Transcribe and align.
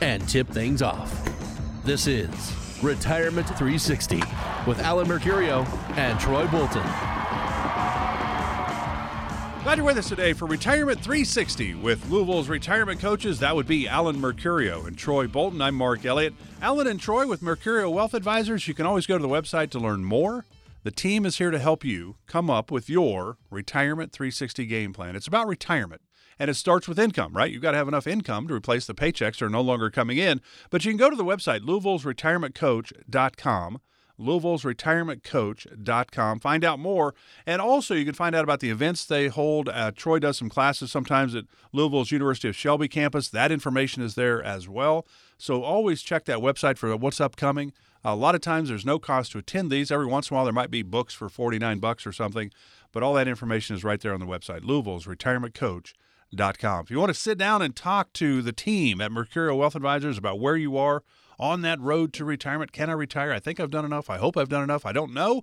and 0.00 0.26
tip 0.28 0.48
things 0.48 0.82
off. 0.82 1.12
This 1.84 2.06
is 2.06 2.52
Retirement 2.82 3.46
360 3.46 4.22
with 4.66 4.80
Alan 4.80 5.06
Mercurio 5.06 5.66
and 5.96 6.18
Troy 6.20 6.46
Bolton. 6.48 6.82
Glad 9.62 9.78
you're 9.78 9.84
with 9.86 9.98
us 9.98 10.08
today 10.08 10.32
for 10.32 10.46
Retirement 10.46 11.00
360 11.00 11.74
with 11.74 12.08
Louisville's 12.08 12.48
retirement 12.48 13.00
coaches. 13.00 13.40
That 13.40 13.56
would 13.56 13.66
be 13.66 13.88
Alan 13.88 14.16
Mercurio 14.16 14.86
and 14.86 14.96
Troy 14.96 15.26
Bolton. 15.26 15.60
I'm 15.60 15.74
Mark 15.74 16.04
Elliott. 16.04 16.34
Alan 16.62 16.86
and 16.86 17.00
Troy 17.00 17.26
with 17.26 17.40
Mercurio 17.40 17.92
Wealth 17.92 18.14
Advisors. 18.14 18.68
You 18.68 18.74
can 18.74 18.86
always 18.86 19.06
go 19.06 19.18
to 19.18 19.22
the 19.22 19.28
website 19.28 19.70
to 19.70 19.80
learn 19.80 20.04
more. 20.04 20.44
The 20.84 20.92
team 20.92 21.26
is 21.26 21.38
here 21.38 21.50
to 21.50 21.58
help 21.58 21.84
you 21.84 22.14
come 22.28 22.48
up 22.48 22.70
with 22.70 22.88
your 22.88 23.38
Retirement 23.50 24.12
360 24.12 24.66
game 24.66 24.92
plan. 24.92 25.16
It's 25.16 25.26
about 25.26 25.48
retirement 25.48 26.00
and 26.38 26.50
it 26.50 26.54
starts 26.54 26.88
with 26.88 26.98
income, 26.98 27.34
right? 27.34 27.50
You've 27.50 27.62
got 27.62 27.70
to 27.72 27.78
have 27.78 27.88
enough 27.88 28.06
income 28.06 28.46
to 28.48 28.54
replace 28.54 28.86
the 28.86 28.94
paychecks 28.94 29.38
that 29.38 29.46
are 29.46 29.50
no 29.50 29.60
longer 29.60 29.90
coming 29.90 30.18
in. 30.18 30.40
But 30.70 30.84
you 30.84 30.90
can 30.90 30.98
go 30.98 31.10
to 31.10 31.16
the 31.16 31.24
website, 31.24 31.60
Louisville'sRetirementCoach.com, 31.60 33.80
Louisville'sRetirementCoach.com, 34.18 36.40
find 36.40 36.64
out 36.64 36.78
more. 36.78 37.14
And 37.46 37.60
also, 37.60 37.94
you 37.94 38.04
can 38.04 38.14
find 38.14 38.34
out 38.34 38.44
about 38.44 38.60
the 38.60 38.70
events 38.70 39.04
they 39.04 39.28
hold. 39.28 39.68
Uh, 39.68 39.92
Troy 39.94 40.18
does 40.18 40.38
some 40.38 40.48
classes 40.48 40.90
sometimes 40.90 41.34
at 41.34 41.44
Louisville's 41.72 42.10
University 42.10 42.48
of 42.48 42.56
Shelby 42.56 42.88
campus. 42.88 43.28
That 43.28 43.52
information 43.52 44.02
is 44.02 44.14
there 44.14 44.42
as 44.42 44.66
well. 44.68 45.06
So 45.38 45.62
always 45.62 46.02
check 46.02 46.24
that 46.26 46.38
website 46.38 46.78
for 46.78 46.96
what's 46.96 47.20
upcoming. 47.20 47.72
A 48.04 48.14
lot 48.14 48.36
of 48.36 48.40
times 48.40 48.68
there's 48.68 48.86
no 48.86 48.98
cost 48.98 49.32
to 49.32 49.38
attend 49.38 49.70
these. 49.70 49.90
Every 49.90 50.06
once 50.06 50.30
in 50.30 50.34
a 50.34 50.36
while 50.36 50.44
there 50.44 50.52
might 50.52 50.70
be 50.70 50.82
books 50.82 51.12
for 51.12 51.28
49 51.28 51.80
bucks 51.80 52.06
or 52.06 52.12
something, 52.12 52.52
but 52.92 53.02
all 53.02 53.14
that 53.14 53.26
information 53.26 53.74
is 53.74 53.82
right 53.82 54.00
there 54.00 54.14
on 54.14 54.20
the 54.20 54.26
website. 54.26 54.64
Louisville's 54.64 55.08
Retirement 55.08 55.54
Coach 56.36 56.58
com. 56.58 56.84
If 56.84 56.90
you 56.90 56.98
want 56.98 57.10
to 57.10 57.14
sit 57.18 57.38
down 57.38 57.62
and 57.62 57.74
talk 57.74 58.12
to 58.14 58.42
the 58.42 58.52
team 58.52 59.00
at 59.00 59.10
Mercurio 59.10 59.56
Wealth 59.56 59.74
Advisors 59.74 60.18
about 60.18 60.40
where 60.40 60.56
you 60.56 60.76
are 60.76 61.02
on 61.38 61.62
that 61.62 61.80
road 61.80 62.12
to 62.14 62.24
retirement, 62.24 62.72
can 62.72 62.90
I 62.90 62.94
retire? 62.94 63.32
I 63.32 63.38
think 63.38 63.60
I've 63.60 63.70
done 63.70 63.84
enough. 63.84 64.10
I 64.10 64.18
hope 64.18 64.36
I've 64.36 64.48
done 64.48 64.62
enough. 64.64 64.86
I 64.86 64.92
don't 64.92 65.12
know. 65.12 65.42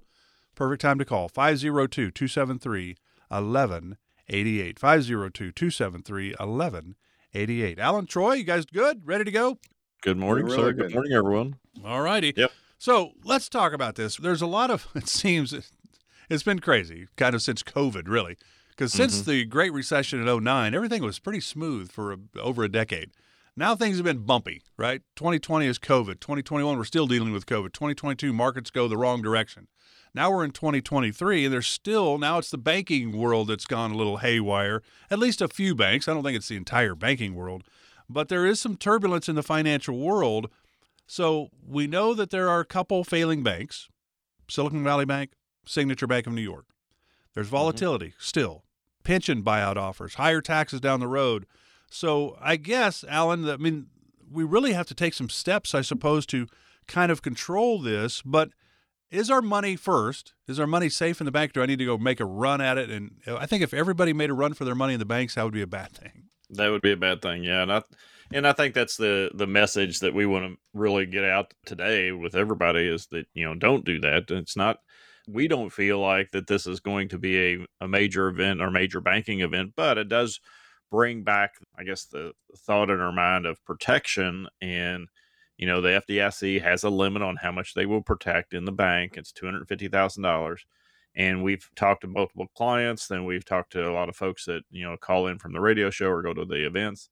Perfect 0.55 0.81
time 0.81 0.99
to 0.99 1.05
call 1.05 1.29
502 1.29 2.11
273 2.11 2.95
1188. 3.29 4.79
502 4.79 5.51
273 5.51 6.29
1188. 6.31 7.79
Alan 7.79 8.05
Troy, 8.05 8.33
you 8.33 8.43
guys 8.43 8.65
good? 8.65 9.01
Ready 9.05 9.23
to 9.23 9.31
go? 9.31 9.57
Good 10.01 10.17
morning, 10.17 10.45
really 10.45 10.57
sir. 10.57 10.73
Good. 10.73 10.87
good 10.87 10.93
morning, 10.93 11.13
everyone. 11.13 11.55
All 11.83 12.01
righty. 12.01 12.33
Yep. 12.35 12.51
So 12.77 13.11
let's 13.23 13.47
talk 13.49 13.73
about 13.73 13.95
this. 13.95 14.17
There's 14.17 14.41
a 14.41 14.47
lot 14.47 14.69
of, 14.69 14.87
it 14.95 15.07
seems, 15.07 15.53
it's 16.29 16.43
been 16.43 16.59
crazy, 16.59 17.07
kind 17.15 17.33
of 17.33 17.41
since 17.41 17.63
COVID, 17.63 18.07
really. 18.07 18.37
Because 18.75 18.91
since 18.91 19.21
mm-hmm. 19.21 19.29
the 19.29 19.45
Great 19.45 19.71
Recession 19.71 20.25
in 20.25 20.43
09, 20.43 20.73
everything 20.73 21.03
was 21.03 21.19
pretty 21.19 21.39
smooth 21.39 21.91
for 21.91 22.11
a, 22.11 22.17
over 22.39 22.63
a 22.63 22.69
decade. 22.69 23.11
Now 23.55 23.75
things 23.75 23.97
have 23.97 24.05
been 24.05 24.25
bumpy, 24.25 24.63
right? 24.77 25.02
2020 25.16 25.67
is 25.67 25.77
COVID. 25.77 26.19
2021, 26.19 26.75
we're 26.75 26.83
still 26.83 27.05
dealing 27.05 27.33
with 27.33 27.45
COVID. 27.45 27.71
2022, 27.73 28.33
markets 28.33 28.71
go 28.71 28.88
the 28.88 28.97
wrong 28.97 29.21
direction. 29.21 29.67
Now 30.16 30.31
we're 30.31 30.44
in 30.44 30.51
2023, 30.51 31.45
and 31.45 31.53
there's 31.53 31.67
still, 31.67 32.17
now 32.17 32.39
it's 32.39 32.49
the 32.49 32.57
banking 32.57 33.17
world 33.17 33.47
that's 33.47 33.66
gone 33.66 33.91
a 33.91 33.95
little 33.95 34.17
haywire. 34.17 34.81
At 35.11 35.19
least 35.19 35.41
a 35.41 35.47
few 35.47 35.75
banks. 35.75 36.07
I 36.07 36.13
don't 36.13 36.23
think 36.23 36.38
it's 36.38 36.47
the 36.47 36.55
entire 36.55 36.95
banking 36.95 37.35
world, 37.35 37.63
but 38.09 38.28
there 38.28 38.45
is 38.45 38.59
some 38.59 38.75
turbulence 38.75 39.29
in 39.29 39.35
the 39.35 39.44
financial 39.44 39.97
world. 39.97 40.50
So 41.05 41.50
we 41.67 41.85
know 41.85 42.13
that 42.16 42.31
there 42.31 42.50
are 42.50 42.59
a 42.59 42.66
couple 42.66 43.03
failing 43.03 43.44
banks 43.44 43.90
Silicon 44.50 44.84
Valley 44.84 45.05
Bank, 45.05 45.31
Signature 45.66 46.07
Bank 46.07 46.28
of 46.28 46.34
New 46.34 46.41
York. 46.41 46.66
There's 47.33 47.47
mm-hmm. 47.47 47.55
volatility 47.55 48.07
mm-hmm. 48.07 48.21
still, 48.21 48.63
pension 49.03 49.44
buyout 49.44 49.77
offers, 49.77 50.16
higher 50.16 50.41
taxes 50.41 50.79
down 50.79 50.99
the 50.99 51.07
road. 51.07 51.45
So 51.89 52.38
I 52.41 52.55
guess, 52.55 53.03
Alan, 53.07 53.47
I 53.49 53.57
mean, 53.57 53.88
we 54.31 54.44
really 54.44 54.73
have 54.73 54.88
to 54.88 54.95
take 54.95 55.13
some 55.13 55.29
steps, 55.29 55.75
I 55.75 55.81
suppose, 55.81 56.25
to 56.27 56.47
kind 56.88 57.11
of 57.11 57.22
control 57.22 57.79
this. 57.79 58.22
But 58.23 58.49
is 59.11 59.29
our 59.29 59.41
money 59.41 59.75
first? 59.75 60.33
Is 60.47 60.59
our 60.59 60.67
money 60.67 60.89
safe 60.89 61.22
in 61.22 61.25
the 61.25 61.31
bank? 61.31 61.53
Do 61.53 61.61
I 61.61 61.67
need 61.67 61.79
to 61.79 61.85
go 61.85 61.97
make 61.97 62.19
a 62.19 62.25
run 62.25 62.61
at 62.61 62.77
it? 62.77 62.89
And 62.89 63.11
I 63.27 63.45
think 63.45 63.63
if 63.63 63.73
everybody 63.73 64.11
made 64.11 64.31
a 64.31 64.33
run 64.33 64.53
for 64.53 64.66
their 64.66 64.75
money 64.75 64.93
in 64.93 64.99
the 64.99 65.05
banks, 65.05 65.35
that 65.35 65.43
would 65.43 65.53
be 65.53 65.61
a 65.61 65.67
bad 65.67 65.91
thing. 65.91 66.29
That 66.49 66.69
would 66.69 66.81
be 66.81 66.91
a 66.91 66.97
bad 66.97 67.22
thing, 67.22 67.43
yeah. 67.43 67.61
And 67.61 67.72
I, 67.72 67.83
and 68.31 68.47
I 68.47 68.53
think 68.53 68.73
that's 68.73 68.97
the 68.97 69.31
the 69.33 69.47
message 69.47 69.99
that 69.99 70.13
we 70.13 70.25
want 70.25 70.45
to 70.45 70.57
really 70.73 71.05
get 71.05 71.23
out 71.23 71.53
today 71.66 72.11
with 72.11 72.35
everybody 72.35 72.88
is 72.88 73.07
that 73.07 73.27
you 73.33 73.45
know 73.45 73.55
don't 73.55 73.85
do 73.85 73.99
that. 73.99 74.29
It's 74.29 74.57
not 74.57 74.77
we 75.28 75.47
don't 75.47 75.72
feel 75.72 76.00
like 76.00 76.31
that 76.31 76.47
this 76.47 76.67
is 76.67 76.79
going 76.79 77.09
to 77.09 77.17
be 77.17 77.38
a, 77.38 77.67
a 77.81 77.88
major 77.88 78.28
event 78.28 78.61
or 78.61 78.69
major 78.69 79.00
banking 79.01 79.41
event, 79.41 79.73
but 79.75 79.97
it 79.97 80.09
does 80.09 80.39
bring 80.91 81.23
back, 81.23 81.56
I 81.78 81.84
guess, 81.84 82.06
the 82.06 82.34
thought 82.57 82.89
in 82.89 83.00
our 83.00 83.11
mind 83.11 83.45
of 83.45 83.63
protection. 83.66 84.47
And, 84.61 85.07
you 85.57 85.66
know, 85.66 85.81
the 85.81 86.01
FDIC 86.07 86.61
has 86.61 86.84
a 86.84 86.89
limit 86.89 87.22
on 87.22 87.38
how 87.38 87.51
much 87.51 87.73
they 87.73 87.85
will 87.85 88.01
protect 88.01 88.53
in 88.53 88.66
the 88.66 88.72
bank. 88.72 89.13
It's 89.17 89.31
$250,000. 89.31 90.57
And 91.16 91.44
we've 91.44 91.69
talked 91.75 92.01
to 92.01 92.07
multiple 92.07 92.47
clients, 92.55 93.07
then 93.07 93.23
we've 93.25 93.45
talked 93.45 93.72
to 93.73 93.88
a 93.88 93.94
lot 93.94 94.09
of 94.09 94.16
folks 94.16 94.45
that, 94.45 94.63
you 94.72 94.84
know, 94.84 94.97
call 94.97 95.28
in 95.28 95.38
from 95.38 95.53
the 95.53 95.61
radio 95.61 95.90
show 95.90 96.07
or 96.07 96.23
go 96.23 96.34
to 96.34 96.45
the 96.45 96.66
events 96.66 97.09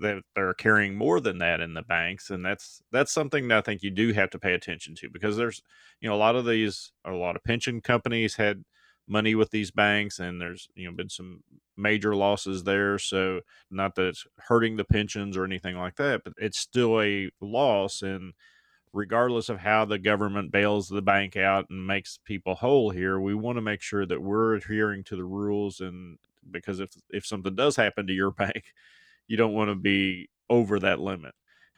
that 0.00 0.22
they're 0.34 0.54
carrying 0.54 0.96
more 0.96 1.20
than 1.20 1.38
that 1.38 1.60
in 1.60 1.74
the 1.74 1.82
banks 1.82 2.30
and 2.30 2.44
that's 2.44 2.82
that's 2.92 3.12
something 3.12 3.48
that 3.48 3.58
I 3.58 3.60
think 3.60 3.82
you 3.82 3.90
do 3.90 4.12
have 4.12 4.30
to 4.30 4.38
pay 4.38 4.54
attention 4.54 4.94
to 4.96 5.10
because 5.10 5.36
there's 5.36 5.62
you 6.00 6.08
know 6.08 6.14
a 6.14 6.16
lot 6.16 6.36
of 6.36 6.46
these 6.46 6.92
a 7.04 7.12
lot 7.12 7.36
of 7.36 7.44
pension 7.44 7.80
companies 7.80 8.36
had 8.36 8.64
money 9.08 9.34
with 9.34 9.50
these 9.50 9.70
banks 9.70 10.18
and 10.18 10.40
there's 10.40 10.68
you 10.74 10.86
know 10.88 10.94
been 10.94 11.08
some 11.08 11.42
major 11.76 12.14
losses 12.14 12.64
there 12.64 12.98
so 12.98 13.40
not 13.70 13.94
that 13.94 14.06
it's 14.08 14.26
hurting 14.48 14.76
the 14.76 14.84
pensions 14.84 15.36
or 15.36 15.44
anything 15.44 15.76
like 15.76 15.96
that 15.96 16.22
but 16.24 16.32
it's 16.36 16.58
still 16.58 17.00
a 17.00 17.30
loss 17.40 18.02
and 18.02 18.34
regardless 18.92 19.48
of 19.48 19.60
how 19.60 19.84
the 19.84 19.98
government 19.98 20.50
bails 20.50 20.88
the 20.88 21.02
bank 21.02 21.36
out 21.36 21.68
and 21.70 21.86
makes 21.86 22.18
people 22.24 22.54
whole 22.56 22.90
here 22.90 23.20
we 23.20 23.34
want 23.34 23.56
to 23.56 23.62
make 23.62 23.82
sure 23.82 24.06
that 24.06 24.22
we're 24.22 24.54
adhering 24.54 25.04
to 25.04 25.16
the 25.16 25.24
rules 25.24 25.80
and 25.80 26.18
because 26.50 26.80
if 26.80 26.90
if 27.10 27.26
something 27.26 27.54
does 27.54 27.76
happen 27.76 28.06
to 28.06 28.12
your 28.12 28.30
bank 28.32 28.72
you 29.28 29.36
don't 29.36 29.54
want 29.54 29.70
to 29.70 29.74
be 29.74 30.28
over 30.50 30.80
that 30.80 30.98
limit. 30.98 31.32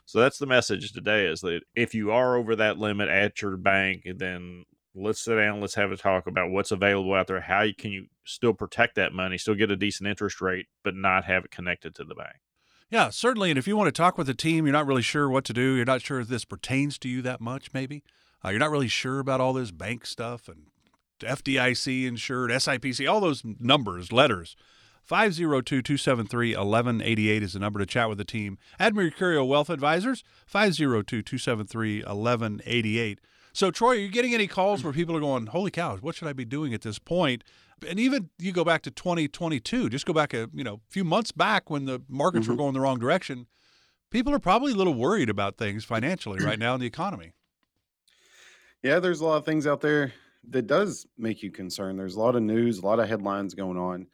So 0.06 0.18
that's 0.18 0.38
the 0.38 0.46
message 0.46 0.92
today 0.92 1.26
is 1.26 1.40
that 1.42 1.60
if 1.74 1.94
you 1.94 2.10
are 2.10 2.36
over 2.36 2.56
that 2.56 2.78
limit 2.78 3.08
at 3.08 3.42
your 3.42 3.56
bank, 3.56 4.02
then 4.16 4.64
let's 4.94 5.22
sit 5.22 5.36
down, 5.36 5.60
let's 5.60 5.74
have 5.74 5.92
a 5.92 5.96
talk 5.96 6.26
about 6.26 6.50
what's 6.50 6.72
available 6.72 7.14
out 7.14 7.26
there. 7.28 7.40
How 7.40 7.64
can 7.78 7.92
you 7.92 8.06
still 8.24 8.54
protect 8.54 8.96
that 8.96 9.12
money, 9.12 9.38
still 9.38 9.54
get 9.54 9.70
a 9.70 9.76
decent 9.76 10.08
interest 10.08 10.40
rate, 10.40 10.66
but 10.82 10.96
not 10.96 11.24
have 11.24 11.44
it 11.44 11.50
connected 11.50 11.94
to 11.96 12.04
the 12.04 12.14
bank? 12.14 12.36
Yeah, 12.90 13.10
certainly. 13.10 13.50
And 13.50 13.58
if 13.58 13.68
you 13.68 13.76
want 13.76 13.86
to 13.86 13.92
talk 13.92 14.18
with 14.18 14.28
a 14.28 14.34
team, 14.34 14.66
you're 14.66 14.72
not 14.72 14.86
really 14.86 15.02
sure 15.02 15.28
what 15.28 15.44
to 15.44 15.52
do, 15.52 15.74
you're 15.74 15.84
not 15.84 16.02
sure 16.02 16.18
if 16.18 16.28
this 16.28 16.44
pertains 16.44 16.98
to 16.98 17.08
you 17.08 17.22
that 17.22 17.40
much, 17.40 17.72
maybe. 17.72 18.02
Uh, 18.44 18.48
you're 18.48 18.58
not 18.58 18.70
really 18.70 18.88
sure 18.88 19.20
about 19.20 19.40
all 19.40 19.52
this 19.52 19.70
bank 19.70 20.06
stuff 20.06 20.48
and 20.48 20.66
FDIC 21.20 22.06
insured, 22.06 22.50
SIPC, 22.50 23.08
all 23.08 23.20
those 23.20 23.42
numbers, 23.44 24.10
letters. 24.10 24.56
502 25.02 25.82
273 25.82 26.56
1188 26.56 27.42
is 27.42 27.52
the 27.54 27.58
number 27.58 27.78
to 27.78 27.86
chat 27.86 28.08
with 28.08 28.18
the 28.18 28.24
team 28.24 28.58
at 28.78 28.92
Mercurio 28.92 29.46
Wealth 29.46 29.70
Advisors. 29.70 30.22
502 30.46 31.22
273 31.22 32.02
1188. 32.04 33.20
So, 33.52 33.70
Troy, 33.70 33.92
are 33.92 33.94
you 33.96 34.08
getting 34.08 34.34
any 34.34 34.46
calls 34.46 34.84
where 34.84 34.92
people 34.92 35.16
are 35.16 35.20
going, 35.20 35.46
holy 35.46 35.70
cow, 35.70 35.96
what 35.96 36.14
should 36.14 36.28
I 36.28 36.32
be 36.32 36.44
doing 36.44 36.72
at 36.72 36.82
this 36.82 36.98
point? 36.98 37.42
And 37.88 37.98
even 37.98 38.30
you 38.38 38.52
go 38.52 38.64
back 38.64 38.82
to 38.82 38.90
2022, 38.90 39.88
just 39.88 40.06
go 40.06 40.12
back 40.12 40.34
a 40.34 40.48
you 40.52 40.62
know 40.62 40.80
few 40.88 41.02
months 41.02 41.32
back 41.32 41.70
when 41.70 41.86
the 41.86 42.02
markets 42.08 42.44
mm-hmm. 42.44 42.52
were 42.52 42.56
going 42.56 42.74
the 42.74 42.80
wrong 42.80 42.98
direction. 42.98 43.46
People 44.10 44.34
are 44.34 44.40
probably 44.40 44.72
a 44.72 44.76
little 44.76 44.94
worried 44.94 45.30
about 45.30 45.56
things 45.56 45.84
financially 45.84 46.44
right 46.44 46.58
now 46.58 46.74
in 46.74 46.80
the 46.80 46.86
economy. 46.86 47.32
Yeah, 48.82 48.98
there's 48.98 49.20
a 49.20 49.24
lot 49.24 49.36
of 49.36 49.44
things 49.44 49.66
out 49.66 49.80
there 49.80 50.12
that 50.48 50.66
does 50.66 51.06
make 51.18 51.42
you 51.42 51.50
concerned. 51.50 51.98
There's 51.98 52.16
a 52.16 52.20
lot 52.20 52.36
of 52.36 52.42
news, 52.42 52.78
a 52.78 52.86
lot 52.86 52.98
of 53.00 53.08
headlines 53.08 53.54
going 53.54 53.76
on 53.76 54.06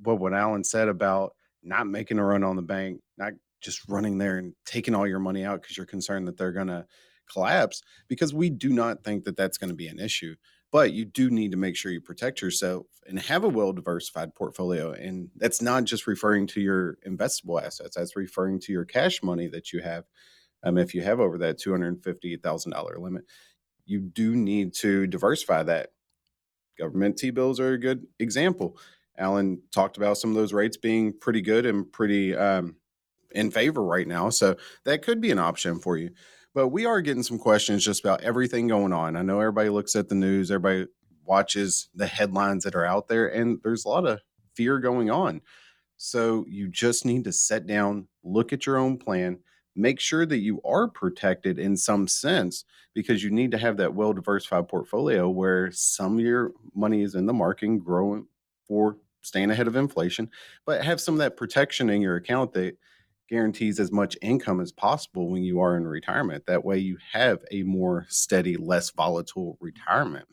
but 0.00 0.16
what 0.16 0.34
Alan 0.34 0.64
said 0.64 0.88
about 0.88 1.34
not 1.62 1.86
making 1.86 2.18
a 2.18 2.24
run 2.24 2.44
on 2.44 2.56
the 2.56 2.62
bank, 2.62 3.00
not 3.16 3.32
just 3.60 3.88
running 3.88 4.18
there 4.18 4.38
and 4.38 4.54
taking 4.66 4.94
all 4.94 5.06
your 5.06 5.20
money 5.20 5.44
out 5.44 5.62
because 5.62 5.76
you're 5.76 5.86
concerned 5.86 6.26
that 6.26 6.36
they're 6.36 6.52
going 6.52 6.66
to 6.66 6.86
collapse, 7.32 7.82
because 8.08 8.34
we 8.34 8.50
do 8.50 8.70
not 8.70 9.04
think 9.04 9.24
that 9.24 9.36
that's 9.36 9.58
going 9.58 9.70
to 9.70 9.76
be 9.76 9.86
an 9.86 10.00
issue. 10.00 10.34
But 10.72 10.92
you 10.92 11.04
do 11.04 11.30
need 11.30 11.50
to 11.50 11.58
make 11.58 11.76
sure 11.76 11.92
you 11.92 12.00
protect 12.00 12.40
yourself 12.40 12.86
and 13.06 13.18
have 13.20 13.44
a 13.44 13.48
well 13.48 13.72
diversified 13.72 14.34
portfolio. 14.34 14.92
And 14.92 15.28
that's 15.36 15.60
not 15.60 15.84
just 15.84 16.06
referring 16.06 16.46
to 16.48 16.60
your 16.62 16.96
investable 17.06 17.62
assets, 17.62 17.96
that's 17.96 18.16
referring 18.16 18.58
to 18.60 18.72
your 18.72 18.86
cash 18.86 19.22
money 19.22 19.48
that 19.48 19.72
you 19.72 19.82
have. 19.82 20.04
Um, 20.64 20.78
if 20.78 20.94
you 20.94 21.02
have 21.02 21.20
over 21.20 21.38
that 21.38 21.58
two 21.58 21.72
hundred 21.72 22.02
fifty 22.02 22.36
thousand 22.36 22.72
dollar 22.72 22.98
limit, 22.98 23.24
you 23.84 24.00
do 24.00 24.34
need 24.34 24.74
to 24.76 25.06
diversify 25.06 25.62
that. 25.64 25.90
Government 26.78 27.18
T 27.18 27.30
bills 27.30 27.60
are 27.60 27.74
a 27.74 27.78
good 27.78 28.06
example. 28.18 28.78
Alan 29.18 29.60
talked 29.72 29.96
about 29.96 30.18
some 30.18 30.30
of 30.30 30.36
those 30.36 30.52
rates 30.52 30.76
being 30.76 31.12
pretty 31.12 31.40
good 31.40 31.66
and 31.66 31.90
pretty 31.90 32.34
um, 32.36 32.76
in 33.32 33.50
favor 33.50 33.82
right 33.82 34.06
now. 34.06 34.30
So 34.30 34.56
that 34.84 35.02
could 35.02 35.20
be 35.20 35.30
an 35.30 35.38
option 35.38 35.78
for 35.78 35.96
you. 35.96 36.10
But 36.54 36.68
we 36.68 36.84
are 36.84 37.00
getting 37.00 37.22
some 37.22 37.38
questions 37.38 37.84
just 37.84 38.04
about 38.04 38.22
everything 38.22 38.68
going 38.68 38.92
on. 38.92 39.16
I 39.16 39.22
know 39.22 39.40
everybody 39.40 39.70
looks 39.70 39.96
at 39.96 40.08
the 40.08 40.14
news, 40.14 40.50
everybody 40.50 40.86
watches 41.24 41.88
the 41.94 42.06
headlines 42.06 42.64
that 42.64 42.74
are 42.74 42.84
out 42.84 43.08
there, 43.08 43.28
and 43.28 43.58
there's 43.62 43.84
a 43.84 43.88
lot 43.88 44.06
of 44.06 44.20
fear 44.54 44.78
going 44.78 45.10
on. 45.10 45.40
So 45.96 46.44
you 46.48 46.68
just 46.68 47.06
need 47.06 47.24
to 47.24 47.32
set 47.32 47.66
down, 47.66 48.08
look 48.22 48.52
at 48.52 48.66
your 48.66 48.76
own 48.76 48.98
plan, 48.98 49.38
make 49.74 50.00
sure 50.00 50.26
that 50.26 50.38
you 50.38 50.60
are 50.64 50.88
protected 50.88 51.58
in 51.58 51.76
some 51.76 52.06
sense 52.06 52.64
because 52.94 53.22
you 53.22 53.30
need 53.30 53.50
to 53.52 53.58
have 53.58 53.78
that 53.78 53.94
well 53.94 54.12
diversified 54.12 54.68
portfolio 54.68 55.28
where 55.28 55.70
some 55.72 56.18
of 56.18 56.24
your 56.24 56.52
money 56.74 57.02
is 57.02 57.14
in 57.14 57.26
the 57.26 57.32
market 57.32 57.78
growing 57.82 58.26
for 58.66 58.98
staying 59.22 59.50
ahead 59.50 59.66
of 59.66 59.76
inflation, 59.76 60.30
but 60.66 60.84
have 60.84 61.00
some 61.00 61.14
of 61.14 61.18
that 61.18 61.36
protection 61.36 61.90
in 61.90 62.00
your 62.00 62.16
account 62.16 62.52
that 62.52 62.76
guarantees 63.28 63.80
as 63.80 63.90
much 63.90 64.16
income 64.20 64.60
as 64.60 64.72
possible 64.72 65.30
when 65.30 65.42
you 65.42 65.60
are 65.60 65.76
in 65.76 65.86
retirement. 65.86 66.44
That 66.46 66.64
way 66.64 66.78
you 66.78 66.98
have 67.12 67.42
a 67.50 67.62
more 67.62 68.06
steady, 68.08 68.56
less 68.56 68.90
volatile 68.90 69.56
retirement. 69.60 70.26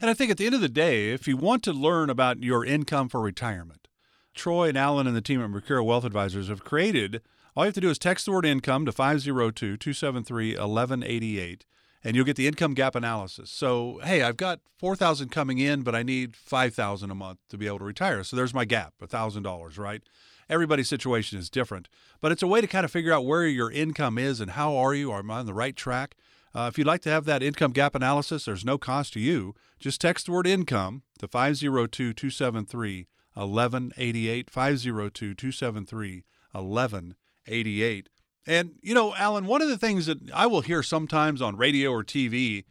And 0.00 0.08
I 0.08 0.14
think 0.14 0.30
at 0.30 0.36
the 0.36 0.46
end 0.46 0.54
of 0.54 0.60
the 0.60 0.68
day, 0.68 1.10
if 1.10 1.26
you 1.26 1.36
want 1.36 1.62
to 1.64 1.72
learn 1.72 2.08
about 2.08 2.42
your 2.42 2.64
income 2.64 3.08
for 3.08 3.20
retirement, 3.20 3.88
Troy 4.34 4.68
and 4.68 4.78
Alan 4.78 5.06
and 5.06 5.16
the 5.16 5.20
team 5.20 5.42
at 5.42 5.50
Mercurio 5.50 5.84
Wealth 5.84 6.04
Advisors 6.04 6.48
have 6.48 6.64
created 6.64 7.20
all 7.56 7.64
you 7.64 7.68
have 7.68 7.74
to 7.74 7.80
do 7.80 7.90
is 7.90 7.98
text 7.98 8.26
the 8.26 8.32
word 8.32 8.46
income 8.46 8.86
to 8.86 8.92
502 8.92 9.76
273 9.76 10.50
1188 10.52 11.66
and 12.02 12.16
you'll 12.16 12.24
get 12.24 12.36
the 12.36 12.46
income 12.46 12.74
gap 12.74 12.94
analysis. 12.94 13.50
So, 13.50 14.00
hey, 14.02 14.22
I've 14.22 14.36
got 14.36 14.60
4000 14.78 15.30
coming 15.30 15.58
in, 15.58 15.82
but 15.82 15.94
I 15.94 16.02
need 16.02 16.36
5000 16.36 17.10
a 17.10 17.14
month 17.14 17.38
to 17.50 17.58
be 17.58 17.66
able 17.66 17.80
to 17.80 17.84
retire. 17.84 18.24
So 18.24 18.36
there's 18.36 18.54
my 18.54 18.64
gap, 18.64 18.94
$1,000, 19.02 19.78
right? 19.78 20.02
Everybody's 20.48 20.88
situation 20.88 21.38
is 21.38 21.50
different, 21.50 21.88
but 22.20 22.32
it's 22.32 22.42
a 22.42 22.46
way 22.46 22.60
to 22.60 22.66
kind 22.66 22.84
of 22.84 22.90
figure 22.90 23.12
out 23.12 23.24
where 23.24 23.46
your 23.46 23.70
income 23.70 24.18
is 24.18 24.40
and 24.40 24.52
how 24.52 24.76
are 24.76 24.94
you? 24.94 25.12
Are 25.12 25.22
I 25.24 25.34
on 25.34 25.46
the 25.46 25.54
right 25.54 25.76
track? 25.76 26.16
Uh, 26.52 26.68
if 26.70 26.76
you'd 26.76 26.86
like 26.86 27.02
to 27.02 27.10
have 27.10 27.24
that 27.26 27.42
income 27.42 27.70
gap 27.70 27.94
analysis, 27.94 28.44
there's 28.44 28.64
no 28.64 28.76
cost 28.76 29.12
to 29.12 29.20
you. 29.20 29.54
Just 29.78 30.00
text 30.00 30.26
the 30.26 30.32
word 30.32 30.48
income 30.48 31.02
to 31.20 31.28
502 31.28 32.12
273 32.12 33.06
1188. 33.34 34.50
502 34.50 35.34
273 35.34 36.24
1188. 36.52 38.08
And, 38.46 38.72
you 38.82 38.94
know, 38.94 39.14
Alan, 39.16 39.46
one 39.46 39.62
of 39.62 39.68
the 39.68 39.78
things 39.78 40.06
that 40.06 40.18
I 40.32 40.46
will 40.46 40.62
hear 40.62 40.82
sometimes 40.82 41.42
on 41.42 41.56
radio 41.56 41.90
or 41.90 42.02
TV 42.02 42.64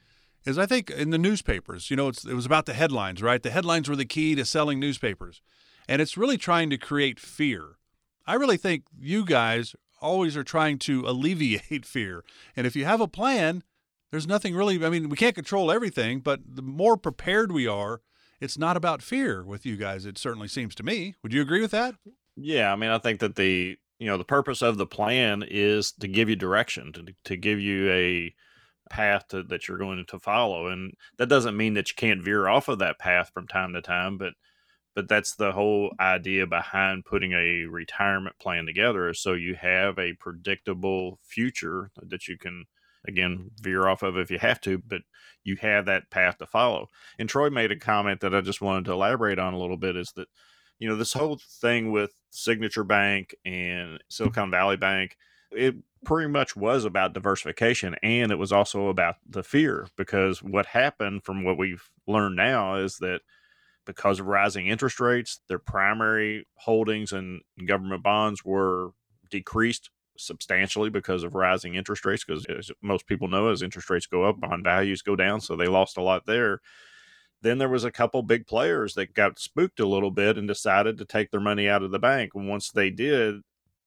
is 0.45 0.57
I 0.57 0.65
think 0.65 0.89
in 0.89 1.11
the 1.11 1.17
newspapers, 1.17 1.89
you 1.89 1.95
know, 1.95 2.07
it 2.09 2.33
was 2.33 2.45
about 2.45 2.65
the 2.65 2.73
headlines, 2.73 3.21
right? 3.21 3.41
The 3.41 3.51
headlines 3.51 3.87
were 3.87 3.95
the 3.95 4.05
key 4.05 4.35
to 4.35 4.45
selling 4.45 4.79
newspapers. 4.79 5.41
And 5.87 6.01
it's 6.01 6.17
really 6.17 6.37
trying 6.37 6.69
to 6.69 6.77
create 6.77 7.19
fear. 7.19 7.77
I 8.25 8.35
really 8.35 8.57
think 8.57 8.83
you 8.97 9.25
guys 9.25 9.75
always 10.01 10.37
are 10.37 10.43
trying 10.43 10.79
to 10.79 11.03
alleviate 11.07 11.85
fear. 11.85 12.23
And 12.55 12.65
if 12.65 12.75
you 12.75 12.85
have 12.85 13.01
a 13.01 13.07
plan, 13.07 13.63
there's 14.11 14.27
nothing 14.27 14.55
really, 14.55 14.83
I 14.83 14.89
mean, 14.89 15.09
we 15.09 15.17
can't 15.17 15.35
control 15.35 15.71
everything, 15.71 16.19
but 16.19 16.39
the 16.45 16.61
more 16.61 16.97
prepared 16.97 17.51
we 17.51 17.67
are, 17.67 18.01
it's 18.39 18.57
not 18.57 18.77
about 18.77 19.01
fear 19.01 19.43
with 19.43 19.65
you 19.65 19.75
guys, 19.75 20.05
it 20.05 20.17
certainly 20.17 20.47
seems 20.47 20.73
to 20.75 20.83
me. 20.83 21.15
Would 21.21 21.33
you 21.33 21.41
agree 21.41 21.61
with 21.61 21.71
that? 21.71 21.95
Yeah. 22.35 22.71
I 22.71 22.75
mean, 22.75 22.89
I 22.89 22.97
think 22.97 23.19
that 23.19 23.35
the, 23.35 23.77
you 23.99 24.07
know, 24.07 24.17
the 24.17 24.23
purpose 24.23 24.61
of 24.61 24.77
the 24.77 24.87
plan 24.87 25.43
is 25.47 25.91
to 25.93 26.07
give 26.07 26.29
you 26.29 26.35
direction, 26.35 26.93
to, 26.93 27.05
to 27.25 27.35
give 27.35 27.59
you 27.59 27.91
a 27.91 28.33
path 28.89 29.27
to, 29.29 29.43
that 29.43 29.67
you're 29.67 29.77
going 29.77 30.03
to 30.07 30.19
follow. 30.19 30.67
And 30.67 30.93
that 31.17 31.29
doesn't 31.29 31.57
mean 31.57 31.75
that 31.75 31.89
you 31.89 31.95
can't 31.95 32.23
veer 32.23 32.47
off 32.47 32.69
of 32.69 32.79
that 32.79 32.97
path 32.97 33.29
from 33.33 33.47
time 33.47 33.73
to 33.73 33.81
time, 33.81 34.17
but 34.17 34.33
but 34.95 35.07
that's 35.07 35.35
the 35.35 35.53
whole 35.53 35.93
idea 35.99 36.45
behind 36.45 37.05
putting 37.05 37.31
a 37.31 37.65
retirement 37.65 38.37
plan 38.37 38.65
together 38.65 39.13
so 39.13 39.33
you 39.33 39.55
have 39.55 39.97
a 39.97 40.13
predictable 40.13 41.19
future 41.23 41.89
that 42.01 42.27
you 42.27 42.37
can 42.37 42.65
again 43.07 43.49
veer 43.61 43.87
off 43.87 44.03
of 44.03 44.17
if 44.17 44.29
you 44.29 44.37
have 44.37 44.59
to 44.59 44.77
but 44.77 45.01
you 45.43 45.55
have 45.55 45.85
that 45.85 46.09
path 46.09 46.37
to 46.37 46.45
follow 46.45 46.87
and 47.17 47.29
troy 47.29 47.49
made 47.49 47.71
a 47.71 47.79
comment 47.79 48.19
that 48.19 48.35
i 48.35 48.41
just 48.41 48.61
wanted 48.61 48.83
to 48.83 48.91
elaborate 48.91 49.39
on 49.39 49.53
a 49.53 49.57
little 49.57 49.77
bit 49.77 49.95
is 49.95 50.11
that 50.17 50.27
you 50.79 50.87
know 50.87 50.95
this 50.95 51.13
whole 51.13 51.37
thing 51.61 51.91
with 51.91 52.11
signature 52.31 52.83
bank 52.83 53.35
and 53.45 54.01
silicon 54.09 54.49
valley 54.49 54.77
bank 54.77 55.17
it 55.51 55.75
pretty 56.05 56.29
much 56.29 56.55
was 56.55 56.85
about 56.85 57.13
diversification 57.13 57.95
and 58.01 58.31
it 58.31 58.37
was 58.37 58.51
also 58.51 58.87
about 58.87 59.15
the 59.27 59.43
fear 59.43 59.87
because 59.97 60.41
what 60.41 60.67
happened 60.67 61.23
from 61.23 61.43
what 61.43 61.57
we've 61.57 61.89
learned 62.07 62.35
now 62.35 62.75
is 62.75 62.97
that 62.97 63.21
because 63.85 64.19
of 64.19 64.27
rising 64.27 64.67
interest 64.67 64.99
rates 64.99 65.41
their 65.49 65.59
primary 65.59 66.47
holdings 66.55 67.11
and 67.11 67.41
government 67.67 68.03
bonds 68.03 68.45
were 68.45 68.91
decreased 69.29 69.89
substantially 70.17 70.89
because 70.89 71.23
of 71.23 71.33
rising 71.35 71.75
interest 71.75 72.05
rates 72.05 72.23
because 72.23 72.71
most 72.81 73.07
people 73.07 73.27
know 73.27 73.49
as 73.49 73.61
interest 73.61 73.89
rates 73.89 74.05
go 74.05 74.23
up 74.23 74.39
bond 74.39 74.63
values 74.63 75.01
go 75.01 75.15
down 75.15 75.41
so 75.41 75.55
they 75.55 75.67
lost 75.67 75.97
a 75.97 76.01
lot 76.01 76.25
there 76.25 76.59
then 77.41 77.57
there 77.57 77.69
was 77.69 77.83
a 77.83 77.91
couple 77.91 78.21
big 78.21 78.45
players 78.45 78.93
that 78.95 79.13
got 79.13 79.39
spooked 79.39 79.79
a 79.79 79.87
little 79.87 80.11
bit 80.11 80.37
and 80.37 80.47
decided 80.47 80.97
to 80.97 81.05
take 81.05 81.31
their 81.31 81.39
money 81.39 81.67
out 81.67 81.83
of 81.83 81.91
the 81.91 81.99
bank 81.99 82.31
and 82.35 82.47
once 82.47 82.71
they 82.71 82.89
did 82.89 83.35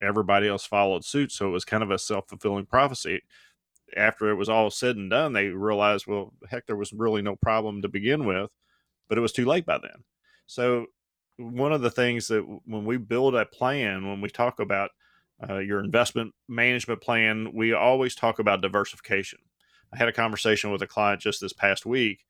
everybody 0.01 0.49
else 0.49 0.65
followed 0.65 1.05
suit 1.05 1.31
so 1.31 1.49
it 1.49 1.53
was 1.53 1.65
kind 1.65 1.83
of 1.83 1.91
a 1.91 1.99
self-fulfilling 1.99 2.67
prophecy 2.67 3.21
after 3.97 4.31
it 4.31 4.37
was 4.37 4.49
all 4.49 4.71
said 4.71 4.97
and 4.97 5.11
done 5.11 5.33
they 5.33 5.49
realized 5.49 6.07
well 6.07 6.33
heck 6.51 6.67
there 6.67 6.77
was 6.77 6.93
really 6.93 7.23
no 7.23 7.37
problem 7.37 7.83
to 7.83 7.89
begin 7.89 8.25
with 8.25 8.51
but 9.09 9.19
it 9.19 9.21
was 9.23 9.33
too 9.33 9.45
late 9.45 9.67
by 9.67 9.79
then 9.79 10.05
so 10.47 10.87
one 11.37 11.73
of 11.73 11.83
the 11.83 11.91
things 11.91 12.29
that 12.29 12.43
when 12.65 12.85
we 12.85 12.97
build 12.97 13.35
a 13.35 13.47
plan 13.47 14.09
when 14.09 14.21
we 14.21 14.29
talk 14.29 14.61
about 14.61 14.91
uh, 15.49 15.59
your 15.59 15.81
investment 15.81 16.33
management 16.49 17.01
plan, 17.01 17.51
we 17.53 17.73
always 17.73 18.15
talk 18.15 18.39
about 18.39 18.61
diversification. 18.61 19.41
I 19.93 19.97
had 19.97 20.09
a 20.09 20.13
conversation 20.13 20.71
with 20.71 20.83
a 20.83 20.87
client 20.87 21.21
just 21.21 21.41
this 21.41 21.53
past 21.53 21.85
week, 21.85 22.25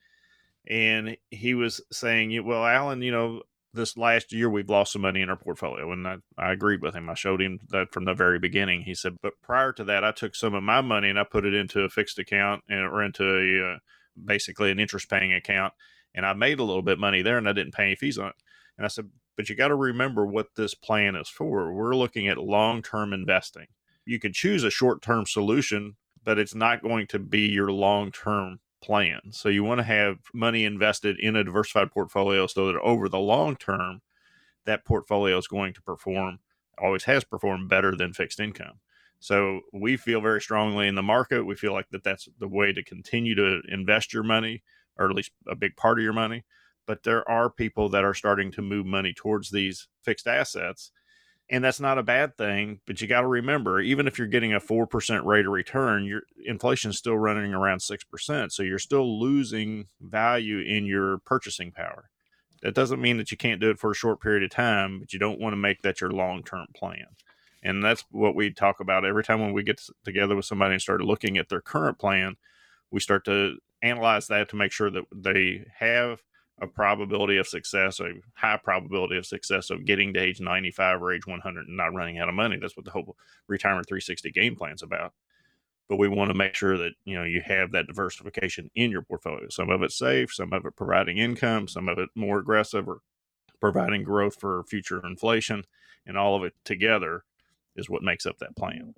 and 0.68 1.16
he 1.30 1.54
was 1.54 1.80
saying, 1.92 2.44
"Well, 2.44 2.64
Alan, 2.64 3.02
you 3.02 3.12
know, 3.12 3.42
this 3.74 3.96
last 3.96 4.32
year 4.32 4.50
we've 4.50 4.68
lost 4.70 4.92
some 4.92 5.02
money 5.02 5.22
in 5.22 5.30
our 5.30 5.36
portfolio," 5.36 5.92
and 5.92 6.06
I, 6.06 6.16
I 6.38 6.52
agreed 6.52 6.82
with 6.82 6.94
him. 6.94 7.10
I 7.10 7.14
showed 7.14 7.42
him 7.42 7.60
that 7.70 7.92
from 7.92 8.04
the 8.04 8.14
very 8.14 8.38
beginning. 8.38 8.82
He 8.82 8.94
said, 8.94 9.16
"But 9.22 9.34
prior 9.42 9.72
to 9.74 9.84
that, 9.84 10.04
I 10.04 10.12
took 10.12 10.34
some 10.34 10.54
of 10.54 10.62
my 10.62 10.80
money 10.80 11.08
and 11.10 11.18
I 11.18 11.24
put 11.24 11.46
it 11.46 11.54
into 11.54 11.82
a 11.82 11.88
fixed 11.90 12.18
account 12.18 12.64
and 12.68 12.80
or 12.80 13.02
into 13.02 13.24
a 13.24 13.74
uh, 13.74 13.78
basically 14.24 14.70
an 14.70 14.80
interest 14.80 15.10
paying 15.10 15.32
account, 15.32 15.74
and 16.14 16.26
I 16.26 16.34
made 16.34 16.60
a 16.60 16.64
little 16.64 16.82
bit 16.82 16.98
money 16.98 17.22
there, 17.22 17.38
and 17.38 17.48
I 17.48 17.52
didn't 17.52 17.74
pay 17.74 17.84
any 17.86 17.96
fees 17.96 18.18
on 18.18 18.28
it." 18.28 18.36
And 18.78 18.86
I 18.86 18.88
said, 18.88 19.10
but 19.36 19.48
you 19.48 19.56
got 19.56 19.68
to 19.68 19.74
remember 19.74 20.26
what 20.26 20.54
this 20.56 20.74
plan 20.74 21.16
is 21.16 21.28
for. 21.28 21.72
We're 21.72 21.96
looking 21.96 22.28
at 22.28 22.38
long 22.38 22.82
term 22.82 23.12
investing. 23.12 23.66
You 24.04 24.18
could 24.18 24.34
choose 24.34 24.64
a 24.64 24.70
short 24.70 25.02
term 25.02 25.26
solution, 25.26 25.96
but 26.24 26.38
it's 26.38 26.54
not 26.54 26.82
going 26.82 27.06
to 27.08 27.18
be 27.18 27.48
your 27.48 27.72
long 27.72 28.12
term 28.12 28.60
plan. 28.82 29.20
So 29.30 29.48
you 29.48 29.64
want 29.64 29.78
to 29.78 29.84
have 29.84 30.18
money 30.34 30.64
invested 30.64 31.18
in 31.18 31.36
a 31.36 31.44
diversified 31.44 31.90
portfolio 31.90 32.46
so 32.46 32.66
that 32.66 32.80
over 32.80 33.08
the 33.08 33.18
long 33.18 33.56
term, 33.56 34.02
that 34.64 34.84
portfolio 34.84 35.38
is 35.38 35.48
going 35.48 35.74
to 35.74 35.82
perform, 35.82 36.40
always 36.78 37.04
has 37.04 37.24
performed 37.24 37.68
better 37.68 37.96
than 37.96 38.12
fixed 38.12 38.40
income. 38.40 38.80
So 39.20 39.60
we 39.72 39.96
feel 39.96 40.20
very 40.20 40.40
strongly 40.40 40.88
in 40.88 40.96
the 40.96 41.02
market. 41.02 41.46
We 41.46 41.54
feel 41.54 41.72
like 41.72 41.88
that 41.90 42.04
that's 42.04 42.28
the 42.38 42.48
way 42.48 42.72
to 42.72 42.82
continue 42.82 43.34
to 43.36 43.62
invest 43.68 44.12
your 44.12 44.24
money, 44.24 44.62
or 44.98 45.08
at 45.08 45.16
least 45.16 45.30
a 45.48 45.54
big 45.54 45.76
part 45.76 45.98
of 45.98 46.04
your 46.04 46.12
money 46.12 46.44
but 46.86 47.02
there 47.04 47.28
are 47.28 47.50
people 47.50 47.88
that 47.90 48.04
are 48.04 48.14
starting 48.14 48.50
to 48.52 48.62
move 48.62 48.86
money 48.86 49.12
towards 49.12 49.50
these 49.50 49.88
fixed 50.02 50.26
assets. 50.26 50.90
And 51.52 51.62
that's 51.62 51.80
not 51.80 51.98
a 51.98 52.02
bad 52.02 52.38
thing, 52.38 52.80
but 52.86 53.02
you 53.02 53.06
got 53.06 53.20
to 53.20 53.26
remember, 53.26 53.78
even 53.78 54.06
if 54.06 54.16
you're 54.16 54.26
getting 54.26 54.54
a 54.54 54.58
4% 54.58 55.24
rate 55.26 55.44
of 55.44 55.52
return, 55.52 56.06
your 56.06 56.22
inflation 56.46 56.90
is 56.90 56.96
still 56.96 57.18
running 57.18 57.52
around 57.52 57.80
6%. 57.80 58.50
So 58.50 58.62
you're 58.62 58.78
still 58.78 59.20
losing 59.20 59.84
value 60.00 60.60
in 60.60 60.86
your 60.86 61.18
purchasing 61.18 61.70
power. 61.70 62.08
That 62.62 62.74
doesn't 62.74 63.02
mean 63.02 63.18
that 63.18 63.30
you 63.30 63.36
can't 63.36 63.60
do 63.60 63.68
it 63.68 63.78
for 63.78 63.90
a 63.90 63.94
short 63.94 64.22
period 64.22 64.42
of 64.44 64.50
time, 64.50 65.00
but 65.00 65.12
you 65.12 65.18
don't 65.18 65.40
want 65.40 65.52
to 65.52 65.58
make 65.58 65.82
that 65.82 66.00
your 66.00 66.10
long 66.10 66.42
term 66.42 66.68
plan. 66.74 67.04
And 67.62 67.84
that's 67.84 68.06
what 68.10 68.34
we 68.34 68.50
talk 68.50 68.80
about 68.80 69.04
every 69.04 69.22
time 69.22 69.40
when 69.40 69.52
we 69.52 69.62
get 69.62 69.82
together 70.06 70.34
with 70.34 70.46
somebody 70.46 70.72
and 70.72 70.82
start 70.82 71.02
looking 71.02 71.36
at 71.36 71.50
their 71.50 71.60
current 71.60 71.98
plan. 71.98 72.36
We 72.90 73.00
start 73.00 73.26
to 73.26 73.56
analyze 73.82 74.26
that 74.28 74.48
to 74.48 74.56
make 74.56 74.72
sure 74.72 74.90
that 74.90 75.04
they 75.14 75.66
have 75.78 76.22
a 76.62 76.66
probability 76.68 77.36
of 77.38 77.48
success, 77.48 77.98
a 77.98 78.12
high 78.34 78.56
probability 78.56 79.16
of 79.18 79.26
success 79.26 79.68
of 79.68 79.84
getting 79.84 80.14
to 80.14 80.20
age 80.20 80.40
95 80.40 81.02
or 81.02 81.12
age 81.12 81.26
100 81.26 81.66
and 81.66 81.76
not 81.76 81.92
running 81.92 82.18
out 82.18 82.28
of 82.28 82.36
money. 82.36 82.56
That's 82.56 82.76
what 82.76 82.84
the 82.84 82.92
whole 82.92 83.16
retirement 83.48 83.88
360 83.88 84.30
game 84.30 84.54
plan 84.54 84.74
is 84.74 84.82
about. 84.82 85.12
But 85.88 85.98
we 85.98 86.06
want 86.06 86.30
to 86.30 86.34
make 86.34 86.54
sure 86.54 86.78
that 86.78 86.92
you 87.04 87.16
know 87.18 87.24
you 87.24 87.42
have 87.44 87.72
that 87.72 87.88
diversification 87.88 88.70
in 88.76 88.92
your 88.92 89.02
portfolio. 89.02 89.48
Some 89.50 89.70
of 89.70 89.82
it 89.82 89.90
safe, 89.90 90.32
some 90.32 90.52
of 90.52 90.64
it 90.64 90.76
providing 90.76 91.18
income, 91.18 91.66
some 91.66 91.88
of 91.88 91.98
it 91.98 92.08
more 92.14 92.38
aggressive 92.38 92.88
or 92.88 93.00
providing 93.60 94.04
growth 94.04 94.36
for 94.38 94.62
future 94.64 95.04
inflation, 95.04 95.64
and 96.06 96.16
all 96.16 96.36
of 96.36 96.44
it 96.44 96.54
together 96.64 97.24
is 97.74 97.90
what 97.90 98.02
makes 98.02 98.24
up 98.24 98.38
that 98.38 98.56
plan. 98.56 98.94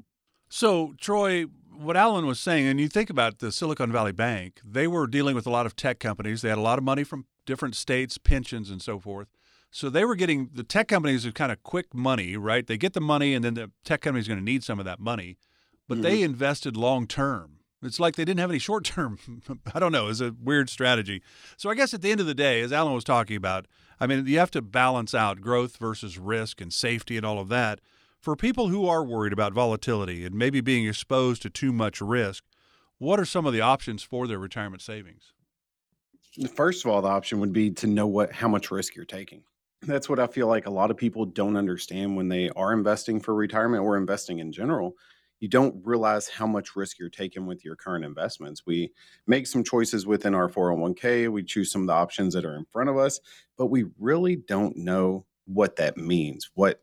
So, 0.51 0.95
Troy, 1.01 1.47
what 1.73 1.97
Alan 1.97 2.27
was 2.27 2.39
saying, 2.39 2.67
and 2.67 2.79
you 2.79 2.89
think 2.89 3.11
about 3.11 3.39
the 3.39 3.51
Silicon 3.51 3.91
Valley 3.91 4.13
Bank, 4.13 4.61
they 4.65 4.87
were 4.87 5.07
dealing 5.07 5.35
with 5.35 5.47
a 5.47 5.51
lot 5.51 5.67
of 5.67 5.75
tech 5.75 5.99
companies. 5.99 6.43
They 6.43 6.51
had 6.51 6.59
a 6.59 6.63
lot 6.63 6.79
of 6.79 6.85
money 6.85 7.03
from 7.03 7.25
different 7.45 7.77
states, 7.77 8.19
pensions, 8.19 8.71
and 8.71 8.81
so 8.81 8.99
forth. 8.99 9.29
So 9.71 9.91
they 9.91 10.05
were 10.05 10.15
getting 10.15 10.51
the 10.55 10.63
tech 10.63 10.89
companies 10.89 11.27
are 11.27 11.33
kind 11.33 11.51
of 11.51 11.63
quick 11.63 11.93
money, 11.93 12.37
right? 12.37 12.67
They 12.67 12.79
get 12.79 12.93
the 12.93 13.01
money, 13.01 13.35
and 13.35 13.45
then 13.45 13.55
the 13.55 13.71
tech 13.85 14.03
company 14.03 14.21
is 14.21 14.29
going 14.29 14.39
to 14.39 14.45
need 14.45 14.63
some 14.63 14.79
of 14.79 14.85
that 14.85 15.01
money, 15.01 15.37
but 15.89 15.97
mm-hmm. 15.97 16.03
they 16.03 16.23
invested 16.23 16.77
long 16.77 17.07
term. 17.07 17.59
It's 17.83 18.01
like 18.01 18.17
they 18.17 18.25
didn't 18.25 18.41
have 18.41 18.51
any 18.51 18.59
short 18.59 18.85
term. 18.85 19.19
I 19.75 19.79
don't 19.79 19.93
know. 19.93 20.09
It's 20.09 20.21
a 20.21 20.35
weird 20.41 20.71
strategy. 20.71 21.23
So 21.57 21.71
I 21.71 21.75
guess 21.75 21.93
at 21.93 22.03
the 22.03 22.11
end 22.11 22.21
of 22.21 22.27
the 22.27 22.35
day, 22.35 22.61
as 22.61 22.73
Alan 22.73 22.95
was 22.95 23.05
talking 23.05 23.37
about, 23.37 23.67
I 24.01 24.07
mean, 24.07 24.27
you 24.27 24.39
have 24.39 24.51
to 24.53 24.63
balance 24.63 25.15
out 25.15 25.41
growth 25.41 25.77
versus 25.77 26.19
risk 26.19 26.61
and 26.61 26.73
safety 26.73 27.17
and 27.17 27.27
all 27.27 27.39
of 27.39 27.49
that. 27.49 27.81
For 28.21 28.37
people 28.37 28.69
who 28.69 28.89
are 28.89 29.05
worried 29.05 29.35
about 29.35 29.53
volatility 29.53 30.25
and 30.25 30.35
maybe 30.35 30.63
being 30.63 30.87
exposed 30.87 31.43
to 31.43 31.51
too 31.51 31.73
much 31.73 32.01
risk, 32.01 32.45
what 32.97 33.21
are 33.21 33.27
some 33.27 33.45
of 33.45 33.53
the 33.53 33.61
options 33.61 34.03
for 34.03 34.27
their 34.27 34.39
retirement 34.39 34.81
savings? 34.81 35.34
First 36.55 36.85
of 36.85 36.91
all, 36.91 37.03
the 37.03 37.09
option 37.09 37.41
would 37.41 37.53
be 37.53 37.71
to 37.71 37.87
know 37.87 38.07
what 38.07 38.33
how 38.33 38.49
much 38.49 38.71
risk 38.71 38.97
you're 38.97 39.05
taking 39.05 39.43
that's 39.87 40.09
what 40.09 40.19
I 40.19 40.27
feel 40.27 40.47
like 40.47 40.67
a 40.67 40.71
lot 40.71 40.91
of 40.91 40.97
people 40.97 41.25
don't 41.25 41.57
understand 41.57 42.17
when 42.17 42.29
they 42.29 42.51
are 42.51 42.73
investing 42.73 43.21
for 43.21 43.35
retirement 43.35 43.83
or 43.83 43.97
investing 43.97 44.39
in 44.39 44.53
general. 44.53 44.95
You 45.41 45.49
don't 45.49 45.85
realize 45.85 46.29
how 46.29 46.47
much 46.47 46.77
risk 46.77 46.99
you're 46.99 47.11
taking 47.11 47.47
with 47.47 47.65
your 47.65 47.77
current 47.77 48.05
investments. 48.05 48.65
We 48.67 48.93
make 49.27 49.47
some 49.47 49.63
choices 49.63 50.07
within 50.07 50.35
our 50.35 50.49
401k, 50.49 51.31
we 51.31 51.43
choose 51.43 51.71
some 51.71 51.83
of 51.83 51.87
the 51.89 51.93
options 51.93 52.35
that 52.35 52.45
are 52.45 52.57
in 52.57 52.65
front 52.73 52.89
of 52.89 52.97
us, 52.97 53.21
but 53.59 53.67
we 53.67 53.87
really 53.99 54.37
don't 54.37 54.77
know 54.77 55.27
what 55.47 55.77
that 55.77 55.97
means, 55.97 56.51
what 56.55 56.81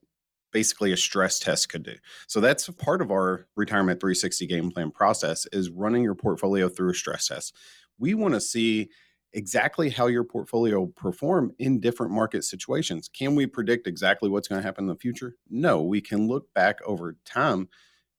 basically 0.51 0.91
a 0.91 0.97
stress 0.97 1.39
test 1.39 1.69
could 1.69 1.83
do. 1.83 1.95
So 2.27 2.39
that's 2.39 2.69
part 2.69 3.01
of 3.01 3.09
our 3.09 3.47
retirement 3.55 3.99
360 3.99 4.45
game 4.47 4.69
plan 4.69 4.91
process 4.91 5.47
is 5.53 5.69
running 5.69 6.03
your 6.03 6.13
portfolio 6.15 6.67
through 6.67 6.91
a 6.91 6.95
stress 6.95 7.27
test. 7.27 7.55
We 7.97 8.13
want 8.13 8.33
to 8.33 8.41
see 8.41 8.89
exactly 9.33 9.89
how 9.89 10.07
your 10.07 10.23
portfolio 10.23 10.85
perform 10.87 11.53
in 11.59 11.79
different 11.79 12.11
market 12.11 12.43
situations. 12.43 13.09
Can 13.09 13.35
we 13.35 13.45
predict 13.45 13.87
exactly 13.87 14.29
what's 14.29 14.47
going 14.47 14.61
to 14.61 14.65
happen 14.65 14.85
in 14.85 14.89
the 14.89 14.95
future? 14.95 15.35
No, 15.49 15.81
we 15.81 16.01
can 16.01 16.27
look 16.27 16.53
back 16.53 16.79
over 16.85 17.17
time 17.25 17.69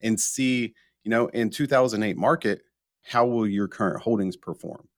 and 0.01 0.19
see, 0.19 0.75
you 1.05 1.11
know, 1.11 1.29
in 1.29 1.51
2008 1.51 2.17
market, 2.17 2.63
how 3.03 3.27
will 3.27 3.47
your 3.47 3.69
current 3.69 4.03
holdings 4.03 4.37
perform? 4.37 4.89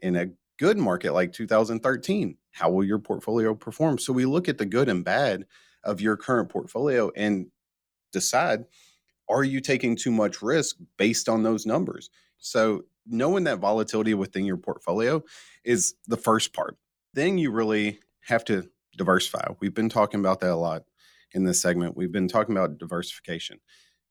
In 0.00 0.16
a 0.16 0.30
good 0.58 0.78
market 0.78 1.12
like 1.12 1.32
2013, 1.32 2.36
how 2.52 2.70
will 2.70 2.84
your 2.84 2.98
portfolio 2.98 3.54
perform? 3.54 3.98
So 3.98 4.12
we 4.12 4.24
look 4.24 4.48
at 4.48 4.58
the 4.58 4.66
good 4.66 4.88
and 4.88 5.04
bad 5.04 5.46
of 5.84 6.00
your 6.00 6.16
current 6.16 6.48
portfolio 6.48 7.10
and 7.16 7.46
decide 8.12 8.64
are 9.28 9.44
you 9.44 9.60
taking 9.60 9.96
too 9.96 10.12
much 10.12 10.40
risk 10.40 10.76
based 10.96 11.28
on 11.28 11.42
those 11.42 11.66
numbers? 11.66 12.10
So 12.38 12.84
knowing 13.06 13.44
that 13.44 13.58
volatility 13.58 14.14
within 14.14 14.44
your 14.44 14.56
portfolio 14.56 15.22
is 15.64 15.94
the 16.06 16.16
first 16.16 16.52
part. 16.52 16.76
Then 17.14 17.38
you 17.38 17.50
really 17.50 18.00
have 18.26 18.44
to 18.46 18.68
diversify. 18.96 19.52
We've 19.60 19.74
been 19.74 19.88
talking 19.88 20.20
about 20.20 20.40
that 20.40 20.50
a 20.50 20.56
lot 20.56 20.82
in 21.32 21.44
this 21.44 21.60
segment. 21.60 21.96
We've 21.96 22.12
been 22.12 22.28
talking 22.28 22.56
about 22.56 22.78
diversification. 22.78 23.58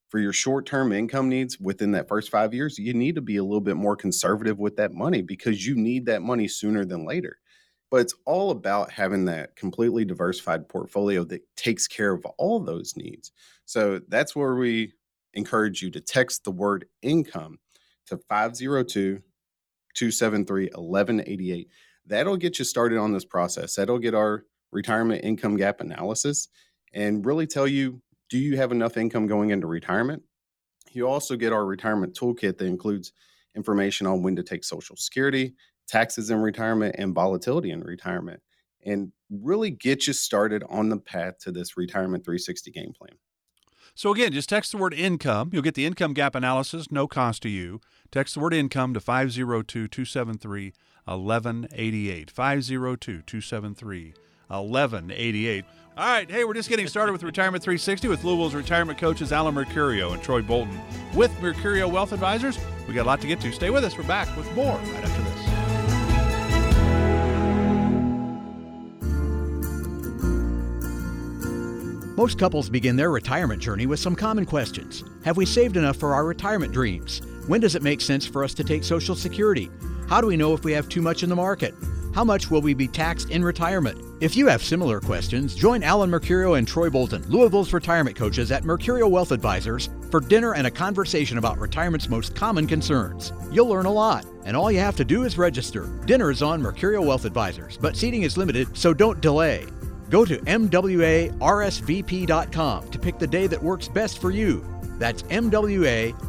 For 0.10 0.20
your 0.20 0.34
short 0.34 0.66
term 0.66 0.92
income 0.92 1.30
needs 1.30 1.60
within 1.60 1.92
that 1.92 2.08
first 2.08 2.30
five 2.30 2.54
years, 2.54 2.78
you 2.78 2.94
need 2.94 3.16
to 3.16 3.22
be 3.22 3.38
a 3.38 3.44
little 3.44 3.62
bit 3.62 3.76
more 3.76 3.96
conservative 3.96 4.60
with 4.60 4.78
that 4.78 4.94
money 4.94 5.22
because 5.22 5.66
you 5.66 5.76
need 5.76 6.06
that 6.06 6.22
money 6.22 6.48
sooner 6.48 6.86
than 6.86 7.06
later. 7.06 7.38
But 7.92 8.02
it's 8.02 8.16
all 8.26 8.52
about 8.52 8.92
having 8.92 9.26
that 9.26 9.56
completely 9.56 10.06
diversified 10.06 10.70
portfolio 10.70 11.24
that 11.26 11.44
takes 11.56 11.88
care 11.88 12.14
of 12.14 12.26
all 12.38 12.60
those 12.60 12.96
needs. 12.96 13.32
So 13.66 14.00
that's 14.08 14.36
where 14.36 14.56
we 14.56 14.94
encourage 15.34 15.82
you 15.82 15.92
to 15.92 16.02
text 16.02 16.44
the 16.44 16.52
word 16.52 16.86
income 17.02 17.60
to 18.08 18.18
502 18.30 19.22
273 19.96 20.66
1188. 20.66 21.70
That'll 22.06 22.38
get 22.38 22.60
you 22.60 22.66
started 22.66 22.98
on 22.98 23.14
this 23.14 23.26
process. 23.26 23.76
That'll 23.76 24.00
get 24.00 24.14
our 24.14 24.46
retirement 24.72 25.24
income 25.24 25.56
gap 25.58 25.82
analysis 25.82 26.50
and 26.94 27.26
really 27.26 27.48
tell 27.48 27.68
you 27.68 28.02
do 28.30 28.38
you 28.38 28.58
have 28.58 28.72
enough 28.72 28.98
income 28.98 29.28
going 29.28 29.52
into 29.52 29.68
retirement? 29.68 30.24
You 30.92 31.08
also 31.08 31.36
get 31.36 31.54
our 31.54 31.66
retirement 31.66 32.16
toolkit 32.16 32.58
that 32.58 32.66
includes 32.66 33.14
information 33.56 34.08
on 34.08 34.24
when 34.24 34.36
to 34.36 34.44
take 34.44 34.64
Social 34.64 34.96
Security, 34.96 35.56
taxes 35.88 36.30
in 36.30 36.40
retirement, 36.40 36.96
and 36.98 37.14
volatility 37.14 37.72
in 37.72 37.82
retirement, 37.82 38.42
and 38.84 39.12
really 39.30 39.70
get 39.70 40.08
you 40.08 40.14
started 40.14 40.64
on 40.70 40.90
the 40.90 40.98
path 40.98 41.38
to 41.40 41.52
this 41.52 41.78
retirement 41.78 42.26
360 42.26 42.72
game 42.72 42.94
plan. 42.98 43.18
So 43.98 44.12
again, 44.12 44.34
just 44.34 44.50
text 44.50 44.74
the 44.74 44.78
word 44.78 44.94
income. 44.94 45.50
You'll 45.54 45.62
get 45.62 45.74
the 45.74 45.86
income 45.86 46.14
gap 46.14 46.36
analysis, 46.36 46.92
no 46.92 47.08
cost 47.08 47.42
to 47.44 47.50
you. 47.50 47.80
Text 48.12 48.34
the 48.34 48.42
word 48.42 48.54
income 48.54 48.94
to 48.94 49.00
502 49.00 49.88
273 49.88 50.74
1188. 51.06 52.30
502 52.30 53.22
273 53.22 54.14
1188. 54.48 55.66
All 55.98 56.06
right, 56.06 56.30
hey, 56.30 56.44
we're 56.44 56.54
just 56.54 56.68
getting 56.68 56.88
started 56.90 57.14
with 57.14 57.24
Retirement 57.24 57.64
360 57.64 58.10
with 58.10 58.26
Louisville's 58.26 58.54
retirement 58.54 59.00
coaches 59.00 59.32
Alan 59.32 59.56
Mercurio 59.56 60.12
and 60.12 60.22
Troy 60.22 60.42
Bolton 60.42 60.78
with 61.14 61.32
Mercurio 61.38 61.90
Wealth 61.90 62.12
Advisors. 62.12 62.60
We 62.90 62.94
got 62.94 63.04
a 63.04 63.08
lot 63.08 63.22
to 63.22 63.28
get 63.28 63.40
to. 63.42 63.52
Stay 63.54 63.70
with 63.70 63.86
us. 63.86 63.98
We're 63.98 64.04
back 64.04 64.36
with 64.36 64.54
more 64.56 64.76
right 64.76 65.04
after 65.06 65.24
this. 65.24 65.35
Most 72.18 72.40
couples 72.40 72.70
begin 72.70 72.96
their 72.96 73.12
retirement 73.12 73.62
journey 73.62 73.88
with 73.88 74.00
some 74.00 74.16
common 74.16 74.46
questions. 74.46 75.04
Have 75.26 75.36
we 75.36 75.46
saved 75.46 75.76
enough 75.76 75.98
for 75.98 76.14
our 76.14 76.24
retirement 76.24 76.72
dreams? 76.72 77.22
When 77.48 77.60
does 77.60 77.76
it 77.76 77.84
make 77.84 78.00
sense 78.00 78.26
for 78.26 78.42
us 78.42 78.54
to 78.54 78.64
take 78.64 78.86
Social 78.86 79.16
Security? 79.16 79.70
How 80.08 80.22
do 80.22 80.28
we 80.28 80.38
know 80.38 80.54
if 80.54 80.64
we 80.64 80.72
have 80.72 80.88
too 80.88 81.02
much 81.02 81.24
in 81.24 81.30
the 81.30 81.36
market? 81.36 81.74
How 82.14 82.24
much 82.24 82.50
will 82.50 82.62
we 82.62 82.74
be 82.74 82.88
taxed 82.88 83.32
in 83.32 83.44
retirement? 83.44 84.02
If 84.22 84.38
you 84.38 84.48
have 84.48 84.64
similar 84.64 85.02
questions, 85.02 85.56
join 85.56 85.84
Alan 85.84 86.10
Mercurio 86.10 86.58
and 86.58 86.66
Troy 86.66 86.90
Bolton, 86.90 87.28
Louisville's 87.28 87.74
retirement 87.74 88.16
coaches 88.16 88.50
at 88.50 88.64
Mercurio 88.64 89.12
Wealth 89.12 89.34
Advisors, 89.34 89.90
for 90.10 90.22
dinner 90.22 90.54
and 90.54 90.68
a 90.68 90.72
conversation 90.72 91.38
about 91.38 91.60
retirement's 91.60 92.08
most 92.08 92.34
common 92.34 92.66
concerns. 92.66 93.34
You'll 93.52 93.68
learn 93.68 93.88
a 93.88 93.92
lot, 93.92 94.26
and 94.46 94.56
all 94.56 94.72
you 94.72 94.80
have 94.80 94.96
to 94.96 95.04
do 95.04 95.26
is 95.26 95.38
register. 95.38 95.90
Dinner 96.06 96.32
is 96.32 96.42
on 96.42 96.62
Mercurio 96.62 97.06
Wealth 97.06 97.26
Advisors, 97.26 97.78
but 97.78 97.98
seating 97.98 98.24
is 98.24 98.38
limited, 98.38 98.78
so 98.78 98.94
don't 98.94 99.20
delay. 99.20 99.68
Go 100.10 100.26
to 100.26 100.38
MWARSVP.com 100.40 101.32
to 102.90 103.00
pick 103.00 103.20
the 103.20 103.28
day 103.28 103.48
that 103.48 103.62
works 103.62 103.88
best 103.88 104.20
for 104.20 104.32
you. 104.32 104.66
That's 104.98 105.24
MWARSVP.com 105.24 106.22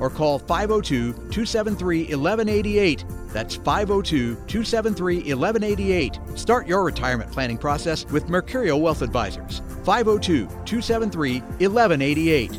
or 0.00 0.10
call 0.10 0.38
502 0.40 1.12
273 1.12 2.00
1188. 2.14 3.04
That's 3.28 3.54
502 3.56 4.34
273 4.34 5.16
1188. 5.16 6.18
Start 6.34 6.66
your 6.66 6.82
retirement 6.84 7.30
planning 7.30 7.58
process 7.58 8.04
with 8.06 8.26
Mercurio 8.26 8.80
Wealth 8.80 9.02
Advisors. 9.02 9.62
502 9.84 10.46
273 10.46 11.40
1188. 11.40 12.58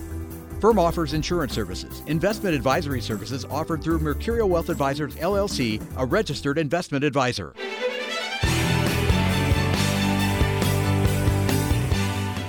Firm 0.62 0.80
offers 0.80 1.13
insurance 1.13 1.54
services. 1.54 2.02
Investment 2.08 2.56
advisory 2.56 3.02
services 3.02 3.44
offered 3.46 3.84
through 3.84 4.00
Mercurio 4.00 4.48
Wealth 4.48 4.70
Advisors 4.70 5.13
LLC, 5.18 5.86
a 5.98 6.06
registered 6.06 6.58
investment 6.58 7.04
advisor. 7.04 7.54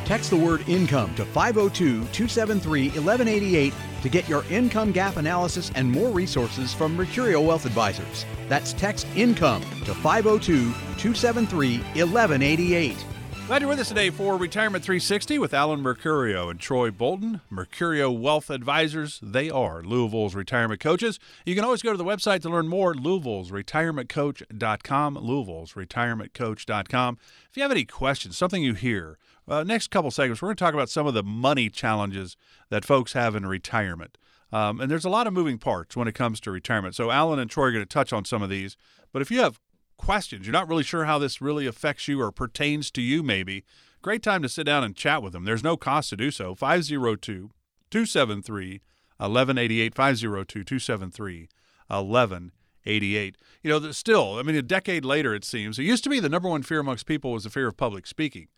Text 0.04 0.28
the 0.30 0.36
word 0.36 0.68
income 0.68 1.14
to 1.14 1.24
502 1.24 1.84
273 2.12 2.88
1188 2.88 3.72
to 4.02 4.08
get 4.10 4.28
your 4.28 4.44
income 4.50 4.92
gap 4.92 5.16
analysis 5.16 5.72
and 5.74 5.90
more 5.90 6.10
resources 6.10 6.74
from 6.74 6.96
Mercurio 6.96 7.44
Wealth 7.44 7.64
Advisors. 7.64 8.26
That's 8.48 8.74
text 8.74 9.06
income 9.16 9.62
to 9.84 9.94
502 9.94 10.72
273 10.72 11.78
1188. 11.78 13.04
Glad 13.46 13.60
you're 13.60 13.68
with 13.68 13.78
us 13.78 13.88
today 13.88 14.08
for 14.08 14.38
Retirement 14.38 14.82
360 14.82 15.38
with 15.38 15.52
Alan 15.52 15.82
Mercurio 15.82 16.50
and 16.50 16.58
Troy 16.58 16.90
Bolton. 16.90 17.42
Mercurio 17.52 18.18
Wealth 18.18 18.48
Advisors, 18.48 19.20
they 19.22 19.50
are 19.50 19.82
Louisville's 19.82 20.34
retirement 20.34 20.80
coaches. 20.80 21.18
You 21.44 21.54
can 21.54 21.62
always 21.62 21.82
go 21.82 21.92
to 21.92 21.98
the 21.98 22.06
website 22.06 22.40
to 22.42 22.48
learn 22.48 22.68
more, 22.68 22.94
Louisville's 22.94 23.50
retirementcoach.com, 23.50 25.18
Louisville's 25.18 25.74
retirementcoach.com. 25.74 27.18
If 27.50 27.56
you 27.58 27.62
have 27.62 27.70
any 27.70 27.84
questions, 27.84 28.38
something 28.38 28.62
you 28.62 28.72
hear, 28.72 29.18
uh, 29.46 29.64
next 29.64 29.90
couple 29.90 30.10
segments, 30.10 30.40
we're 30.40 30.48
going 30.48 30.56
to 30.56 30.64
talk 30.64 30.74
about 30.74 30.88
some 30.88 31.06
of 31.06 31.14
the 31.14 31.22
money 31.22 31.68
challenges 31.68 32.36
that 32.70 32.84
folks 32.84 33.12
have 33.12 33.34
in 33.34 33.46
retirement. 33.46 34.16
Um, 34.52 34.80
and 34.80 34.90
there's 34.90 35.04
a 35.04 35.10
lot 35.10 35.26
of 35.26 35.32
moving 35.32 35.58
parts 35.58 35.96
when 35.96 36.08
it 36.08 36.14
comes 36.14 36.40
to 36.40 36.50
retirement. 36.50 36.94
So 36.94 37.10
Alan 37.10 37.38
and 37.38 37.50
Troy 37.50 37.66
are 37.66 37.72
going 37.72 37.82
to 37.82 37.88
touch 37.88 38.12
on 38.12 38.24
some 38.24 38.42
of 38.42 38.48
these. 38.48 38.76
But 39.12 39.20
if 39.20 39.30
you 39.30 39.40
have 39.40 39.60
questions, 39.96 40.46
you're 40.46 40.52
not 40.52 40.68
really 40.68 40.82
sure 40.82 41.04
how 41.04 41.18
this 41.18 41.40
really 41.40 41.66
affects 41.66 42.08
you 42.08 42.20
or 42.22 42.30
pertains 42.30 42.90
to 42.92 43.02
you, 43.02 43.22
maybe, 43.22 43.64
great 44.00 44.22
time 44.22 44.42
to 44.42 44.48
sit 44.48 44.64
down 44.64 44.84
and 44.84 44.94
chat 44.94 45.22
with 45.22 45.32
them. 45.32 45.44
There's 45.44 45.64
no 45.64 45.76
cost 45.76 46.10
to 46.10 46.16
do 46.16 46.30
so. 46.30 46.54
502 46.54 47.50
273 47.90 48.82
1188. 49.18 49.94
502 49.94 50.64
273 50.64 51.48
1188. 51.88 53.36
You 53.62 53.70
know, 53.70 53.92
still, 53.92 54.38
I 54.38 54.42
mean, 54.42 54.56
a 54.56 54.62
decade 54.62 55.04
later, 55.04 55.34
it 55.34 55.44
seems, 55.44 55.78
it 55.78 55.84
used 55.84 56.04
to 56.04 56.10
be 56.10 56.20
the 56.20 56.28
number 56.28 56.48
one 56.48 56.62
fear 56.62 56.80
amongst 56.80 57.06
people 57.06 57.32
was 57.32 57.44
the 57.44 57.50
fear 57.50 57.66
of 57.66 57.76
public 57.76 58.06
speaking 58.06 58.48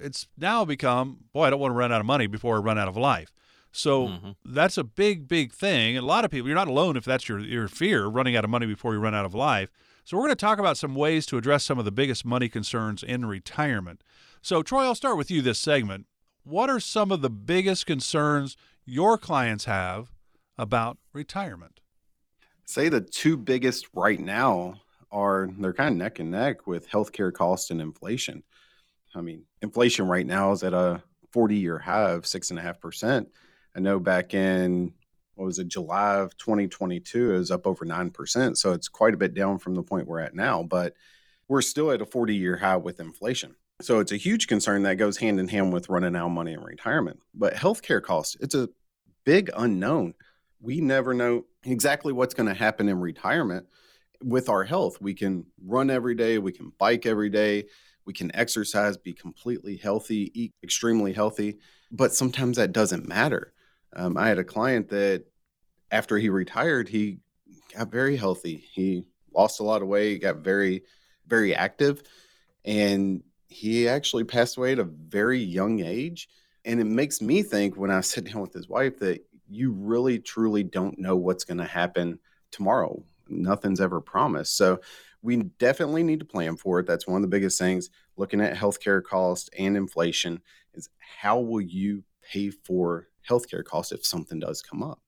it's 0.00 0.26
now 0.36 0.64
become, 0.64 1.24
boy, 1.32 1.44
I 1.44 1.50
don't 1.50 1.60
want 1.60 1.72
to 1.72 1.76
run 1.76 1.92
out 1.92 2.00
of 2.00 2.06
money 2.06 2.26
before 2.26 2.56
I 2.56 2.60
run 2.60 2.78
out 2.78 2.88
of 2.88 2.96
life. 2.96 3.32
So 3.72 4.08
Mhm. 4.08 4.36
that's 4.44 4.78
a 4.78 4.84
big, 4.84 5.28
big 5.28 5.52
thing. 5.52 5.96
A 5.98 6.02
lot 6.02 6.24
of 6.24 6.30
people, 6.30 6.48
you're 6.48 6.54
not 6.56 6.68
alone 6.68 6.96
if 6.96 7.04
that's 7.04 7.28
your, 7.28 7.38
your 7.40 7.68
fear, 7.68 8.06
running 8.06 8.34
out 8.36 8.44
of 8.44 8.50
money 8.50 8.66
before 8.66 8.94
you 8.94 9.00
run 9.00 9.14
out 9.14 9.26
of 9.26 9.34
life. 9.34 9.70
So 10.04 10.16
we're 10.16 10.24
going 10.24 10.36
to 10.36 10.36
talk 10.36 10.58
about 10.58 10.78
some 10.78 10.94
ways 10.94 11.26
to 11.26 11.36
address 11.36 11.64
some 11.64 11.78
of 11.78 11.84
the 11.84 11.92
biggest 11.92 12.24
money 12.24 12.48
concerns 12.48 13.02
in 13.02 13.26
retirement. 13.26 14.02
So, 14.40 14.62
Troy, 14.62 14.84
I'll 14.84 14.94
start 14.94 15.16
with 15.18 15.30
you 15.30 15.42
this 15.42 15.58
segment. 15.58 16.06
What 16.44 16.70
are 16.70 16.78
some 16.80 17.10
of 17.10 17.22
the 17.22 17.30
biggest 17.30 17.86
concerns 17.86 18.56
your 18.84 19.18
clients 19.18 19.64
have 19.64 20.12
about 20.56 20.98
retirement? 21.12 21.80
say 22.68 22.88
the 22.88 23.00
two 23.00 23.36
biggest 23.36 23.86
right 23.94 24.18
now 24.18 24.74
are 25.12 25.48
they're 25.58 25.72
kind 25.72 25.92
of 25.92 25.96
neck 25.98 26.18
and 26.18 26.32
neck 26.32 26.66
with 26.66 26.88
healthcare 26.88 27.32
cost 27.32 27.70
and 27.70 27.80
inflation. 27.80 28.42
I 29.16 29.22
mean, 29.22 29.44
inflation 29.62 30.06
right 30.06 30.26
now 30.26 30.52
is 30.52 30.62
at 30.62 30.74
a 30.74 31.02
40 31.32 31.56
year 31.56 31.78
high 31.78 32.10
of 32.10 32.26
six 32.26 32.50
and 32.50 32.58
a 32.58 32.62
half 32.62 32.80
percent. 32.80 33.28
I 33.74 33.80
know 33.80 33.98
back 33.98 34.34
in 34.34 34.92
what 35.34 35.46
was 35.46 35.58
it, 35.58 35.68
July 35.68 36.16
of 36.16 36.36
2022, 36.36 37.34
it 37.34 37.38
was 37.38 37.50
up 37.50 37.66
over 37.66 37.84
nine 37.84 38.10
percent. 38.10 38.58
So 38.58 38.72
it's 38.72 38.88
quite 38.88 39.14
a 39.14 39.18
bit 39.18 39.34
down 39.34 39.58
from 39.58 39.74
the 39.74 39.82
point 39.82 40.06
we're 40.06 40.20
at 40.20 40.34
now, 40.34 40.62
but 40.62 40.94
we're 41.48 41.62
still 41.62 41.90
at 41.90 42.02
a 42.02 42.06
40 42.06 42.36
year 42.36 42.56
high 42.56 42.76
with 42.76 43.00
inflation. 43.00 43.56
So 43.82 44.00
it's 44.00 44.12
a 44.12 44.16
huge 44.16 44.46
concern 44.46 44.82
that 44.84 44.94
goes 44.96 45.18
hand 45.18 45.38
in 45.38 45.48
hand 45.48 45.72
with 45.72 45.90
running 45.90 46.16
out 46.16 46.28
money 46.28 46.52
in 46.52 46.62
retirement. 46.62 47.20
But 47.34 47.54
healthcare 47.54 48.02
costs, 48.02 48.36
it's 48.40 48.54
a 48.54 48.70
big 49.24 49.50
unknown. 49.56 50.14
We 50.60 50.80
never 50.80 51.12
know 51.12 51.44
exactly 51.64 52.14
what's 52.14 52.32
going 52.32 52.48
to 52.48 52.54
happen 52.54 52.88
in 52.88 52.98
retirement 52.98 53.66
with 54.22 54.48
our 54.48 54.64
health. 54.64 55.00
We 55.00 55.12
can 55.12 55.44
run 55.62 55.90
every 55.90 56.14
day, 56.14 56.38
we 56.38 56.52
can 56.52 56.72
bike 56.78 57.04
every 57.04 57.28
day, 57.28 57.66
we 58.06 58.12
can 58.12 58.34
exercise, 58.34 58.96
be 58.96 59.12
completely 59.12 59.76
healthy, 59.76 60.30
eat 60.34 60.54
extremely 60.62 61.12
healthy, 61.12 61.58
but 61.90 62.14
sometimes 62.14 62.56
that 62.56 62.72
doesn't 62.72 63.08
matter. 63.08 63.52
Um, 63.94 64.16
I 64.16 64.28
had 64.28 64.38
a 64.38 64.44
client 64.44 64.88
that 64.90 65.24
after 65.90 66.16
he 66.16 66.28
retired, 66.28 66.88
he 66.88 67.18
got 67.76 67.90
very 67.90 68.16
healthy. 68.16 68.64
He 68.72 69.04
lost 69.34 69.60
a 69.60 69.64
lot 69.64 69.82
of 69.82 69.88
weight, 69.88 70.22
got 70.22 70.38
very, 70.38 70.84
very 71.26 71.54
active, 71.54 72.02
and 72.64 73.22
he 73.48 73.88
actually 73.88 74.24
passed 74.24 74.56
away 74.56 74.72
at 74.72 74.78
a 74.78 74.84
very 74.84 75.38
young 75.38 75.80
age. 75.80 76.28
And 76.64 76.80
it 76.80 76.84
makes 76.84 77.20
me 77.20 77.42
think 77.42 77.76
when 77.76 77.90
I 77.90 78.00
sit 78.00 78.24
down 78.24 78.40
with 78.40 78.52
his 78.52 78.68
wife 78.68 78.98
that 79.00 79.24
you 79.48 79.72
really 79.72 80.18
truly 80.18 80.64
don't 80.64 80.98
know 80.98 81.16
what's 81.16 81.44
going 81.44 81.58
to 81.58 81.64
happen 81.64 82.18
tomorrow. 82.50 83.02
Nothing's 83.28 83.80
ever 83.80 84.00
promised. 84.00 84.56
So 84.56 84.80
we 85.26 85.36
definitely 85.58 86.04
need 86.04 86.20
to 86.20 86.24
plan 86.24 86.56
for 86.56 86.78
it. 86.78 86.86
That's 86.86 87.06
one 87.06 87.16
of 87.16 87.22
the 87.22 87.28
biggest 87.36 87.58
things. 87.58 87.90
Looking 88.16 88.40
at 88.40 88.56
healthcare 88.56 89.02
costs 89.02 89.50
and 89.58 89.76
inflation 89.76 90.40
is 90.72 90.88
how 91.20 91.40
will 91.40 91.60
you 91.60 92.04
pay 92.32 92.50
for 92.50 93.08
healthcare 93.28 93.64
costs 93.64 93.90
if 93.92 94.06
something 94.06 94.38
does 94.38 94.62
come 94.62 94.82
up? 94.82 95.00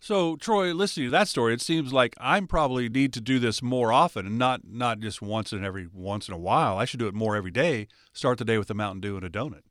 So, 0.00 0.36
Troy, 0.36 0.72
listening 0.72 1.08
to 1.08 1.10
that 1.10 1.28
story, 1.28 1.52
it 1.52 1.60
seems 1.60 1.92
like 1.92 2.14
I'm 2.20 2.46
probably 2.46 2.88
need 2.88 3.12
to 3.14 3.20
do 3.20 3.38
this 3.38 3.60
more 3.62 3.92
often 3.92 4.26
and 4.26 4.38
not 4.38 4.60
not 4.66 5.00
just 5.00 5.20
once 5.20 5.52
in 5.52 5.64
every 5.64 5.86
once 5.92 6.28
in 6.28 6.34
a 6.34 6.38
while. 6.38 6.78
I 6.78 6.84
should 6.84 7.00
do 7.00 7.08
it 7.08 7.14
more 7.14 7.36
every 7.36 7.50
day. 7.50 7.88
Start 8.12 8.38
the 8.38 8.44
day 8.44 8.58
with 8.58 8.70
a 8.70 8.74
Mountain 8.74 9.00
Dew 9.00 9.16
and 9.16 9.24
a 9.26 9.30
donut. 9.30 9.62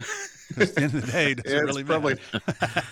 at 0.58 0.74
the 0.74 0.82
end 0.82 0.94
of 0.94 1.06
the 1.06 1.12
day, 1.12 1.34
doesn't 1.34 1.56
Yeah, 1.56 1.62
really 1.62 1.84
probably- 1.84 2.16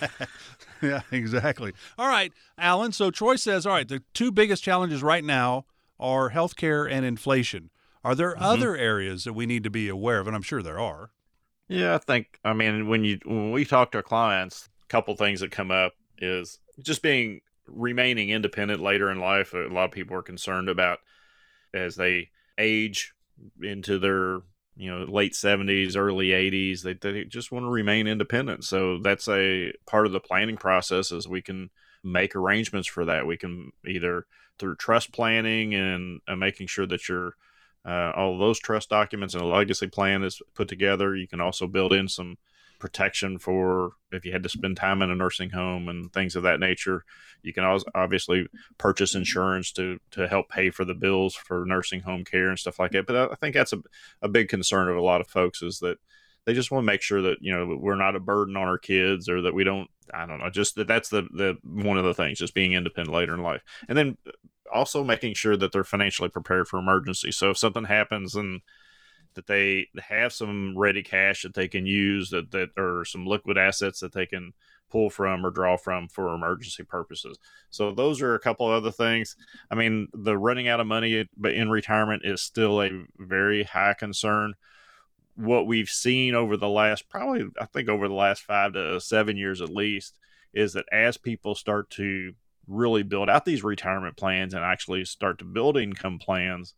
yeah, 0.81 1.01
exactly. 1.11 1.73
All 1.97 2.07
right, 2.07 2.31
Alan. 2.57 2.91
So 2.91 3.11
Troy 3.11 3.35
says, 3.35 3.65
all 3.65 3.73
right, 3.73 3.87
the 3.87 4.03
two 4.13 4.31
biggest 4.31 4.63
challenges 4.63 5.01
right 5.03 5.23
now 5.23 5.65
are 5.99 6.31
healthcare 6.31 6.89
and 6.89 7.05
inflation. 7.05 7.69
Are 8.03 8.15
there 8.15 8.35
Mhm. 8.35 8.41
other 8.41 8.75
areas 8.75 9.23
that 9.23 9.33
we 9.33 9.45
need 9.45 9.63
to 9.63 9.69
be 9.69 9.87
aware 9.89 10.19
of? 10.19 10.27
And 10.27 10.35
I'm 10.35 10.41
sure 10.41 10.61
there 10.61 10.79
are. 10.79 11.11
Yeah, 11.67 11.95
I 11.95 11.97
think 11.97 12.39
I 12.43 12.53
mean 12.53 12.87
when 12.87 13.03
you 13.03 13.19
when 13.25 13.51
we 13.51 13.65
talk 13.65 13.91
to 13.91 13.97
our 13.99 14.03
clients, 14.03 14.69
a 14.83 14.87
couple 14.87 15.15
things 15.15 15.39
that 15.39 15.51
come 15.51 15.71
up 15.71 15.93
is 16.19 16.59
just 16.79 17.01
being 17.01 17.41
remaining 17.67 18.29
independent 18.29 18.81
later 18.81 19.09
in 19.09 19.19
life. 19.19 19.53
A 19.53 19.67
lot 19.67 19.85
of 19.85 19.91
people 19.91 20.15
are 20.15 20.21
concerned 20.21 20.69
about 20.69 20.99
as 21.73 21.95
they 21.95 22.29
age 22.59 23.13
into 23.61 23.97
their 23.99 24.41
you 24.77 24.91
know 24.91 25.03
late 25.05 25.33
70s 25.33 25.95
early 25.95 26.27
80s 26.27 26.83
they, 26.83 26.93
they 26.93 27.23
just 27.25 27.51
want 27.51 27.63
to 27.65 27.69
remain 27.69 28.07
independent 28.07 28.63
so 28.63 28.99
that's 28.99 29.27
a 29.27 29.73
part 29.85 30.05
of 30.05 30.11
the 30.11 30.19
planning 30.19 30.57
process 30.57 31.11
is 31.11 31.27
we 31.27 31.41
can 31.41 31.69
make 32.03 32.35
arrangements 32.35 32.87
for 32.87 33.05
that 33.05 33.25
we 33.25 33.37
can 33.37 33.71
either 33.87 34.25
through 34.59 34.75
trust 34.75 35.11
planning 35.11 35.73
and, 35.73 36.21
making 36.37 36.67
sure 36.67 36.85
that 36.85 37.07
your 37.07 37.35
uh, 37.85 38.11
all 38.15 38.37
those 38.37 38.59
trust 38.59 38.89
documents 38.89 39.35
and 39.35 39.43
a 39.43 39.47
legacy 39.47 39.87
plan 39.87 40.23
is 40.23 40.41
put 40.55 40.67
together. 40.67 41.15
You 41.15 41.27
can 41.27 41.39
also 41.39 41.67
build 41.67 41.93
in 41.93 42.07
some 42.07 42.37
protection 42.79 43.37
for 43.37 43.91
if 44.11 44.25
you 44.25 44.31
had 44.31 44.43
to 44.43 44.49
spend 44.49 44.77
time 44.77 45.01
in 45.01 45.09
a 45.09 45.15
nursing 45.15 45.51
home 45.51 45.87
and 45.87 46.11
things 46.11 46.35
of 46.35 46.43
that 46.43 46.59
nature. 46.59 47.03
You 47.41 47.53
can 47.53 47.63
also 47.63 47.85
obviously 47.93 48.47
purchase 48.77 49.15
insurance 49.15 49.71
to 49.73 49.99
to 50.11 50.27
help 50.27 50.49
pay 50.49 50.69
for 50.71 50.83
the 50.83 50.95
bills 50.95 51.35
for 51.35 51.65
nursing 51.65 52.01
home 52.01 52.23
care 52.23 52.49
and 52.49 52.59
stuff 52.59 52.79
like 52.79 52.91
that. 52.91 53.05
But 53.05 53.31
I 53.31 53.35
think 53.35 53.53
that's 53.53 53.73
a, 53.73 53.81
a 54.21 54.27
big 54.27 54.49
concern 54.49 54.89
of 54.89 54.97
a 54.97 55.01
lot 55.01 55.21
of 55.21 55.27
folks 55.27 55.61
is 55.61 55.79
that 55.79 55.97
they 56.45 56.53
just 56.53 56.71
want 56.71 56.83
to 56.83 56.91
make 56.91 57.01
sure 57.01 57.21
that 57.21 57.37
you 57.41 57.55
know 57.55 57.77
we're 57.79 57.95
not 57.95 58.15
a 58.15 58.19
burden 58.19 58.55
on 58.55 58.67
our 58.67 58.77
kids 58.77 59.29
or 59.29 59.41
that 59.41 59.53
we 59.53 59.63
don't 59.63 59.89
I 60.13 60.25
don't 60.25 60.39
know 60.39 60.49
just 60.49 60.75
that 60.75 60.87
that's 60.87 61.09
the 61.09 61.23
the 61.31 61.57
one 61.63 61.97
of 61.97 62.05
the 62.05 62.13
things 62.13 62.39
just 62.39 62.53
being 62.53 62.73
independent 62.73 63.15
later 63.15 63.33
in 63.33 63.41
life 63.41 63.63
and 63.87 63.97
then 63.97 64.17
uh, 64.27 64.31
also 64.73 65.03
making 65.03 65.33
sure 65.33 65.55
that 65.55 65.71
they're 65.71 65.83
financially 65.83 66.29
prepared 66.29 66.67
for 66.67 66.79
emergency. 66.79 67.31
So 67.31 67.51
if 67.51 67.57
something 67.57 67.85
happens 67.85 68.35
and 68.35 68.61
that 69.35 69.47
they 69.47 69.87
have 69.99 70.33
some 70.33 70.77
ready 70.77 71.03
cash 71.03 71.43
that 71.43 71.53
they 71.53 71.67
can 71.67 71.85
use 71.85 72.29
that 72.29 72.51
that 72.51 72.69
or 72.77 73.05
some 73.05 73.25
liquid 73.25 73.57
assets 73.57 73.99
that 73.99 74.13
they 74.13 74.25
can 74.25 74.53
pull 74.89 75.09
from 75.09 75.45
or 75.45 75.51
draw 75.51 75.77
from 75.77 76.07
for 76.07 76.33
emergency 76.33 76.83
purposes. 76.83 77.37
So 77.69 77.91
those 77.91 78.21
are 78.21 78.33
a 78.33 78.39
couple 78.39 78.67
of 78.67 78.73
other 78.73 78.91
things. 78.91 79.35
I 79.69 79.75
mean, 79.75 80.07
the 80.13 80.37
running 80.37 80.67
out 80.67 80.79
of 80.79 80.87
money 80.87 81.27
but 81.37 81.53
in 81.53 81.69
retirement 81.69 82.23
is 82.25 82.41
still 82.41 82.81
a 82.81 82.89
very 83.17 83.63
high 83.63 83.93
concern. 83.93 84.53
What 85.35 85.67
we've 85.67 85.89
seen 85.89 86.33
over 86.33 86.57
the 86.57 86.69
last 86.69 87.09
probably 87.09 87.45
I 87.59 87.65
think 87.65 87.89
over 87.89 88.07
the 88.07 88.13
last 88.13 88.43
5 88.43 88.73
to 88.73 89.01
7 89.01 89.37
years 89.37 89.61
at 89.61 89.69
least 89.69 90.17
is 90.53 90.73
that 90.73 90.85
as 90.91 91.17
people 91.17 91.55
start 91.55 91.89
to 91.91 92.33
really 92.67 93.03
build 93.03 93.29
out 93.29 93.45
these 93.45 93.63
retirement 93.63 94.17
plans 94.17 94.53
and 94.53 94.63
actually 94.63 95.05
start 95.05 95.39
to 95.39 95.45
build 95.45 95.77
income 95.77 96.17
plans, 96.19 96.73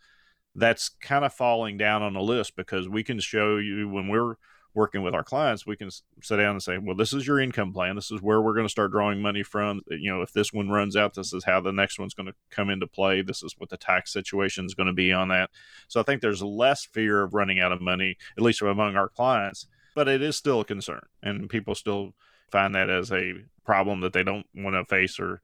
that's 0.56 0.90
kind 0.90 1.24
of 1.24 1.34
falling 1.34 1.78
down 1.78 2.02
on 2.02 2.14
the 2.14 2.22
list 2.22 2.56
because 2.56 2.90
we 2.90 3.04
can 3.04 3.20
show 3.20 3.58
you 3.58 3.88
when 3.88 4.08
we're 4.08 4.36
working 4.78 5.02
with 5.02 5.16
our 5.16 5.24
clients, 5.24 5.66
we 5.66 5.76
can 5.76 5.90
sit 5.90 6.38
down 6.38 6.52
and 6.52 6.62
say, 6.62 6.78
well, 6.78 6.96
this 6.96 7.12
is 7.12 7.26
your 7.26 7.40
income 7.40 7.74
plan. 7.74 7.96
This 7.96 8.12
is 8.12 8.22
where 8.22 8.40
we're 8.42 8.54
going 8.54 8.68
to 8.68 8.72
start 8.72 8.92
drawing 8.92 9.22
money 9.22 9.42
from. 9.42 9.82
You 9.90 10.14
know, 10.14 10.22
if 10.22 10.32
this 10.32 10.54
one 10.54 10.70
runs 10.70 10.96
out, 10.96 11.16
this 11.16 11.34
is 11.34 11.44
how 11.44 11.60
the 11.60 11.74
next 11.74 11.98
one's 11.98 12.14
going 12.14 12.28
to 12.28 12.36
come 12.52 12.70
into 12.70 12.86
play. 12.86 13.24
This 13.24 13.42
is 13.42 13.56
what 13.58 13.70
the 13.70 13.78
tax 13.78 14.14
situation 14.14 14.66
is 14.66 14.76
going 14.76 14.88
to 14.88 14.94
be 14.94 15.12
on 15.12 15.30
that. 15.30 15.50
So 15.88 16.00
I 16.00 16.04
think 16.04 16.22
there's 16.22 16.44
less 16.44 16.86
fear 16.86 17.24
of 17.24 17.34
running 17.34 17.60
out 17.60 17.72
of 17.72 17.82
money, 17.82 18.18
at 18.38 18.44
least 18.44 18.62
among 18.62 18.96
our 18.96 19.10
clients, 19.10 19.66
but 19.96 20.08
it 20.08 20.22
is 20.22 20.38
still 20.38 20.62
a 20.62 20.66
concern. 20.66 21.02
And 21.24 21.50
people 21.50 21.74
still 21.74 22.14
find 22.52 22.76
that 22.76 22.90
as 22.90 23.12
a 23.12 23.34
problem 23.66 24.02
that 24.02 24.14
they 24.14 24.24
don't 24.24 24.46
want 24.56 24.76
to 24.76 24.86
face 24.86 25.20
or 25.20 25.42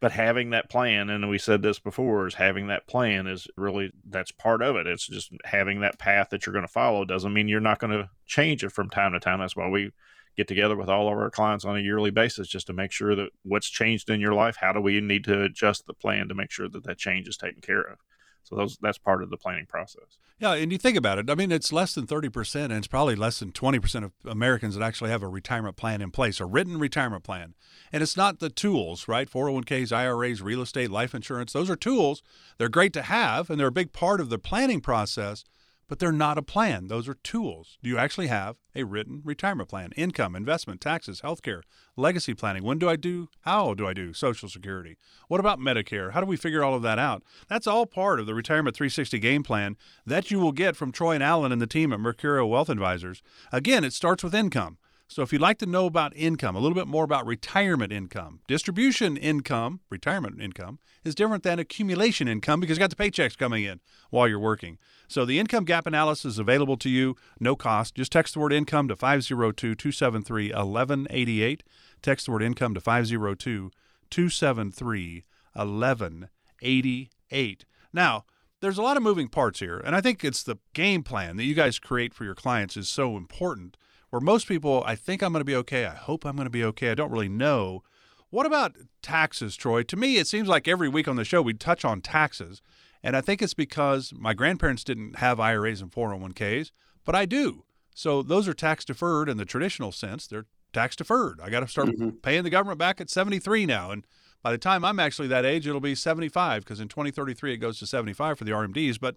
but 0.00 0.12
having 0.12 0.50
that 0.50 0.70
plan 0.70 1.10
and 1.10 1.28
we 1.28 1.38
said 1.38 1.62
this 1.62 1.78
before 1.78 2.26
is 2.26 2.34
having 2.34 2.68
that 2.68 2.86
plan 2.86 3.26
is 3.26 3.46
really 3.56 3.92
that's 4.08 4.32
part 4.32 4.62
of 4.62 4.76
it. 4.76 4.86
It's 4.86 5.06
just 5.06 5.30
having 5.44 5.80
that 5.80 5.98
path 5.98 6.28
that 6.30 6.46
you're 6.46 6.54
going 6.54 6.66
to 6.66 6.72
follow 6.72 7.04
doesn't 7.04 7.32
mean 7.32 7.48
you're 7.48 7.60
not 7.60 7.78
going 7.78 7.92
to 7.92 8.08
change 8.26 8.64
it 8.64 8.72
from 8.72 8.88
time 8.88 9.12
to 9.12 9.20
time. 9.20 9.40
That's 9.40 9.56
why 9.56 9.68
we 9.68 9.92
get 10.36 10.48
together 10.48 10.76
with 10.76 10.88
all 10.88 11.08
of 11.08 11.18
our 11.18 11.30
clients 11.30 11.64
on 11.64 11.76
a 11.76 11.80
yearly 11.80 12.10
basis 12.10 12.48
just 12.48 12.66
to 12.68 12.72
make 12.72 12.92
sure 12.92 13.14
that 13.14 13.30
what's 13.42 13.68
changed 13.68 14.08
in 14.08 14.20
your 14.20 14.32
life 14.32 14.56
how 14.60 14.72
do 14.72 14.80
we 14.80 15.00
need 15.00 15.24
to 15.24 15.42
adjust 15.42 15.86
the 15.86 15.92
plan 15.94 16.28
to 16.28 16.34
make 16.34 16.50
sure 16.50 16.68
that 16.68 16.84
that 16.84 16.98
change 16.98 17.28
is 17.28 17.36
taken 17.36 17.60
care 17.60 17.80
of 17.82 17.98
so 18.42 18.56
those 18.56 18.78
that's 18.80 18.98
part 18.98 19.22
of 19.22 19.30
the 19.30 19.36
planning 19.36 19.66
process 19.66 20.18
Yeah, 20.38 20.54
and 20.54 20.72
you 20.72 20.78
think 20.78 20.96
about 20.96 21.18
it. 21.18 21.28
I 21.28 21.34
mean, 21.34 21.52
it's 21.52 21.72
less 21.72 21.94
than 21.94 22.06
30%, 22.06 22.64
and 22.64 22.72
it's 22.72 22.86
probably 22.86 23.14
less 23.14 23.40
than 23.40 23.52
20% 23.52 24.04
of 24.04 24.12
Americans 24.24 24.74
that 24.74 24.82
actually 24.82 25.10
have 25.10 25.22
a 25.22 25.28
retirement 25.28 25.76
plan 25.76 26.00
in 26.00 26.10
place, 26.10 26.40
a 26.40 26.46
written 26.46 26.78
retirement 26.78 27.24
plan. 27.24 27.54
And 27.92 28.02
it's 28.02 28.16
not 28.16 28.38
the 28.38 28.48
tools, 28.48 29.06
right? 29.06 29.30
401ks, 29.30 29.92
IRAs, 29.92 30.40
real 30.40 30.62
estate, 30.62 30.90
life 30.90 31.14
insurance. 31.14 31.52
Those 31.52 31.68
are 31.68 31.76
tools. 31.76 32.22
They're 32.56 32.70
great 32.70 32.94
to 32.94 33.02
have, 33.02 33.50
and 33.50 33.60
they're 33.60 33.66
a 33.66 33.72
big 33.72 33.92
part 33.92 34.20
of 34.20 34.30
the 34.30 34.38
planning 34.38 34.80
process, 34.80 35.44
but 35.90 35.98
they're 35.98 36.12
not 36.12 36.38
a 36.38 36.42
plan. 36.42 36.86
Those 36.86 37.08
are 37.08 37.14
tools. 37.14 37.76
Do 37.82 37.90
you 37.90 37.98
actually 37.98 38.28
have 38.28 38.54
a 38.76 38.84
written 38.84 39.22
retirement 39.24 39.68
plan? 39.68 39.90
Income, 39.96 40.36
investment, 40.36 40.80
taxes, 40.80 41.20
healthcare, 41.22 41.62
legacy 41.96 42.32
planning. 42.32 42.62
When 42.62 42.78
do 42.78 42.88
I 42.88 42.94
do? 42.94 43.28
How 43.40 43.74
do 43.74 43.88
I 43.88 43.92
do 43.92 44.12
Social 44.12 44.48
Security? 44.48 44.96
What 45.26 45.40
about 45.40 45.58
Medicare? 45.58 46.12
How 46.12 46.20
do 46.20 46.26
we 46.26 46.36
figure 46.36 46.62
all 46.62 46.76
of 46.76 46.82
that 46.82 47.00
out? 47.00 47.24
That's 47.48 47.66
all 47.66 47.86
part 47.86 48.20
of 48.20 48.26
the 48.26 48.34
Retirement 48.34 48.76
360 48.76 49.18
game 49.18 49.42
plan 49.42 49.76
that 50.06 50.30
you 50.30 50.38
will 50.38 50.52
get 50.52 50.76
from 50.76 50.92
Troy 50.92 51.14
and 51.14 51.24
Alan 51.24 51.50
and 51.50 51.60
the 51.60 51.66
team 51.66 51.92
at 51.92 51.98
Mercurio 51.98 52.48
Wealth 52.48 52.68
Advisors. 52.68 53.20
Again, 53.50 53.82
it 53.82 53.92
starts 53.92 54.22
with 54.22 54.32
income. 54.32 54.78
So 55.10 55.22
if 55.22 55.32
you'd 55.32 55.42
like 55.42 55.58
to 55.58 55.66
know 55.66 55.86
about 55.86 56.12
income, 56.14 56.54
a 56.54 56.60
little 56.60 56.76
bit 56.76 56.86
more 56.86 57.02
about 57.02 57.26
retirement 57.26 57.92
income, 57.92 58.42
distribution 58.46 59.16
income, 59.16 59.80
retirement 59.90 60.40
income 60.40 60.78
is 61.02 61.16
different 61.16 61.42
than 61.42 61.58
accumulation 61.58 62.28
income 62.28 62.60
because 62.60 62.76
you 62.76 62.78
got 62.78 62.90
the 62.90 62.96
paychecks 62.96 63.36
coming 63.36 63.64
in 63.64 63.80
while 64.10 64.28
you're 64.28 64.38
working. 64.38 64.78
So 65.08 65.24
the 65.24 65.40
income 65.40 65.64
gap 65.64 65.88
analysis 65.88 66.34
is 66.34 66.38
available 66.38 66.76
to 66.76 66.88
you, 66.88 67.16
no 67.40 67.56
cost. 67.56 67.96
Just 67.96 68.12
text 68.12 68.34
the 68.34 68.40
word 68.40 68.52
income 68.52 68.86
to 68.86 68.94
502 68.94 69.74
273 69.74 70.50
1188. 70.50 71.64
Text 72.02 72.26
the 72.26 72.32
word 72.32 72.42
income 72.44 72.74
to 72.74 72.80
502 72.80 73.72
273 74.10 75.24
1188. 75.54 77.64
Now, 77.92 78.24
there's 78.60 78.78
a 78.78 78.82
lot 78.82 78.96
of 78.96 79.02
moving 79.02 79.26
parts 79.26 79.58
here, 79.58 79.78
and 79.78 79.96
I 79.96 80.00
think 80.00 80.22
it's 80.22 80.44
the 80.44 80.58
game 80.72 81.02
plan 81.02 81.36
that 81.36 81.44
you 81.44 81.54
guys 81.54 81.80
create 81.80 82.14
for 82.14 82.22
your 82.22 82.36
clients 82.36 82.76
is 82.76 82.88
so 82.88 83.16
important 83.16 83.76
where 84.10 84.20
most 84.20 84.46
people, 84.46 84.82
I 84.86 84.96
think 84.96 85.22
I'm 85.22 85.32
going 85.32 85.40
to 85.40 85.44
be 85.44 85.56
okay. 85.56 85.86
I 85.86 85.94
hope 85.94 86.24
I'm 86.24 86.36
going 86.36 86.46
to 86.46 86.50
be 86.50 86.64
okay. 86.64 86.90
I 86.90 86.94
don't 86.94 87.10
really 87.10 87.28
know. 87.28 87.82
What 88.30 88.46
about 88.46 88.76
taxes, 89.02 89.56
Troy? 89.56 89.82
To 89.84 89.96
me, 89.96 90.18
it 90.18 90.26
seems 90.26 90.48
like 90.48 90.68
every 90.68 90.88
week 90.88 91.08
on 91.08 91.16
the 91.16 91.24
show 91.24 91.42
we 91.42 91.54
touch 91.54 91.84
on 91.84 92.00
taxes. 92.00 92.62
And 93.02 93.16
I 93.16 93.20
think 93.20 93.40
it's 93.40 93.54
because 93.54 94.12
my 94.14 94.34
grandparents 94.34 94.84
didn't 94.84 95.16
have 95.16 95.40
IRAs 95.40 95.80
and 95.80 95.90
401ks, 95.90 96.70
but 97.04 97.14
I 97.14 97.24
do. 97.24 97.64
So 97.94 98.22
those 98.22 98.46
are 98.46 98.54
tax 98.54 98.84
deferred 98.84 99.28
in 99.28 99.36
the 99.36 99.44
traditional 99.44 99.90
sense. 99.90 100.26
They're 100.26 100.46
tax 100.72 100.96
deferred. 100.96 101.40
I 101.42 101.50
got 101.50 101.60
to 101.60 101.68
start 101.68 101.88
mm-hmm. 101.88 102.10
paying 102.22 102.44
the 102.44 102.50
government 102.50 102.78
back 102.78 103.00
at 103.00 103.10
73 103.10 103.66
now. 103.66 103.90
And 103.90 104.06
by 104.42 104.52
the 104.52 104.58
time 104.58 104.84
I'm 104.84 105.00
actually 105.00 105.28
that 105.28 105.44
age, 105.44 105.66
it'll 105.66 105.80
be 105.80 105.94
75 105.94 106.64
because 106.64 106.80
in 106.80 106.88
2033 106.88 107.54
it 107.54 107.56
goes 107.58 107.78
to 107.78 107.86
75 107.86 108.38
for 108.38 108.44
the 108.44 108.52
RMDs. 108.52 109.00
But 109.00 109.16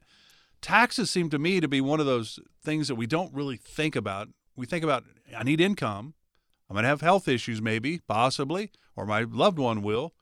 taxes 0.62 1.10
seem 1.10 1.30
to 1.30 1.40
me 1.40 1.60
to 1.60 1.68
be 1.68 1.82
one 1.82 2.00
of 2.00 2.06
those 2.06 2.40
things 2.64 2.88
that 2.88 2.96
we 2.96 3.06
don't 3.06 3.34
really 3.34 3.58
think 3.58 3.96
about 3.96 4.30
we 4.56 4.66
think 4.66 4.84
about 4.84 5.04
I 5.36 5.44
need 5.44 5.62
income. 5.62 6.14
I'm 6.70 6.76
going 6.76 6.84
to 6.84 6.90
have 6.90 7.02
health 7.02 7.28
issues, 7.28 7.62
maybe, 7.62 8.00
possibly, 8.08 8.72
or 8.96 9.06
my 9.06 9.24
loved 9.24 9.60
one 9.60 9.82
will. 9.82 10.14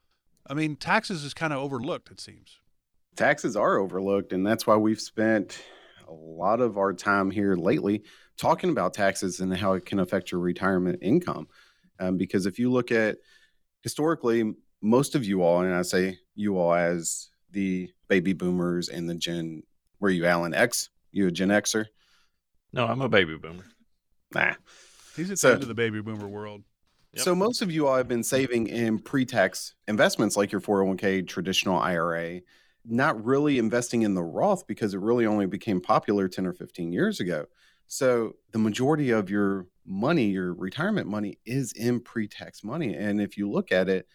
I 0.46 0.54
mean, 0.54 0.76
taxes 0.76 1.24
is 1.24 1.34
kind 1.34 1.52
of 1.52 1.60
overlooked, 1.60 2.10
it 2.10 2.20
seems. 2.20 2.58
Taxes 3.16 3.56
are 3.56 3.78
overlooked, 3.78 4.32
and 4.32 4.46
that's 4.46 4.66
why 4.66 4.76
we've 4.76 5.00
spent 5.00 5.62
a 6.08 6.12
lot 6.12 6.60
of 6.60 6.78
our 6.78 6.92
time 6.92 7.30
here 7.30 7.54
lately 7.54 8.02
talking 8.36 8.70
about 8.70 8.94
taxes 8.94 9.40
and 9.40 9.56
how 9.56 9.74
it 9.74 9.86
can 9.86 9.98
affect 10.00 10.32
your 10.32 10.40
retirement 10.40 10.98
income. 11.00 11.46
Um, 12.00 12.16
because 12.16 12.46
if 12.46 12.58
you 12.58 12.70
look 12.70 12.90
at 12.90 13.18
historically, 13.82 14.52
most 14.80 15.14
of 15.14 15.24
you 15.24 15.42
all, 15.42 15.60
and 15.60 15.74
I 15.74 15.82
say 15.82 16.18
you 16.34 16.58
all 16.58 16.74
as 16.74 17.28
the 17.50 17.90
baby 18.08 18.32
boomers 18.32 18.88
and 18.88 19.08
the 19.08 19.14
Gen, 19.14 19.62
were 20.00 20.10
you 20.10 20.26
Alan 20.26 20.54
X? 20.54 20.90
You 21.12 21.28
a 21.28 21.30
Gen 21.30 21.48
Xer? 21.48 21.86
No, 22.72 22.86
I'm 22.86 23.00
a 23.00 23.08
baby 23.08 23.36
boomer. 23.36 23.64
Nah. 24.34 24.54
He's 25.16 25.30
at 25.30 25.38
so, 25.38 25.48
the 25.48 25.54
end 25.54 25.62
of 25.62 25.68
the 25.68 25.74
baby 25.74 26.00
boomer 26.00 26.28
world. 26.28 26.62
Yep. 27.14 27.24
So 27.24 27.34
most 27.34 27.60
of 27.60 27.70
you 27.70 27.86
all 27.86 27.96
have 27.96 28.08
been 28.08 28.24
saving 28.24 28.68
in 28.68 28.98
pre-tax 28.98 29.74
investments 29.86 30.36
like 30.36 30.50
your 30.50 30.62
401k, 30.62 31.28
traditional 31.28 31.78
IRA, 31.78 32.40
not 32.86 33.22
really 33.22 33.58
investing 33.58 34.02
in 34.02 34.14
the 34.14 34.22
Roth 34.22 34.66
because 34.66 34.94
it 34.94 35.00
really 35.00 35.26
only 35.26 35.46
became 35.46 35.80
popular 35.80 36.28
10 36.28 36.46
or 36.46 36.54
15 36.54 36.92
years 36.92 37.20
ago. 37.20 37.44
So 37.86 38.36
the 38.52 38.58
majority 38.58 39.10
of 39.10 39.28
your 39.28 39.66
money, 39.84 40.26
your 40.30 40.54
retirement 40.54 41.06
money 41.06 41.38
is 41.44 41.72
in 41.72 42.00
pre-tax 42.00 42.64
money. 42.64 42.94
And 42.94 43.20
if 43.20 43.36
you 43.36 43.50
look 43.50 43.70
at 43.70 43.90
it, 43.90 44.06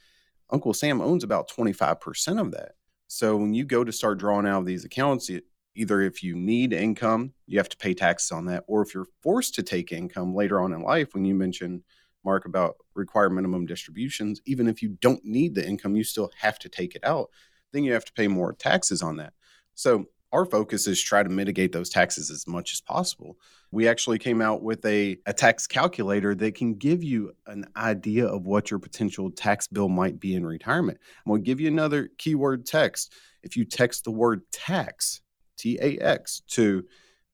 Uncle 0.49 0.73
Sam 0.73 1.01
owns 1.01 1.23
about 1.23 1.49
25% 1.49 2.41
of 2.41 2.51
that. 2.51 2.71
So 3.07 3.37
when 3.37 3.53
you 3.53 3.63
go 3.63 3.83
to 3.83 3.91
start 3.91 4.17
drawing 4.17 4.47
out 4.47 4.61
of 4.61 4.65
these 4.65 4.85
accounts, 4.85 5.29
either 5.77 6.01
if 6.01 6.23
you 6.23 6.35
need 6.35 6.73
income, 6.73 7.33
you 7.45 7.59
have 7.59 7.69
to 7.69 7.77
pay 7.77 7.93
taxes 7.93 8.31
on 8.31 8.45
that, 8.47 8.63
or 8.67 8.81
if 8.81 8.93
you're 8.93 9.07
forced 9.21 9.53
to 9.55 9.63
take 9.63 9.91
income 9.91 10.33
later 10.33 10.59
on 10.59 10.73
in 10.73 10.81
life, 10.81 11.13
when 11.13 11.23
you 11.23 11.35
mentioned, 11.35 11.83
Mark, 12.25 12.45
about 12.45 12.77
required 12.95 13.29
minimum 13.29 13.65
distributions, 13.67 14.41
even 14.45 14.67
if 14.67 14.81
you 14.81 14.97
don't 15.01 15.23
need 15.23 15.53
the 15.53 15.65
income, 15.65 15.95
you 15.95 16.03
still 16.03 16.31
have 16.39 16.57
to 16.59 16.67
take 16.67 16.95
it 16.95 17.03
out, 17.05 17.29
then 17.71 17.83
you 17.83 17.93
have 17.93 18.05
to 18.05 18.13
pay 18.13 18.27
more 18.27 18.53
taxes 18.53 19.03
on 19.03 19.17
that. 19.17 19.33
So 19.75 20.05
our 20.33 20.45
focus 20.45 20.87
is 20.87 21.01
try 21.01 21.21
to 21.21 21.29
mitigate 21.29 21.71
those 21.71 21.89
taxes 21.89 22.31
as 22.31 22.47
much 22.47 22.73
as 22.73 22.81
possible. 22.81 23.37
We 23.71 23.87
actually 23.87 24.17
came 24.17 24.41
out 24.41 24.63
with 24.63 24.83
a, 24.83 25.17
a 25.25 25.33
tax 25.33 25.67
calculator 25.67 26.33
that 26.35 26.55
can 26.55 26.73
give 26.73 27.03
you 27.03 27.33
an 27.45 27.65
idea 27.77 28.25
of 28.25 28.45
what 28.45 28.71
your 28.71 28.79
potential 28.79 29.29
tax 29.29 29.67
bill 29.67 29.89
might 29.89 30.19
be 30.19 30.33
in 30.33 30.45
retirement. 30.45 30.97
I'm 31.25 31.31
going 31.31 31.43
to 31.43 31.45
give 31.45 31.61
you 31.61 31.67
another 31.67 32.09
keyword 32.17 32.65
text. 32.65 33.13
If 33.43 33.55
you 33.55 33.63
text 33.63 34.03
the 34.03 34.11
word 34.11 34.41
tax 34.51 35.21
T 35.57 35.77
A 35.81 35.97
X, 35.99 36.41
to 36.47 36.85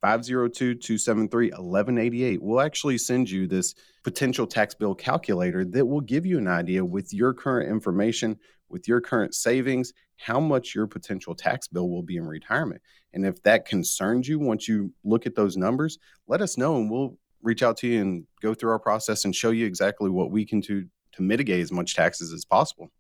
502 0.01 0.75
273 0.75 1.47
1188. 1.47 2.41
We'll 2.41 2.61
actually 2.61 2.97
send 2.97 3.29
you 3.29 3.47
this 3.47 3.73
potential 4.03 4.45
tax 4.45 4.75
bill 4.75 4.93
calculator 4.93 5.63
that 5.63 5.85
will 5.85 6.01
give 6.01 6.25
you 6.25 6.37
an 6.37 6.47
idea 6.47 6.83
with 6.83 7.13
your 7.13 7.33
current 7.33 7.69
information, 7.69 8.37
with 8.67 8.87
your 8.87 8.99
current 8.99 9.33
savings, 9.33 9.93
how 10.17 10.41
much 10.41 10.75
your 10.75 10.87
potential 10.87 11.33
tax 11.35 11.67
bill 11.67 11.89
will 11.89 12.03
be 12.03 12.17
in 12.17 12.25
retirement. 12.25 12.81
And 13.13 13.25
if 13.25 13.41
that 13.43 13.65
concerns 13.65 14.27
you 14.27 14.39
once 14.39 14.67
you 14.67 14.93
look 15.05 15.25
at 15.25 15.35
those 15.35 15.55
numbers, 15.55 15.99
let 16.27 16.41
us 16.41 16.57
know 16.57 16.77
and 16.77 16.91
we'll 16.91 17.17
reach 17.41 17.63
out 17.63 17.77
to 17.77 17.87
you 17.87 18.01
and 18.01 18.25
go 18.41 18.53
through 18.53 18.71
our 18.71 18.79
process 18.79 19.25
and 19.25 19.35
show 19.35 19.51
you 19.51 19.65
exactly 19.65 20.09
what 20.09 20.31
we 20.31 20.45
can 20.45 20.59
do 20.59 20.85
to 21.13 21.21
mitigate 21.21 21.61
as 21.61 21.71
much 21.71 21.95
taxes 21.95 22.33
as 22.33 22.43
possible. 22.43 22.91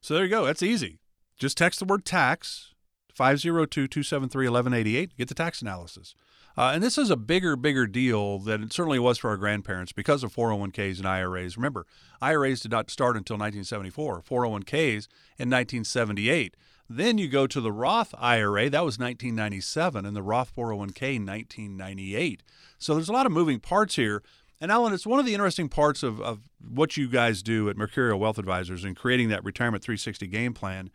So 0.00 0.14
there 0.14 0.24
you 0.24 0.30
go. 0.30 0.44
That's 0.44 0.62
easy. 0.62 1.00
Just 1.36 1.56
text 1.56 1.80
the 1.80 1.84
word 1.84 2.04
tax 2.04 2.73
502 3.14 3.88
273 3.88 4.46
1188. 4.48 5.16
Get 5.16 5.28
the 5.28 5.34
tax 5.34 5.62
analysis. 5.62 6.14
Uh, 6.56 6.70
and 6.72 6.82
this 6.82 6.96
is 6.96 7.10
a 7.10 7.16
bigger, 7.16 7.56
bigger 7.56 7.86
deal 7.86 8.38
than 8.38 8.62
it 8.62 8.72
certainly 8.72 8.98
was 8.98 9.18
for 9.18 9.30
our 9.30 9.36
grandparents 9.36 9.92
because 9.92 10.22
of 10.22 10.32
401ks 10.32 10.98
and 10.98 11.06
IRAs. 11.06 11.56
Remember, 11.56 11.84
IRAs 12.22 12.60
did 12.60 12.70
not 12.70 12.90
start 12.90 13.16
until 13.16 13.34
1974, 13.34 14.22
401ks 14.22 15.08
in 15.36 15.50
1978. 15.50 16.56
Then 16.88 17.18
you 17.18 17.28
go 17.28 17.46
to 17.46 17.60
the 17.60 17.72
Roth 17.72 18.14
IRA, 18.18 18.70
that 18.70 18.84
was 18.84 18.98
1997, 18.98 20.04
and 20.04 20.14
the 20.14 20.22
Roth 20.22 20.54
401k 20.54 21.26
1998. 21.26 22.42
So 22.78 22.94
there's 22.94 23.08
a 23.08 23.12
lot 23.12 23.26
of 23.26 23.32
moving 23.32 23.58
parts 23.58 23.96
here. 23.96 24.22
And 24.60 24.70
Alan, 24.70 24.92
it's 24.92 25.06
one 25.06 25.18
of 25.18 25.26
the 25.26 25.34
interesting 25.34 25.68
parts 25.68 26.02
of, 26.02 26.20
of 26.20 26.48
what 26.60 26.96
you 26.96 27.08
guys 27.08 27.42
do 27.42 27.68
at 27.68 27.76
Mercurio 27.76 28.18
Wealth 28.18 28.38
Advisors 28.38 28.84
in 28.84 28.94
creating 28.94 29.28
that 29.30 29.44
Retirement 29.44 29.82
360 29.82 30.26
game 30.28 30.54
plan 30.54 30.90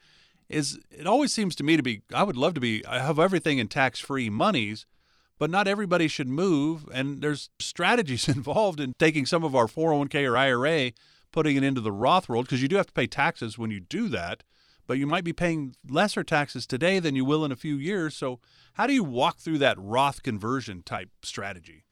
is 0.50 0.80
it 0.92 1.08
always 1.08 1.32
seems 1.32 1.56
to 1.56 1.64
me 1.64 1.78
to 1.78 1.84
be 1.84 2.02
I 2.14 2.24
would 2.24 2.38
love 2.38 2.54
to 2.56 2.62
be 2.62 2.86
I 2.86 3.00
have 3.00 3.20
everything 3.20 3.60
in 3.60 3.68
tax-free 3.68 4.30
monies, 4.30 4.86
but 5.38 5.50
not 5.50 5.68
everybody 5.68 6.08
should 6.08 6.28
move 6.28 6.88
and 6.94 7.22
there's 7.22 7.50
strategies 7.60 8.28
involved 8.28 8.80
in 8.80 8.94
taking 9.00 9.26
some 9.26 9.44
of 9.44 9.56
our 9.56 9.68
401k 9.68 10.30
or 10.30 10.38
IRA 10.38 10.92
putting 11.32 11.56
it 11.56 11.64
into 11.64 11.82
the 11.82 11.92
Roth 11.92 12.28
world 12.28 12.46
because 12.46 12.62
you 12.62 12.68
do 12.68 12.78
have 12.78 12.88
to 12.88 12.94
pay 12.94 13.08
taxes 13.08 13.58
when 13.58 13.72
you 13.72 13.80
do 13.80 14.08
that, 14.10 14.44
but 14.88 14.98
you 14.98 15.06
might 15.06 15.24
be 15.24 15.34
paying 15.34 15.76
lesser 15.88 16.24
taxes 16.24 16.66
today 16.66 17.00
than 17.00 17.16
you 17.16 17.26
will 17.26 17.46
in 17.46 17.52
a 17.52 17.56
few 17.56 17.76
years. 17.76 18.16
So, 18.16 18.40
how 18.74 18.88
do 18.88 18.94
you 18.94 19.04
walk 19.04 19.38
through 19.38 19.60
that 19.60 19.78
Roth 19.78 20.24
conversion 20.24 20.84
type 20.84 21.10
strategy? 21.22 21.84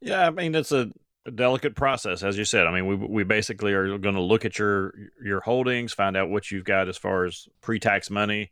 Yeah, 0.00 0.26
I 0.26 0.30
mean 0.30 0.54
it's 0.54 0.72
a 0.72 0.80
a 0.82 0.92
delicate 1.30 1.74
process, 1.74 2.22
as 2.22 2.36
you 2.36 2.44
said. 2.44 2.66
I 2.66 2.72
mean, 2.72 2.86
we 2.86 2.96
we 2.96 3.24
basically 3.24 3.72
are 3.72 3.98
going 3.98 4.14
to 4.14 4.20
look 4.20 4.44
at 4.44 4.58
your 4.58 4.94
your 5.22 5.40
holdings, 5.40 5.92
find 5.92 6.16
out 6.16 6.30
what 6.30 6.50
you've 6.50 6.64
got 6.64 6.88
as 6.88 6.96
far 6.96 7.24
as 7.24 7.48
pre 7.60 7.78
tax 7.78 8.10
money, 8.10 8.50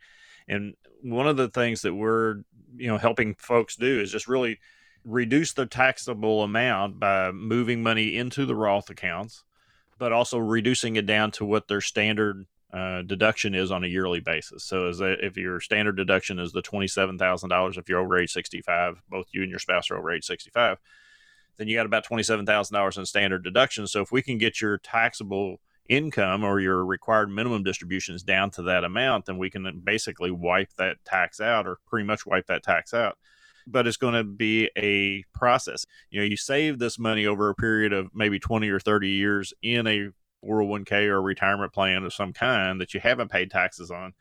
and 0.49 0.75
one 1.03 1.27
of 1.27 1.37
the 1.37 1.49
things 1.49 1.83
that 1.83 1.95
we're 1.95 2.43
you 2.77 2.89
know 2.89 2.99
helping 2.99 3.35
folks 3.35 3.77
do 3.77 4.01
is 4.01 4.11
just 4.11 4.29
really 4.29 4.59
reduce 5.05 5.53
the 5.53 5.67
taxable 5.67 6.43
amount 6.43 6.99
by 6.99 7.31
moving 7.33 7.83
money 7.83 8.17
into 8.17 8.47
the 8.47 8.55
Roth 8.55 8.89
accounts, 8.89 9.45
but 9.99 10.13
also 10.13 10.39
reducing 10.39 10.97
it 10.97 11.07
down 11.07 11.31
to 11.33 11.45
what 11.45 11.69
their 11.69 11.81
standard 11.81 12.47
uh, 12.73 13.03
deduction 13.03 13.55
is 13.55 13.71
on 13.71 13.85
a 13.85 13.89
yearly 13.89 14.21
basis. 14.21 14.65
So, 14.65 14.89
as 14.89 15.01
if 15.03 15.37
your 15.37 15.61
standard 15.61 15.97
deduction 15.97 16.39
is 16.39 16.53
the 16.53 16.63
twenty 16.63 16.89
seven 16.89 17.19
thousand 17.19 17.51
dollars, 17.51 17.77
if 17.77 17.89
you're 17.89 18.01
over 18.01 18.19
age 18.19 18.33
sixty 18.33 18.63
five, 18.63 19.03
both 19.11 19.27
you 19.33 19.43
and 19.43 19.51
your 19.51 19.59
spouse 19.59 19.91
are 19.91 19.99
over 19.99 20.11
age 20.11 20.25
sixty 20.25 20.51
five 20.51 20.79
then 21.57 21.69
you 21.69 21.77
got 21.77 21.87
about 21.87 22.07
$27,000 22.07 22.99
in 22.99 23.07
standard 23.07 23.45
deductions. 23.45 23.93
So 23.93 24.01
if 24.01 24.13
we 24.13 24.23
can 24.23 24.39
get 24.39 24.61
your 24.61 24.79
taxable 24.79 25.61
income 25.89 26.45
or 26.45 26.61
your 26.61 26.85
required 26.85 27.31
minimum 27.31 27.63
distributions 27.63 28.23
down 28.23 28.51
to 28.53 28.63
that 28.63 28.85
amount, 28.85 29.27
then 29.27 29.39
we 29.39 29.51
can 29.51 29.83
basically 29.85 30.31
wipe 30.31 30.73
that 30.79 30.97
tax 31.05 31.41
out 31.41 31.67
or 31.67 31.79
pretty 31.87 32.07
much 32.07 32.27
wipe 32.27 32.47
that 32.47 32.63
tax 32.63 32.95
out. 32.95 33.19
But 33.67 33.87
it's 33.87 33.97
going 33.97 34.15
to 34.15 34.25
be 34.25 34.71
a 34.77 35.25
process. 35.35 35.87
You 36.11 36.21
know, 36.21 36.27
you 36.27 36.37
save 36.37 36.79
this 36.79 36.99
money 36.99 37.27
over 37.27 37.49
a 37.49 37.55
period 37.55 37.93
of 37.93 38.09
maybe 38.15 38.39
20 38.39 38.69
or 38.69 38.81
30 38.81 39.09
years 39.09 39.53
in 39.63 39.87
a 39.87 40.11
401k 40.45 41.07
or 41.07 41.23
retirement 41.23 41.73
plan 41.73 42.03
of 42.03 42.13
some 42.13 42.33
kind 42.33 42.81
that 42.81 42.95
you 42.95 43.01
haven't 43.01 43.31
paid 43.31 43.51
taxes 43.51 43.91
on 43.91 44.15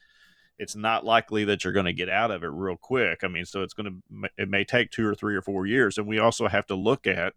it's 0.62 0.76
not 0.76 1.04
likely 1.04 1.44
that 1.46 1.64
you're 1.64 1.74
going 1.74 1.88
to 1.88 1.92
get 1.94 2.08
out 2.08 2.30
of 2.30 2.44
it 2.44 2.52
real 2.54 2.78
quick. 2.78 3.24
I 3.24 3.28
mean, 3.28 3.46
so 3.46 3.64
it's 3.64 3.74
going 3.74 4.04
to 4.14 4.30
it 4.38 4.48
may 4.48 4.64
take 4.64 4.92
two 4.92 5.08
or 5.08 5.16
three 5.16 5.36
or 5.36 5.42
four 5.42 5.66
years, 5.66 5.98
and 5.98 6.06
we 6.06 6.20
also 6.20 6.48
have 6.48 6.68
to 6.68 6.76
look 6.76 7.08
at, 7.08 7.34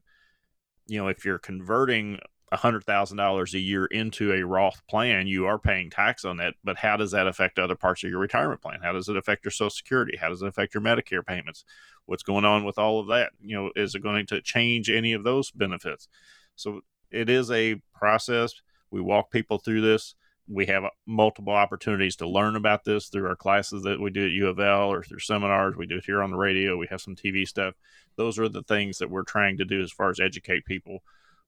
you 0.87 0.99
know, 0.99 1.09
if 1.09 1.25
you're 1.25 1.39
converting 1.39 2.19
hundred 2.53 2.85
thousand 2.85 3.17
dollars 3.17 3.55
a 3.55 3.59
year 3.59 3.87
into 3.87 4.31
a 4.31 4.45
Roth 4.45 4.87
plan, 4.87 5.27
you 5.27 5.47
are 5.47 5.59
paying 5.59 5.89
tax 5.89 6.27
on 6.27 6.37
that. 6.37 6.53
But 6.63 6.77
how 6.77 6.99
does 6.99 7.13
that 7.13 7.27
affect 7.27 7.59
other 7.59 7.75
parts 7.75 8.05
of 8.05 8.11
your 8.11 8.21
retirement 8.21 8.61
plan? 8.61 8.81
How 8.83 8.93
does 8.93 9.09
it 9.09 9.17
affect 9.17 9.43
your 9.43 9.53
Social 9.53 9.71
Security? 9.71 10.19
How 10.19 10.29
does 10.29 10.43
it 10.43 10.47
affect 10.47 10.75
your 10.75 10.83
Medicare 10.83 11.25
payments? 11.25 11.65
What's 12.05 12.23
going 12.23 12.45
on 12.45 12.63
with 12.63 12.79
all 12.79 13.01
of 13.01 13.07
that? 13.07 13.33
You 13.41 13.57
know, 13.57 13.71
is 13.75 13.95
it 13.95 14.03
going 14.03 14.27
to 14.27 14.43
change 14.43 14.91
any 14.91 15.15
of 15.15 15.25
those 15.25 15.51
benefits? 15.51 16.09
So 16.57 16.83
it 17.11 17.31
is 17.31 17.51
a 17.51 17.81
process. 17.95 18.53
We 18.91 19.01
walk 19.01 19.31
people 19.31 19.57
through 19.57 19.81
this. 19.81 20.15
We 20.49 20.67
have 20.67 20.85
uh, 20.85 20.91
multiple 21.07 21.55
opportunities 21.55 22.17
to 22.17 22.29
learn 22.29 22.57
about 22.57 22.85
this 22.85 23.09
through 23.09 23.27
our 23.27 23.37
classes 23.37 23.83
that 23.85 24.01
we 24.01 24.11
do 24.11 24.27
at 24.27 24.33
U 24.33 24.49
of 24.49 24.61
L 24.61 24.93
or 24.93 25.03
through 25.03 25.21
seminars. 25.21 25.77
We 25.77 25.87
do 25.87 25.97
it 25.97 26.05
here 26.05 26.23
on 26.23 26.31
the 26.31 26.37
radio. 26.37 26.77
We 26.77 26.89
have 26.91 27.01
some 27.01 27.17
TV 27.17 27.47
stuff. 27.47 27.75
Those 28.17 28.39
are 28.39 28.49
the 28.49 28.63
things 28.63 28.99
that 28.99 29.11
we're 29.11 29.25
trying 29.25 29.59
to 29.59 29.65
do 29.65 29.81
as 29.81 29.93
far 29.93 30.11
as 30.11 30.21
educate 30.21 30.65
people. 30.67 31.03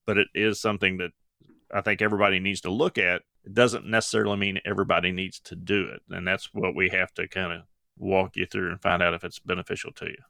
But 0.06 0.18
it 0.18 0.28
is 0.34 0.60
something 0.60 0.98
that 0.98 1.10
I 1.72 1.80
think 1.80 2.00
everybody 2.00 2.40
needs 2.40 2.60
to 2.62 2.70
look 2.70 2.96
at. 2.98 3.22
It 3.44 3.54
doesn't 3.54 3.86
necessarily 3.86 4.36
mean 4.36 4.60
everybody 4.64 5.12
needs 5.12 5.40
to 5.40 5.56
do 5.56 5.88
it. 5.88 6.02
And 6.10 6.26
that's 6.26 6.50
what 6.52 6.74
we 6.74 6.88
have 6.90 7.12
to 7.14 7.28
kind 7.28 7.52
of 7.52 7.62
walk 7.98 8.36
you 8.36 8.46
through 8.46 8.70
and 8.70 8.80
find 8.80 9.02
out 9.02 9.14
if 9.14 9.24
it's 9.24 9.38
beneficial 9.38 9.92
to 9.92 10.06
you. 10.06 10.22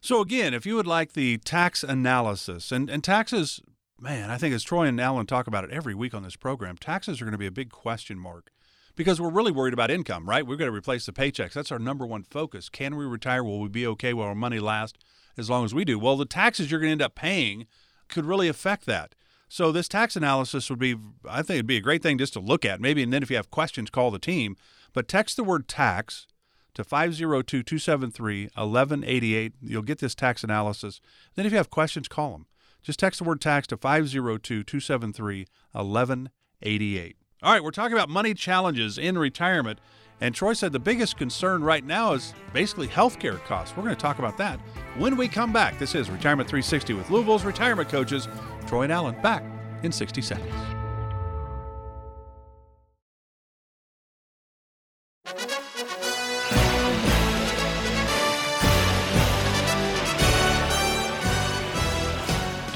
So, 0.00 0.20
again, 0.20 0.54
if 0.54 0.64
you 0.64 0.76
would 0.76 0.86
like 0.86 1.12
the 1.12 1.38
tax 1.38 1.84
analysis, 1.84 2.72
and, 2.72 2.88
and 2.88 3.04
taxes, 3.04 3.60
man, 4.00 4.30
I 4.30 4.38
think 4.38 4.54
as 4.54 4.62
Troy 4.62 4.86
and 4.86 5.00
Alan 5.00 5.26
talk 5.26 5.46
about 5.46 5.64
it 5.64 5.70
every 5.70 5.94
week 5.94 6.14
on 6.14 6.22
this 6.22 6.36
program, 6.36 6.76
taxes 6.76 7.20
are 7.20 7.24
going 7.24 7.32
to 7.32 7.38
be 7.38 7.46
a 7.46 7.52
big 7.52 7.70
question 7.70 8.18
mark 8.18 8.50
because 8.96 9.20
we're 9.20 9.30
really 9.30 9.52
worried 9.52 9.74
about 9.74 9.90
income, 9.90 10.28
right? 10.28 10.46
We're 10.46 10.56
going 10.56 10.70
to 10.70 10.76
replace 10.76 11.06
the 11.06 11.12
paychecks. 11.12 11.52
That's 11.52 11.70
our 11.70 11.78
number 11.78 12.06
one 12.06 12.22
focus. 12.22 12.68
Can 12.68 12.96
we 12.96 13.04
retire? 13.04 13.44
Will 13.44 13.60
we 13.60 13.68
be 13.68 13.86
okay? 13.86 14.12
Will 14.12 14.24
our 14.24 14.34
money 14.34 14.58
last 14.58 14.98
as 15.36 15.50
long 15.50 15.64
as 15.64 15.74
we 15.74 15.84
do? 15.84 15.98
Well, 15.98 16.16
the 16.16 16.24
taxes 16.26 16.70
you're 16.70 16.80
going 16.80 16.88
to 16.88 16.92
end 16.92 17.02
up 17.02 17.14
paying 17.14 17.66
could 18.08 18.24
really 18.24 18.48
affect 18.48 18.86
that. 18.86 19.14
So 19.48 19.72
this 19.72 19.88
tax 19.88 20.16
analysis 20.16 20.70
would 20.70 20.78
be, 20.78 20.96
I 21.28 21.42
think 21.42 21.56
it'd 21.56 21.66
be 21.66 21.76
a 21.76 21.82
great 21.82 22.02
thing 22.02 22.18
just 22.18 22.32
to 22.34 22.40
look 22.40 22.64
at. 22.64 22.80
Maybe, 22.80 23.02
and 23.02 23.12
then 23.12 23.22
if 23.22 23.30
you 23.30 23.36
have 23.36 23.50
questions, 23.50 23.90
call 23.90 24.10
the 24.10 24.18
team. 24.18 24.56
But 24.92 25.08
text 25.08 25.36
the 25.36 25.44
word 25.44 25.68
tax 25.68 26.26
to 26.74 26.84
502 26.84 27.62
273 27.62 28.44
1188. 28.54 29.52
You'll 29.60 29.82
get 29.82 29.98
this 29.98 30.14
tax 30.14 30.44
analysis. 30.44 31.00
Then 31.34 31.46
if 31.46 31.52
you 31.52 31.58
have 31.58 31.70
questions, 31.70 32.06
call 32.08 32.32
them. 32.32 32.46
Just 32.82 32.98
text 32.98 33.18
the 33.18 33.24
word 33.24 33.40
tax 33.40 33.66
to 33.68 33.76
502 33.76 34.62
273 34.64 35.46
1188. 35.72 37.16
All 37.42 37.52
right, 37.52 37.64
we're 37.64 37.70
talking 37.70 37.94
about 37.94 38.08
money 38.08 38.34
challenges 38.34 38.98
in 38.98 39.16
retirement. 39.16 39.80
And 40.20 40.34
Troy 40.34 40.52
said 40.52 40.72
the 40.72 40.78
biggest 40.78 41.16
concern 41.16 41.62
right 41.62 41.84
now 41.84 42.12
is 42.12 42.34
basically 42.52 42.88
healthcare 42.88 43.42
costs. 43.44 43.74
We're 43.74 43.84
going 43.84 43.96
to 43.96 44.00
talk 44.00 44.18
about 44.18 44.36
that 44.36 44.60
when 44.98 45.16
we 45.16 45.28
come 45.28 45.52
back. 45.52 45.78
This 45.78 45.94
is 45.94 46.10
Retirement 46.10 46.48
360 46.48 46.92
with 46.92 47.08
Louisville's 47.10 47.44
retirement 47.44 47.88
coaches, 47.88 48.28
Troy 48.66 48.82
and 48.82 48.92
Alan, 48.92 49.20
back 49.22 49.42
in 49.82 49.90
60 49.90 50.20
seconds. 50.20 50.79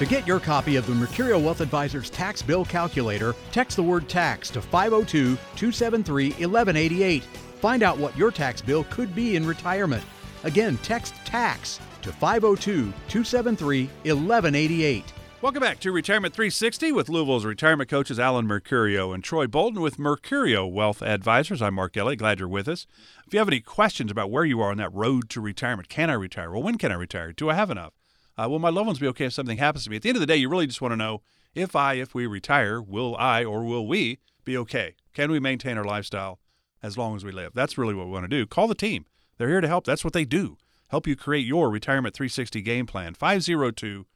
To 0.04 0.10
get 0.10 0.26
your 0.26 0.38
copy 0.38 0.76
of 0.76 0.86
the 0.86 0.92
Mercurio 0.92 1.42
Wealth 1.42 1.62
Advisors 1.62 2.10
Tax 2.10 2.42
Bill 2.42 2.66
Calculator, 2.66 3.34
text 3.52 3.76
the 3.76 3.82
word 3.82 4.06
tax 4.06 4.50
to 4.50 4.60
502 4.60 5.34
273 5.56 6.28
1188. 6.28 7.24
Find 7.24 7.82
out 7.82 7.96
what 7.96 8.14
your 8.14 8.30
tax 8.30 8.60
bill 8.60 8.84
could 8.90 9.14
be 9.14 9.34
in 9.34 9.46
retirement. 9.46 10.04
Again, 10.42 10.76
text 10.82 11.14
tax 11.24 11.80
to 12.02 12.12
502 12.12 12.92
273 13.08 13.86
1188. 13.86 15.14
Welcome 15.40 15.62
back 15.62 15.80
to 15.80 15.90
Retirement 15.90 16.34
360 16.34 16.92
with 16.92 17.08
Louisville's 17.08 17.46
retirement 17.46 17.88
coaches 17.88 18.20
Alan 18.20 18.46
Mercurio 18.46 19.14
and 19.14 19.24
Troy 19.24 19.46
Bolton 19.46 19.80
with 19.80 19.96
Mercurio 19.96 20.70
Wealth 20.70 21.00
Advisors. 21.00 21.62
I'm 21.62 21.72
Mark 21.72 21.96
Elliott. 21.96 22.18
Glad 22.18 22.40
you're 22.40 22.48
with 22.48 22.68
us. 22.68 22.86
If 23.26 23.32
you 23.32 23.38
have 23.38 23.48
any 23.48 23.60
questions 23.60 24.10
about 24.10 24.30
where 24.30 24.44
you 24.44 24.60
are 24.60 24.70
on 24.70 24.76
that 24.76 24.92
road 24.92 25.30
to 25.30 25.40
retirement, 25.40 25.88
can 25.88 26.10
I 26.10 26.14
retire? 26.14 26.50
Well, 26.50 26.62
when 26.62 26.76
can 26.76 26.92
I 26.92 26.96
retire? 26.96 27.32
Do 27.32 27.48
I 27.48 27.54
have 27.54 27.70
enough? 27.70 27.94
Uh, 28.36 28.48
will 28.48 28.58
my 28.58 28.68
loved 28.68 28.86
ones 28.86 28.98
be 28.98 29.06
okay 29.08 29.26
if 29.26 29.32
something 29.32 29.58
happens 29.58 29.84
to 29.84 29.90
me? 29.90 29.96
At 29.96 30.02
the 30.02 30.08
end 30.08 30.16
of 30.16 30.20
the 30.20 30.26
day, 30.26 30.36
you 30.36 30.48
really 30.48 30.66
just 30.66 30.80
want 30.80 30.92
to 30.92 30.96
know 30.96 31.22
if 31.54 31.76
I, 31.76 31.94
if 31.94 32.14
we 32.14 32.26
retire, 32.26 32.82
will 32.82 33.16
I 33.16 33.44
or 33.44 33.64
will 33.64 33.86
we 33.86 34.18
be 34.44 34.56
okay? 34.58 34.96
Can 35.12 35.30
we 35.30 35.38
maintain 35.38 35.78
our 35.78 35.84
lifestyle 35.84 36.40
as 36.82 36.98
long 36.98 37.14
as 37.14 37.24
we 37.24 37.30
live? 37.30 37.52
That's 37.54 37.78
really 37.78 37.94
what 37.94 38.06
we 38.06 38.12
want 38.12 38.24
to 38.24 38.28
do. 38.28 38.46
Call 38.46 38.66
the 38.66 38.74
team. 38.74 39.06
They're 39.38 39.48
here 39.48 39.60
to 39.60 39.68
help. 39.68 39.84
That's 39.84 40.04
what 40.04 40.12
they 40.12 40.24
do. 40.24 40.56
Help 40.88 41.06
you 41.06 41.16
create 41.16 41.46
your 41.46 41.70
retirement 41.70 42.14
360 42.14 42.60
game 42.62 42.86
plan. 42.86 43.14
502 43.14 44.06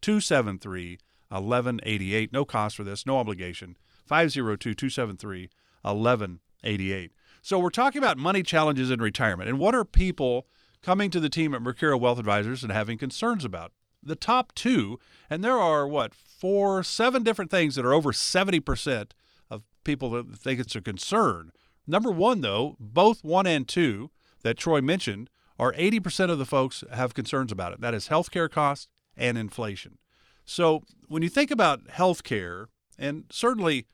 273 0.00 0.98
1188. 1.28 2.32
No 2.32 2.44
cost 2.44 2.76
for 2.76 2.84
this, 2.84 3.06
no 3.06 3.18
obligation. 3.18 3.76
502 4.06 4.74
273 4.74 5.50
1188. 5.82 7.12
So, 7.42 7.58
we're 7.58 7.70
talking 7.70 8.02
about 8.02 8.18
money 8.18 8.42
challenges 8.42 8.90
in 8.90 9.00
retirement 9.00 9.48
and 9.48 9.58
what 9.58 9.74
are 9.74 9.84
people 9.84 10.46
coming 10.86 11.10
to 11.10 11.18
the 11.18 11.28
team 11.28 11.52
at 11.52 11.60
Mercurio 11.60 11.98
Wealth 11.98 12.20
Advisors 12.20 12.62
and 12.62 12.70
having 12.70 12.96
concerns 12.96 13.44
about. 13.44 13.72
The 14.00 14.14
top 14.14 14.54
two, 14.54 15.00
and 15.28 15.42
there 15.42 15.58
are 15.58 15.88
what, 15.88 16.14
four, 16.14 16.84
seven 16.84 17.24
different 17.24 17.50
things 17.50 17.74
that 17.74 17.84
are 17.84 17.92
over 17.92 18.12
70% 18.12 19.10
of 19.50 19.64
people 19.82 20.10
that 20.10 20.38
think 20.38 20.60
it's 20.60 20.76
a 20.76 20.80
concern. 20.80 21.50
Number 21.88 22.12
one, 22.12 22.40
though, 22.40 22.76
both 22.78 23.24
one 23.24 23.48
and 23.48 23.66
two 23.66 24.12
that 24.44 24.58
Troy 24.58 24.80
mentioned 24.80 25.28
are 25.58 25.72
80% 25.72 26.30
of 26.30 26.38
the 26.38 26.46
folks 26.46 26.84
have 26.92 27.14
concerns 27.14 27.50
about 27.50 27.72
it. 27.72 27.80
That 27.80 27.92
is 27.92 28.08
healthcare 28.08 28.48
costs 28.48 28.86
and 29.16 29.36
inflation. 29.36 29.98
So 30.44 30.84
when 31.08 31.24
you 31.24 31.28
think 31.28 31.50
about 31.50 31.88
healthcare, 31.88 32.66
and 32.96 33.24
certainly 33.28 33.88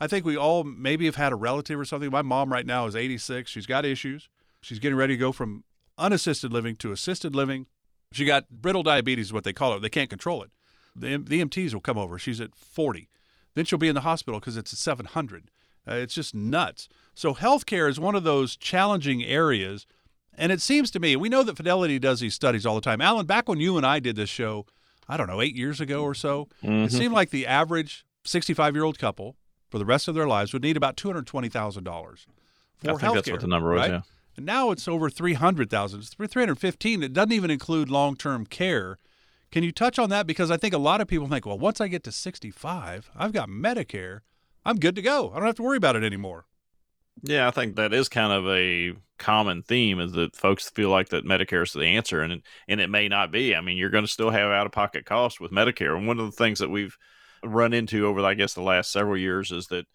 I 0.00 0.06
think 0.06 0.24
we 0.24 0.38
all 0.38 0.64
maybe 0.64 1.04
have 1.04 1.16
had 1.16 1.34
a 1.34 1.36
relative 1.36 1.78
or 1.78 1.84
something. 1.84 2.10
My 2.10 2.22
mom 2.22 2.50
right 2.50 2.64
now 2.64 2.86
is 2.86 2.96
86. 2.96 3.50
She's 3.50 3.66
got 3.66 3.84
issues. 3.84 4.30
She's 4.62 4.78
getting 4.78 4.96
ready 4.96 5.14
to 5.14 5.18
go 5.18 5.30
from 5.30 5.64
unassisted 5.98 6.52
living 6.52 6.76
to 6.76 6.92
assisted 6.92 7.34
living. 7.34 7.66
She 8.12 8.24
got 8.24 8.48
brittle 8.50 8.82
diabetes, 8.82 9.26
is 9.26 9.32
what 9.32 9.44
they 9.44 9.52
call 9.52 9.74
it. 9.74 9.80
They 9.80 9.90
can't 9.90 10.10
control 10.10 10.42
it. 10.42 10.50
The, 10.96 11.16
the 11.18 11.44
EMTs 11.44 11.74
will 11.74 11.80
come 11.80 11.98
over. 11.98 12.18
She's 12.18 12.40
at 12.40 12.54
40. 12.54 13.08
Then 13.54 13.64
she'll 13.64 13.78
be 13.78 13.88
in 13.88 13.94
the 13.94 14.02
hospital 14.02 14.40
because 14.40 14.56
it's 14.56 14.72
at 14.72 14.78
700. 14.78 15.50
Uh, 15.86 15.94
it's 15.94 16.14
just 16.14 16.34
nuts. 16.34 16.88
So, 17.14 17.34
healthcare 17.34 17.88
is 17.88 17.98
one 17.98 18.14
of 18.14 18.24
those 18.24 18.56
challenging 18.56 19.24
areas. 19.24 19.86
And 20.34 20.52
it 20.52 20.60
seems 20.60 20.90
to 20.92 21.00
me, 21.00 21.16
we 21.16 21.28
know 21.28 21.42
that 21.42 21.56
Fidelity 21.56 21.98
does 21.98 22.20
these 22.20 22.34
studies 22.34 22.64
all 22.64 22.76
the 22.76 22.80
time. 22.80 23.00
Alan, 23.00 23.26
back 23.26 23.48
when 23.48 23.58
you 23.58 23.76
and 23.76 23.84
I 23.84 23.98
did 23.98 24.16
this 24.16 24.30
show, 24.30 24.66
I 25.08 25.16
don't 25.16 25.26
know, 25.26 25.40
eight 25.40 25.56
years 25.56 25.80
ago 25.80 26.02
or 26.04 26.14
so, 26.14 26.48
mm-hmm. 26.62 26.84
it 26.84 26.92
seemed 26.92 27.14
like 27.14 27.30
the 27.30 27.46
average 27.46 28.04
65 28.24 28.74
year 28.74 28.84
old 28.84 28.98
couple 28.98 29.36
for 29.70 29.78
the 29.78 29.84
rest 29.84 30.06
of 30.06 30.14
their 30.14 30.28
lives 30.28 30.52
would 30.52 30.62
need 30.62 30.76
about 30.76 30.96
$220,000 30.96 31.26
for 31.26 32.86
healthcare. 32.86 32.94
I 32.94 32.98
think 32.98 33.14
that's 33.14 33.30
what 33.30 33.40
the 33.40 33.46
number 33.46 33.72
was, 33.72 33.80
right? 33.80 33.90
yeah. 33.90 34.00
And 34.38 34.46
now 34.46 34.70
it's 34.70 34.86
over 34.86 35.10
300,000. 35.10 35.98
It's 35.98 36.14
315. 36.14 37.02
It 37.02 37.12
doesn't 37.12 37.32
even 37.32 37.50
include 37.50 37.90
long-term 37.90 38.46
care. 38.46 38.96
Can 39.50 39.64
you 39.64 39.72
touch 39.72 39.98
on 39.98 40.10
that? 40.10 40.28
Because 40.28 40.48
I 40.48 40.56
think 40.56 40.72
a 40.72 40.78
lot 40.78 41.00
of 41.00 41.08
people 41.08 41.26
think, 41.26 41.44
well, 41.44 41.58
once 41.58 41.80
I 41.80 41.88
get 41.88 42.04
to 42.04 42.12
65, 42.12 43.10
I've 43.16 43.32
got 43.32 43.48
Medicare. 43.48 44.20
I'm 44.64 44.78
good 44.78 44.94
to 44.94 45.02
go. 45.02 45.32
I 45.32 45.38
don't 45.38 45.46
have 45.46 45.56
to 45.56 45.64
worry 45.64 45.76
about 45.76 45.96
it 45.96 46.04
anymore. 46.04 46.46
Yeah, 47.20 47.48
I 47.48 47.50
think 47.50 47.74
that 47.74 47.92
is 47.92 48.08
kind 48.08 48.32
of 48.32 48.46
a 48.46 48.92
common 49.18 49.64
theme 49.64 49.98
is 49.98 50.12
that 50.12 50.36
folks 50.36 50.70
feel 50.70 50.90
like 50.90 51.08
that 51.08 51.26
Medicare 51.26 51.64
is 51.64 51.72
the 51.72 51.82
answer, 51.82 52.22
and 52.22 52.40
and 52.68 52.80
it 52.80 52.90
may 52.90 53.08
not 53.08 53.32
be. 53.32 53.56
I 53.56 53.60
mean, 53.60 53.76
you're 53.76 53.90
going 53.90 54.04
to 54.04 54.08
still 54.08 54.30
have 54.30 54.52
out 54.52 54.66
of 54.66 54.72
pocket 54.72 55.04
costs 55.04 55.40
with 55.40 55.50
Medicare, 55.50 55.96
and 55.96 56.06
one 56.06 56.20
of 56.20 56.26
the 56.26 56.36
things 56.36 56.60
that 56.60 56.70
we've 56.70 56.96
run 57.42 57.72
into 57.72 58.06
over, 58.06 58.24
I 58.24 58.34
guess, 58.34 58.54
the 58.54 58.62
last 58.62 58.92
several 58.92 59.16
years 59.16 59.50
is 59.50 59.66
that 59.66 59.86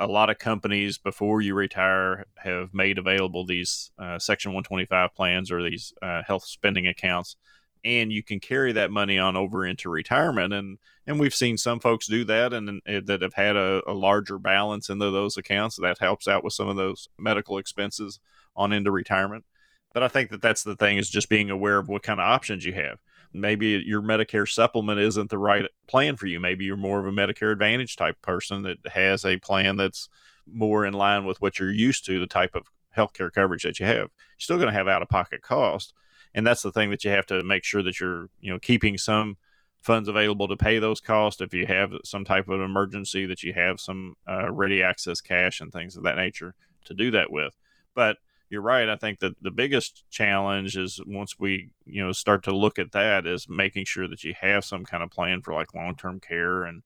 a 0.00 0.06
lot 0.06 0.30
of 0.30 0.38
companies 0.38 0.96
before 0.96 1.42
you 1.42 1.54
retire 1.54 2.24
have 2.38 2.72
made 2.72 2.96
available 2.96 3.44
these 3.44 3.90
uh, 3.98 4.18
Section 4.18 4.52
125 4.52 5.14
plans 5.14 5.52
or 5.52 5.62
these 5.62 5.92
uh, 6.00 6.22
health 6.26 6.44
spending 6.44 6.86
accounts, 6.86 7.36
and 7.84 8.10
you 8.10 8.22
can 8.22 8.40
carry 8.40 8.72
that 8.72 8.90
money 8.90 9.18
on 9.18 9.36
over 9.36 9.64
into 9.64 9.90
retirement. 9.90 10.54
and 10.54 10.78
And 11.06 11.20
we've 11.20 11.34
seen 11.34 11.58
some 11.58 11.80
folks 11.80 12.06
do 12.06 12.24
that, 12.24 12.54
and, 12.54 12.80
and 12.86 13.06
that 13.06 13.20
have 13.20 13.34
had 13.34 13.56
a, 13.56 13.82
a 13.86 13.92
larger 13.92 14.38
balance 14.38 14.88
into 14.88 15.10
those 15.10 15.36
accounts. 15.36 15.76
That 15.76 15.98
helps 15.98 16.26
out 16.26 16.42
with 16.42 16.54
some 16.54 16.68
of 16.68 16.76
those 16.76 17.08
medical 17.18 17.58
expenses 17.58 18.20
on 18.56 18.72
into 18.72 18.90
retirement. 18.90 19.44
But 19.92 20.02
I 20.02 20.08
think 20.08 20.30
that 20.30 20.40
that's 20.40 20.62
the 20.62 20.76
thing 20.76 20.96
is 20.96 21.10
just 21.10 21.28
being 21.28 21.50
aware 21.50 21.78
of 21.78 21.88
what 21.88 22.02
kind 22.02 22.20
of 22.20 22.26
options 22.26 22.64
you 22.64 22.72
have 22.72 22.98
maybe 23.32 23.82
your 23.84 24.02
Medicare 24.02 24.48
supplement 24.48 24.98
isn't 25.00 25.30
the 25.30 25.38
right 25.38 25.64
plan 25.86 26.16
for 26.16 26.26
you. 26.26 26.40
Maybe 26.40 26.64
you're 26.64 26.76
more 26.76 26.98
of 26.98 27.06
a 27.06 27.12
Medicare 27.12 27.52
Advantage 27.52 27.96
type 27.96 28.20
person 28.22 28.62
that 28.62 28.78
has 28.92 29.24
a 29.24 29.38
plan 29.38 29.76
that's 29.76 30.08
more 30.46 30.84
in 30.84 30.92
line 30.92 31.24
with 31.24 31.40
what 31.40 31.58
you're 31.58 31.72
used 31.72 32.04
to, 32.06 32.18
the 32.18 32.26
type 32.26 32.54
of 32.54 32.66
healthcare 32.96 33.32
coverage 33.32 33.62
that 33.62 33.78
you 33.78 33.86
have. 33.86 33.96
You're 33.96 34.10
still 34.38 34.56
going 34.56 34.68
to 34.68 34.74
have 34.74 34.88
out 34.88 35.02
of 35.02 35.08
pocket 35.08 35.42
cost. 35.42 35.94
And 36.34 36.46
that's 36.46 36.62
the 36.62 36.72
thing 36.72 36.90
that 36.90 37.04
you 37.04 37.10
have 37.10 37.26
to 37.26 37.42
make 37.42 37.64
sure 37.64 37.82
that 37.82 38.00
you're, 38.00 38.28
you 38.40 38.52
know, 38.52 38.58
keeping 38.58 38.98
some 38.98 39.36
funds 39.80 40.08
available 40.08 40.46
to 40.48 40.56
pay 40.56 40.78
those 40.78 41.00
costs. 41.00 41.40
If 41.40 41.54
you 41.54 41.66
have 41.66 41.92
some 42.04 42.24
type 42.24 42.48
of 42.48 42.60
emergency, 42.60 43.26
that 43.26 43.42
you 43.42 43.52
have 43.52 43.80
some 43.80 44.14
uh, 44.28 44.50
ready 44.50 44.82
access 44.82 45.20
cash 45.20 45.60
and 45.60 45.72
things 45.72 45.96
of 45.96 46.04
that 46.04 46.16
nature 46.16 46.54
to 46.84 46.94
do 46.94 47.10
that 47.12 47.32
with. 47.32 47.56
But 47.94 48.18
you're 48.50 48.60
right. 48.60 48.88
I 48.88 48.96
think 48.96 49.20
that 49.20 49.40
the 49.40 49.52
biggest 49.52 50.04
challenge 50.10 50.76
is 50.76 51.00
once 51.06 51.38
we, 51.38 51.70
you 51.86 52.04
know, 52.04 52.12
start 52.12 52.42
to 52.44 52.56
look 52.56 52.78
at 52.78 52.92
that 52.92 53.26
is 53.26 53.48
making 53.48 53.84
sure 53.84 54.08
that 54.08 54.24
you 54.24 54.34
have 54.40 54.64
some 54.64 54.84
kind 54.84 55.02
of 55.02 55.10
plan 55.10 55.40
for 55.40 55.54
like 55.54 55.72
long 55.72 55.94
term 55.94 56.18
care 56.20 56.64
and 56.64 56.82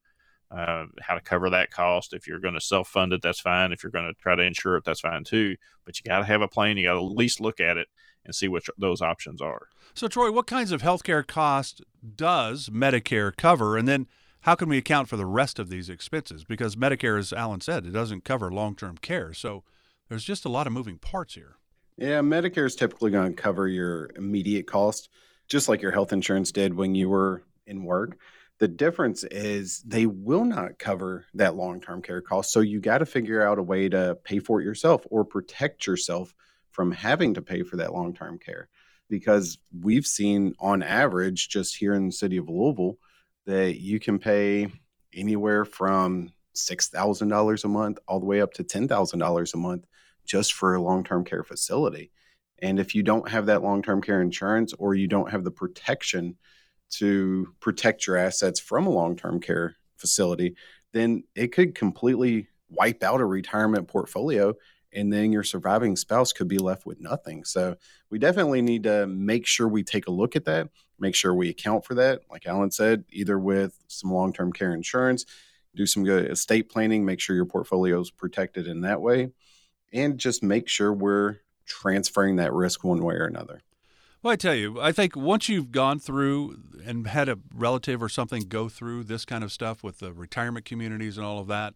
uh, 0.51 0.85
how 1.01 1.15
to 1.15 1.21
cover 1.21 1.51
that 1.51 1.71
cost. 1.71 2.13
If 2.13 2.29
you're 2.29 2.39
going 2.39 2.55
to 2.55 2.61
self 2.61 2.89
fund 2.89 3.15
it, 3.15 3.23
that's 3.23 3.41
fine. 3.41 3.73
If 3.73 3.83
you're 3.83 3.91
going 3.91 4.07
to 4.07 4.13
try 4.13 4.37
to 4.37 4.43
insure 4.43 4.77
it, 4.77 4.85
that's 4.85 5.01
fine 5.01 5.25
too. 5.25 5.57
But 5.87 5.99
you 5.99 6.09
got 6.09 6.19
to 6.19 6.25
have 6.27 6.43
a 6.43 6.49
plan. 6.49 6.77
You 6.77 6.87
got 6.87 6.95
to 6.95 7.07
at 7.07 7.17
least 7.17 7.41
look 7.41 7.61
at 7.61 7.79
it 7.79 7.89
and 8.27 8.35
see 8.35 8.47
what 8.47 8.65
those 8.79 9.01
options 9.01 9.41
are. 9.41 9.69
So, 9.95 10.07
Troy, 10.07 10.31
what 10.31 10.47
kinds 10.47 10.71
of 10.71 10.83
healthcare 10.83 11.27
costs 11.27 11.81
does 12.15 12.69
Medicare 12.69 13.35
cover? 13.35 13.77
And 13.77 13.89
then 13.89 14.07
how 14.41 14.55
can 14.55 14.69
we 14.69 14.77
account 14.77 15.09
for 15.09 15.17
the 15.17 15.27
rest 15.27 15.59
of 15.59 15.71
these 15.71 15.89
expenses? 15.89 16.45
Because 16.45 16.77
Medicare, 16.77 17.19
as 17.19 17.33
Alan 17.33 17.63
said, 17.63 17.87
it 17.87 17.93
doesn't 17.93 18.25
cover 18.25 18.51
long 18.51 18.77
term 18.77 18.99
care. 18.99 19.33
So 19.33 19.65
there's 20.15 20.23
just 20.23 20.45
a 20.45 20.49
lot 20.49 20.69
of 20.69 20.73
moving 20.73 20.97
parts 20.97 21.35
here. 21.35 21.57
Yeah, 21.97 22.21
Medicare 22.21 22.67
is 22.67 22.77
typically 22.77 23.11
going 23.11 23.35
to 23.35 23.43
cover 23.43 23.67
your 23.67 24.11
immediate 24.15 24.65
cost, 24.65 25.09
just 25.49 25.69
like 25.69 25.83
your 25.83 25.91
health 25.91 26.13
insurance 26.13 26.53
did 26.53 26.73
when 26.73 26.95
you 26.95 27.09
were 27.09 27.43
in 27.67 27.83
work. 27.83 28.17
The 28.61 28.69
difference 28.69 29.25
is 29.25 29.83
they 29.85 30.07
will 30.07 30.45
not 30.45 30.79
cover 30.79 31.25
that 31.35 31.57
long 31.57 31.81
term 31.81 32.01
care 32.01 32.21
cost. 32.21 32.53
So 32.53 32.61
you 32.61 32.81
got 32.81 32.99
to 32.99 33.07
figure 33.07 33.45
out 33.45 33.59
a 33.59 33.63
way 33.63 33.89
to 33.89 34.17
pay 34.23 34.39
for 34.39 34.61
it 34.61 34.65
yourself 34.65 35.05
or 35.11 35.25
protect 35.25 35.85
yourself 35.85 36.33
from 36.71 36.93
having 36.93 37.35
to 37.35 37.43
pay 37.43 37.65
for 37.65 37.79
that 37.79 37.93
long 37.93 38.15
term 38.15 38.39
care. 38.39 38.69
Because 39.11 39.59
we've 39.77 40.07
seen 40.07 40.55
on 40.61 40.85
average, 40.85 41.49
just 41.49 41.77
here 41.77 41.95
in 41.95 42.07
the 42.07 42.13
city 42.13 42.37
of 42.37 42.49
Louisville, 42.49 42.99
that 43.47 43.81
you 43.81 43.99
can 43.99 44.21
pay 44.21 44.69
anywhere 45.13 45.65
from 45.65 46.33
$6,000 46.55 47.65
a 47.65 47.69
month 47.69 47.99
all 48.07 48.21
the 48.21 48.27
way 48.27 48.41
up 48.41 48.55
to 48.55 48.63
$10,000 48.63 49.55
a 49.55 49.57
month 49.57 49.87
just 50.25 50.53
for 50.53 50.75
a 50.75 50.83
long 50.83 51.05
term 51.05 51.25
care 51.25 51.45
facility. 51.45 52.11
And 52.61 52.79
if 52.79 52.95
you 52.95 53.03
don't 53.03 53.29
have 53.29 53.47
that 53.47 53.63
long 53.63 53.83
term 53.83 54.01
care 54.01 54.21
insurance 54.21 54.73
or 54.75 54.95
you 54.95 55.07
don't 55.07 55.31
have 55.31 55.45
the 55.45 55.51
protection 55.51 56.37
to 56.91 57.49
protect 57.61 58.07
your 58.07 58.17
assets 58.17 58.61
from 58.61 58.87
a 58.87 58.91
long 58.91 59.17
term 59.17 59.41
care 59.41 59.77
facility, 59.97 60.57
then 60.93 61.25
it 61.35 61.49
could 61.49 61.75
completely 61.75 62.49
wipe 62.71 63.03
out 63.03 63.21
a 63.21 63.27
retirement 63.27 63.89
portfolio. 63.89 64.55
And 64.93 65.13
then 65.13 65.33
your 65.33 65.43
surviving 65.43 65.97
spouse 65.97 66.33
could 66.33 66.47
be 66.47 66.59
left 66.59 66.87
with 66.87 67.01
nothing. 67.01 67.45
So 67.45 67.77
we 68.11 68.21
definitely 68.21 68.63
need 68.63 68.85
to 68.85 69.09
make 69.09 69.45
sure 69.45 69.67
we 69.67 69.83
take 69.83 70.07
a 70.07 70.13
look 70.13 70.37
at 70.37 70.45
that, 70.45 70.69
make 71.01 71.17
sure 71.17 71.35
we 71.35 71.49
account 71.49 71.85
for 71.85 71.95
that. 71.97 72.21
Like 72.31 72.47
Alan 72.47 72.71
said, 72.71 73.05
either 73.11 73.37
with 73.37 73.77
some 73.89 74.13
long 74.13 74.33
term 74.33 74.53
care 74.53 74.73
insurance, 74.73 75.27
do 75.75 75.85
some 75.85 76.05
good 76.05 76.31
estate 76.31 76.71
planning, 76.71 77.05
make 77.05 77.21
sure 77.21 77.35
your 77.35 77.45
portfolio 77.45 78.01
is 78.01 78.13
protected 78.13 78.69
in 78.69 78.83
that 78.83 79.01
way 79.01 79.31
and 79.95 80.19
just 80.19 80.43
make 80.43 80.69
sure 80.69 80.93
we're 80.93 81.37
transferring 81.65 82.37
that 82.37 82.53
risk 82.53 82.85
one 82.85 83.03
way 83.03 83.15
or 83.15 83.25
another. 83.25 83.63
Well, 84.23 84.33
I 84.33 84.37
tell 84.37 84.55
you, 84.55 84.81
I 84.81 84.91
think 84.91 85.17
once 85.17 85.49
you've 85.49 85.71
gone 85.71 85.99
through 85.99 86.59
and 86.85 87.07
had 87.07 87.29
a 87.29 87.39
relative 87.55 88.03
or 88.03 88.09
something 88.09 88.43
go 88.43 88.69
through 88.69 89.05
this 89.05 89.25
kind 89.25 89.45
of 89.45 89.53
stuff 89.53 89.83
with 89.83 89.99
the 89.99 90.13
retirement 90.13 90.65
communities 90.65 91.17
and 91.17 91.27
all 91.27 91.39
of 91.39 91.47
that, 91.49 91.75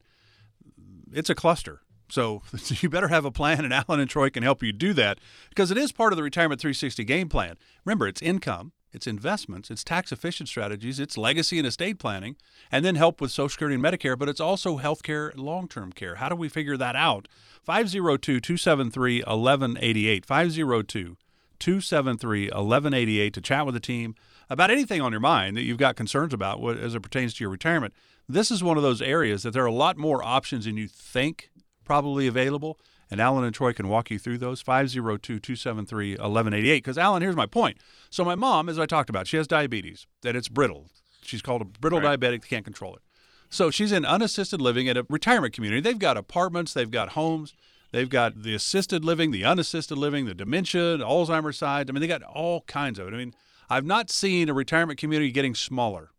it's 1.13 1.31
a 1.31 1.35
cluster. 1.35 1.83
So 2.09 2.43
you 2.81 2.89
better 2.89 3.09
have 3.09 3.25
a 3.25 3.31
plan, 3.31 3.65
and 3.65 3.73
Alan 3.73 4.01
and 4.01 4.09
Troy 4.09 4.31
can 4.31 4.43
help 4.43 4.63
you 4.63 4.73
do 4.73 4.93
that 4.95 5.19
because 5.51 5.71
it 5.71 5.77
is 5.77 5.93
part 5.93 6.13
of 6.13 6.17
the 6.17 6.23
Retirement 6.23 6.61
360 6.61 7.05
game 7.05 7.29
plan. 7.29 7.57
Remember, 7.85 8.09
it's 8.09 8.23
income, 8.23 8.73
it's 8.93 9.07
investments, 9.07 9.71
it's 9.71 9.85
tax 9.85 10.13
efficient 10.13 10.49
strategies, 10.49 10.99
it's 10.99 11.19
legacy 11.19 11.59
and 11.59 11.67
estate 11.67 11.99
planning, 11.99 12.37
and 12.73 12.85
then 12.85 12.95
help 12.95 13.21
with 13.21 13.31
Social 13.31 13.51
Security 13.51 13.75
and 13.75 13.85
Medicare, 13.85 14.19
but 14.19 14.29
it's 14.29 14.41
also 14.41 14.77
health 14.77 15.03
care 15.03 15.29
and 15.29 15.41
long 15.41 15.69
term 15.69 15.93
care. 15.93 16.17
How 16.17 16.29
do 16.29 16.37
we 16.37 16.49
figure 16.49 16.77
that 16.77 16.97
out? 16.97 17.29
502 17.63 18.41
273 18.41 19.19
1188. 19.21 20.25
502 20.25 21.17
273 21.59 22.45
1188 22.45 23.35
to 23.35 23.41
chat 23.41 23.67
with 23.67 23.75
the 23.75 23.81
team 23.81 24.15
about 24.49 24.71
anything 24.71 25.01
on 25.01 25.13
your 25.13 25.21
mind 25.21 25.57
that 25.57 25.63
you've 25.63 25.79
got 25.79 25.97
concerns 25.97 26.33
about 26.33 26.65
as 26.79 26.95
it 26.95 27.03
pertains 27.03 27.35
to 27.35 27.45
your 27.45 27.51
retirement. 27.51 27.93
This 28.29 28.51
is 28.51 28.63
one 28.63 28.77
of 28.77 28.83
those 28.83 29.03
areas 29.03 29.43
that 29.43 29.53
there 29.53 29.65
are 29.65 29.67
a 29.67 29.73
lot 29.73 29.97
more 29.97 30.23
options 30.23 30.65
than 30.65 30.77
you 30.77 30.89
think 30.89 31.51
probably 31.85 32.27
available. 32.27 32.79
And 33.11 33.21
Alan 33.21 33.45
and 33.45 33.55
Troy 33.55 33.73
can 33.73 33.89
walk 33.89 34.11
you 34.11 34.19
through 34.19 34.39
those 34.39 34.61
502 34.61 35.41
273 35.41 36.11
1188. 36.13 36.77
Because, 36.77 36.99
Alan, 36.99 37.23
here's 37.23 37.37
my 37.37 37.47
point. 37.47 37.79
So, 38.11 38.25
my 38.25 38.35
mom, 38.35 38.69
as 38.69 38.79
I 38.79 38.87
talked 38.87 39.11
about, 39.11 39.27
she 39.27 39.37
has 39.39 39.47
diabetes, 39.47 40.07
that 40.23 40.37
it's 40.37 40.49
brittle. 40.49 40.87
She's 41.23 41.43
called 41.43 41.63
a 41.63 41.65
brittle 41.65 42.01
right. 42.01 42.19
diabetic, 42.19 42.47
can't 42.47 42.65
control 42.65 42.95
it. 42.97 43.03
So, 43.49 43.71
she's 43.71 43.93
in 43.93 44.05
unassisted 44.05 44.61
living 44.61 44.89
at 44.89 44.97
a 44.97 45.07
retirement 45.09 45.55
community. 45.55 45.81
They've 45.81 45.99
got 45.99 46.17
apartments, 46.17 46.75
they've 46.75 46.91
got 46.91 47.11
homes, 47.11 47.55
they've 47.93 48.11
got 48.11 48.43
the 48.43 48.55
assisted 48.55 49.05
living, 49.05 49.31
the 49.31 49.45
unassisted 49.45 49.97
living, 49.97 50.27
the 50.27 50.35
dementia, 50.35 50.99
the 50.99 51.07
Alzheimer's 51.07 51.57
side. 51.57 51.89
I 51.89 51.93
mean, 51.93 52.03
they 52.03 52.09
got 52.09 52.23
all 52.23 52.63
kinds 52.63 52.99
of 52.99 53.09
it. 53.09 53.15
I 53.15 53.17
mean, 53.17 53.35
I've 53.71 53.87
not 53.87 54.11
seen 54.11 54.51
a 54.51 54.55
retirement 54.55 54.99
community 54.99 55.33
getting 55.33 55.55
smaller, 55.55 56.11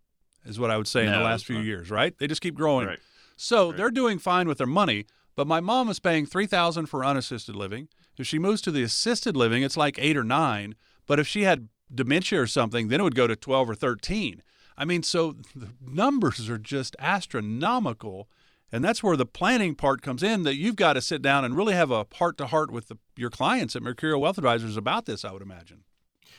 is 0.45 0.59
what 0.59 0.71
I 0.71 0.77
would 0.77 0.87
say 0.87 1.05
no, 1.05 1.13
in 1.13 1.19
the 1.19 1.23
last 1.23 1.45
few 1.45 1.59
years, 1.59 1.91
right? 1.91 2.17
They 2.17 2.25
just 2.25 2.41
keep 2.41 2.55
growing. 2.55 2.87
Right. 2.87 2.99
So, 3.35 3.67
right. 3.67 3.77
they're 3.77 3.91
doing 3.91 4.17
fine 4.17 4.47
with 4.47 4.57
their 4.57 4.67
money. 4.67 5.05
But 5.39 5.47
my 5.47 5.61
mom 5.61 5.87
is 5.87 6.01
paying 6.01 6.25
three 6.25 6.47
thousand 6.47 6.87
for 6.87 7.05
unassisted 7.05 7.55
living. 7.55 7.87
If 8.17 8.27
she 8.27 8.37
moves 8.37 8.61
to 8.63 8.71
the 8.71 8.83
assisted 8.83 9.37
living, 9.37 9.63
it's 9.63 9.77
like 9.77 9.97
eight 9.97 10.17
or 10.17 10.23
nine. 10.25 10.75
But 11.07 11.17
if 11.17 11.29
she 11.29 11.43
had 11.43 11.69
dementia 11.89 12.41
or 12.41 12.45
something, 12.45 12.89
then 12.89 12.99
it 12.99 13.03
would 13.03 13.15
go 13.15 13.25
to 13.25 13.37
twelve 13.37 13.69
or 13.69 13.73
thirteen. 13.73 14.43
I 14.77 14.83
mean, 14.83 15.01
so 15.01 15.37
the 15.55 15.69
numbers 15.81 16.49
are 16.49 16.57
just 16.57 16.97
astronomical. 16.99 18.27
And 18.69 18.83
that's 18.83 19.01
where 19.01 19.15
the 19.15 19.25
planning 19.25 19.75
part 19.75 20.01
comes 20.01 20.23
in 20.23 20.43
that 20.43 20.57
you've 20.57 20.75
got 20.75 20.93
to 20.93 21.01
sit 21.01 21.21
down 21.21 21.45
and 21.45 21.55
really 21.55 21.73
have 21.73 21.89
a 21.89 22.05
heart 22.15 22.37
to 22.39 22.47
heart 22.47 22.69
with 22.69 22.89
the, 22.89 22.97
your 23.15 23.29
clients 23.29 23.77
at 23.77 23.81
Mercurio 23.81 24.19
Wealth 24.19 24.37
Advisors 24.37 24.75
about 24.75 25.05
this, 25.05 25.23
I 25.23 25.31
would 25.31 25.41
imagine. 25.41 25.85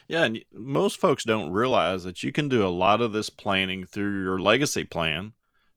Yeah, 0.09 0.25
and 0.25 0.45
most 0.53 1.01
folks 1.01 1.25
don't 1.25 1.51
realize 1.51 2.05
that 2.05 2.23
you 2.23 2.33
can 2.33 2.51
do 2.51 2.67
a 2.67 2.69
lot 2.69 3.01
of 3.01 3.13
this 3.13 3.31
planning 3.31 3.87
through 3.87 4.23
your 4.23 4.39
legacy 4.39 4.85
plan, 4.85 5.33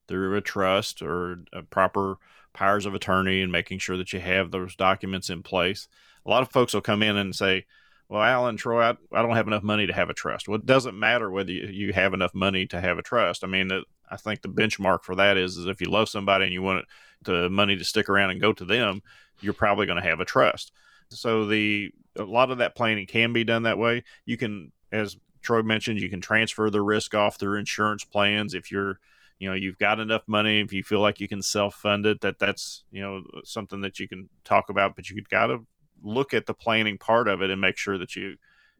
through 0.09 0.35
a 0.35 0.41
trust 0.41 1.01
or 1.01 1.45
a 1.53 1.63
proper 1.63 2.17
powers 2.53 2.85
of 2.85 2.93
attorney 2.93 3.41
and 3.41 3.51
making 3.51 3.79
sure 3.79 3.97
that 3.97 4.13
you 4.13 4.19
have 4.19 4.51
those 4.51 4.75
documents 4.75 5.29
in 5.29 5.43
place. 5.43 5.87
A 6.25 6.29
lot 6.29 6.41
of 6.41 6.51
folks 6.51 6.73
will 6.73 6.81
come 6.81 7.03
in 7.03 7.17
and 7.17 7.35
say, 7.35 7.65
well, 8.09 8.21
Alan, 8.21 8.57
Troy, 8.57 8.81
I, 8.81 8.91
I 9.11 9.21
don't 9.21 9.35
have 9.35 9.47
enough 9.47 9.63
money 9.63 9.87
to 9.87 9.93
have 9.93 10.09
a 10.09 10.13
trust. 10.13 10.47
Well, 10.47 10.59
it 10.59 10.65
doesn't 10.65 10.97
matter 10.97 11.31
whether 11.31 11.51
you, 11.51 11.67
you 11.67 11.93
have 11.93 12.13
enough 12.13 12.33
money 12.33 12.65
to 12.67 12.79
have 12.79 12.97
a 12.97 13.03
trust. 13.03 13.43
I 13.43 13.47
mean, 13.47 13.71
I 14.09 14.17
think 14.17 14.41
the 14.41 14.49
benchmark 14.49 15.03
for 15.03 15.15
that 15.15 15.37
is, 15.37 15.57
is 15.57 15.65
if 15.65 15.81
you 15.81 15.87
love 15.87 16.09
somebody 16.09 16.45
and 16.45 16.53
you 16.53 16.61
want 16.61 16.85
the 17.23 17.49
money 17.49 17.75
to 17.75 17.83
stick 17.83 18.09
around 18.09 18.29
and 18.29 18.41
go 18.41 18.53
to 18.53 18.65
them, 18.65 19.01
you're 19.41 19.53
probably 19.53 19.85
going 19.85 20.01
to 20.01 20.07
have 20.07 20.19
a 20.19 20.25
trust. 20.25 20.71
So 21.09 21.45
the 21.45 21.91
a 22.15 22.23
lot 22.23 22.51
of 22.51 22.59
that 22.59 22.75
planning 22.75 23.07
can 23.07 23.33
be 23.33 23.43
done 23.43 23.63
that 23.63 23.77
way. 23.77 24.03
You 24.25 24.37
can, 24.37 24.71
as 24.91 25.17
Troy 25.41 25.63
mentioned, 25.63 25.99
you 25.99 26.09
can 26.09 26.21
transfer 26.21 26.69
the 26.69 26.81
risk 26.81 27.15
off 27.15 27.37
through 27.37 27.57
insurance 27.57 28.03
plans 28.03 28.53
if 28.53 28.71
you're 28.71 28.99
you 29.43 29.49
know 29.49 29.55
you've 29.55 29.77
got 29.77 29.99
enough 29.99 30.23
money 30.25 30.61
if 30.61 30.71
you 30.71 30.83
feel 30.83 31.01
like 31.01 31.19
you 31.19 31.27
can 31.27 31.41
self-fund 31.41 32.05
it 32.05 32.21
that 32.21 32.39
that's 32.39 32.85
you 32.91 33.01
know 33.01 33.21
something 33.43 33.81
that 33.81 33.99
you 33.99 34.07
can 34.07 34.29
talk 34.45 34.69
about 34.69 34.95
but 34.95 35.09
you've 35.09 35.27
got 35.27 35.47
to 35.47 35.59
look 36.01 36.33
at 36.33 36.45
the 36.45 36.53
planning 36.53 36.97
part 36.97 37.27
of 37.27 37.41
it 37.41 37.49
and 37.49 37.59
make 37.59 37.75
sure 37.75 37.97
that 37.97 38.15
you 38.15 38.37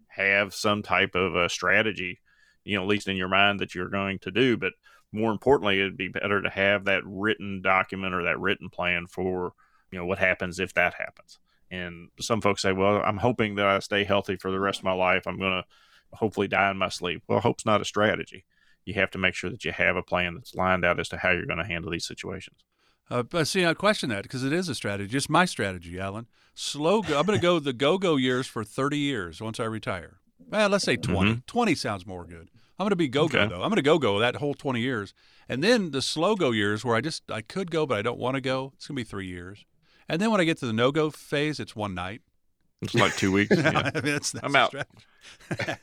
have 0.08 0.54
some 0.54 0.82
type 0.82 1.16
of 1.16 1.36
a 1.36 1.50
strategy 1.50 2.22
you 2.64 2.78
know 2.78 2.84
at 2.84 2.88
least 2.88 3.10
in 3.10 3.18
your 3.18 3.28
mind 3.28 3.60
that 3.60 3.76
you're 3.76 3.90
going 3.90 4.20
to 4.20 4.32
do. 4.32 4.56
But 4.56 4.72
more 5.12 5.34
importantly 5.34 5.80
it'd 5.80 5.98
be 5.98 6.08
better 6.08 6.42
to 6.42 6.50
have 6.50 6.86
that 6.86 7.04
written 7.06 7.62
document 7.62 8.14
or 8.14 8.24
that 8.24 8.40
written 8.40 8.70
plan 8.70 9.06
for 9.08 9.52
you 9.92 10.00
know 10.00 10.06
what 10.06 10.20
happens 10.20 10.60
if 10.60 10.74
that 10.76 10.94
happens. 10.94 11.40
And 11.70 12.08
some 12.22 12.40
folks 12.40 12.62
say 12.62 12.72
well 12.72 13.02
i'm 13.04 13.18
hoping 13.18 13.56
that 13.56 13.66
i 13.66 13.80
stay 13.80 14.06
healthy 14.06 14.38
for 14.38 14.50
the 14.50 14.62
rest 14.62 14.80
of 14.80 14.86
my 14.86 14.94
life. 14.94 15.28
I'm 15.28 15.40
going 15.40 15.62
to 15.62 15.66
hopefully 16.18 16.48
die 16.48 16.72
in 16.72 16.78
my 16.78 16.90
sleep. 16.90 17.22
Well 17.28 17.42
hope's 17.42 17.66
not 17.66 17.82
a 17.82 17.86
strategy 17.86 18.46
you 18.86 18.94
have 18.96 19.12
to 19.12 19.18
make 19.18 19.36
sure 19.36 19.50
that 19.50 19.64
you 19.64 19.72
have 19.72 19.96
a 19.96 20.04
plan 20.04 20.36
that's 20.36 20.56
lined 20.56 20.84
out 20.86 21.00
as 21.00 21.10
to 21.10 21.18
how 21.18 21.32
you're 21.32 21.46
going 21.46 21.60
to 21.60 21.66
handle 21.66 21.92
these 21.92 22.06
situations. 22.06 22.58
Uh, 23.10 23.24
but 23.24 23.48
see, 23.48 23.66
I 23.66 23.74
question 23.74 24.10
that 24.10 24.24
because 24.24 24.44
it 24.44 24.54
is 24.54 24.70
a 24.70 24.76
strategy. 24.76 25.16
It's 25.16 25.30
my 25.30 25.46
strategy, 25.46 26.00
Alan. 26.00 26.28
Slow. 26.56 27.02
Go- 27.02 27.20
I'm 27.20 27.26
going 27.26 27.38
to 27.38 27.42
go 27.42 27.60
the 27.60 27.74
go-go 27.74 28.16
years 28.16 28.48
for 28.48 28.64
30 28.64 28.98
years 28.98 29.42
once 29.42 29.60
I 29.60 29.66
retire. 29.66 30.18
Well, 30.40 30.70
let's 30.70 30.86
say 30.86 30.96
20. 30.96 31.32
Mm-hmm. 31.32 31.40
20 31.46 31.76
sounds 31.76 32.06
more 32.06 32.26
good. 32.26 32.50
I'm 32.80 32.86
going 32.86 32.90
to 32.90 32.96
be 32.96 33.08
go-go 33.08 33.40
okay. 33.40 33.50
though. 33.50 33.62
I'm 33.62 33.70
going 33.70 33.76
to 33.76 33.82
go-go 33.82 34.20
that 34.20 34.38
whole 34.38 34.54
20 34.54 34.80
years, 34.80 35.14
and 35.48 35.64
then 35.64 35.92
the 35.92 36.02
slow-go 36.02 36.52
years 36.52 36.84
where 36.84 36.96
I 36.96 37.02
just 37.02 37.30
I 37.30 37.42
could 37.42 37.70
go 37.70 37.86
but 37.86 37.98
I 37.98 38.02
don't 38.02 38.18
want 38.18 38.36
to 38.36 38.42
go. 38.42 38.74
It's 38.76 38.88
going 38.88 38.96
to 38.96 39.00
be 39.00 39.04
three 39.04 39.28
years, 39.28 39.64
and 40.10 40.20
then 40.20 40.32
when 40.32 40.42
I 40.42 40.44
get 40.44 40.58
to 40.60 40.66
the 40.66 40.74
no-go 40.74 41.12
phase, 41.12 41.60
it's 41.60 41.76
one 41.76 41.94
night. 41.94 42.22
It's 42.82 42.96
like 42.96 43.16
two 43.16 43.32
weeks. 43.32 43.56
Yeah. 43.58 43.92
I 43.94 44.02
mean, 44.02 44.14
that's, 44.14 44.32
that's 44.32 44.44
I'm 44.44 44.56
out. 44.56 44.74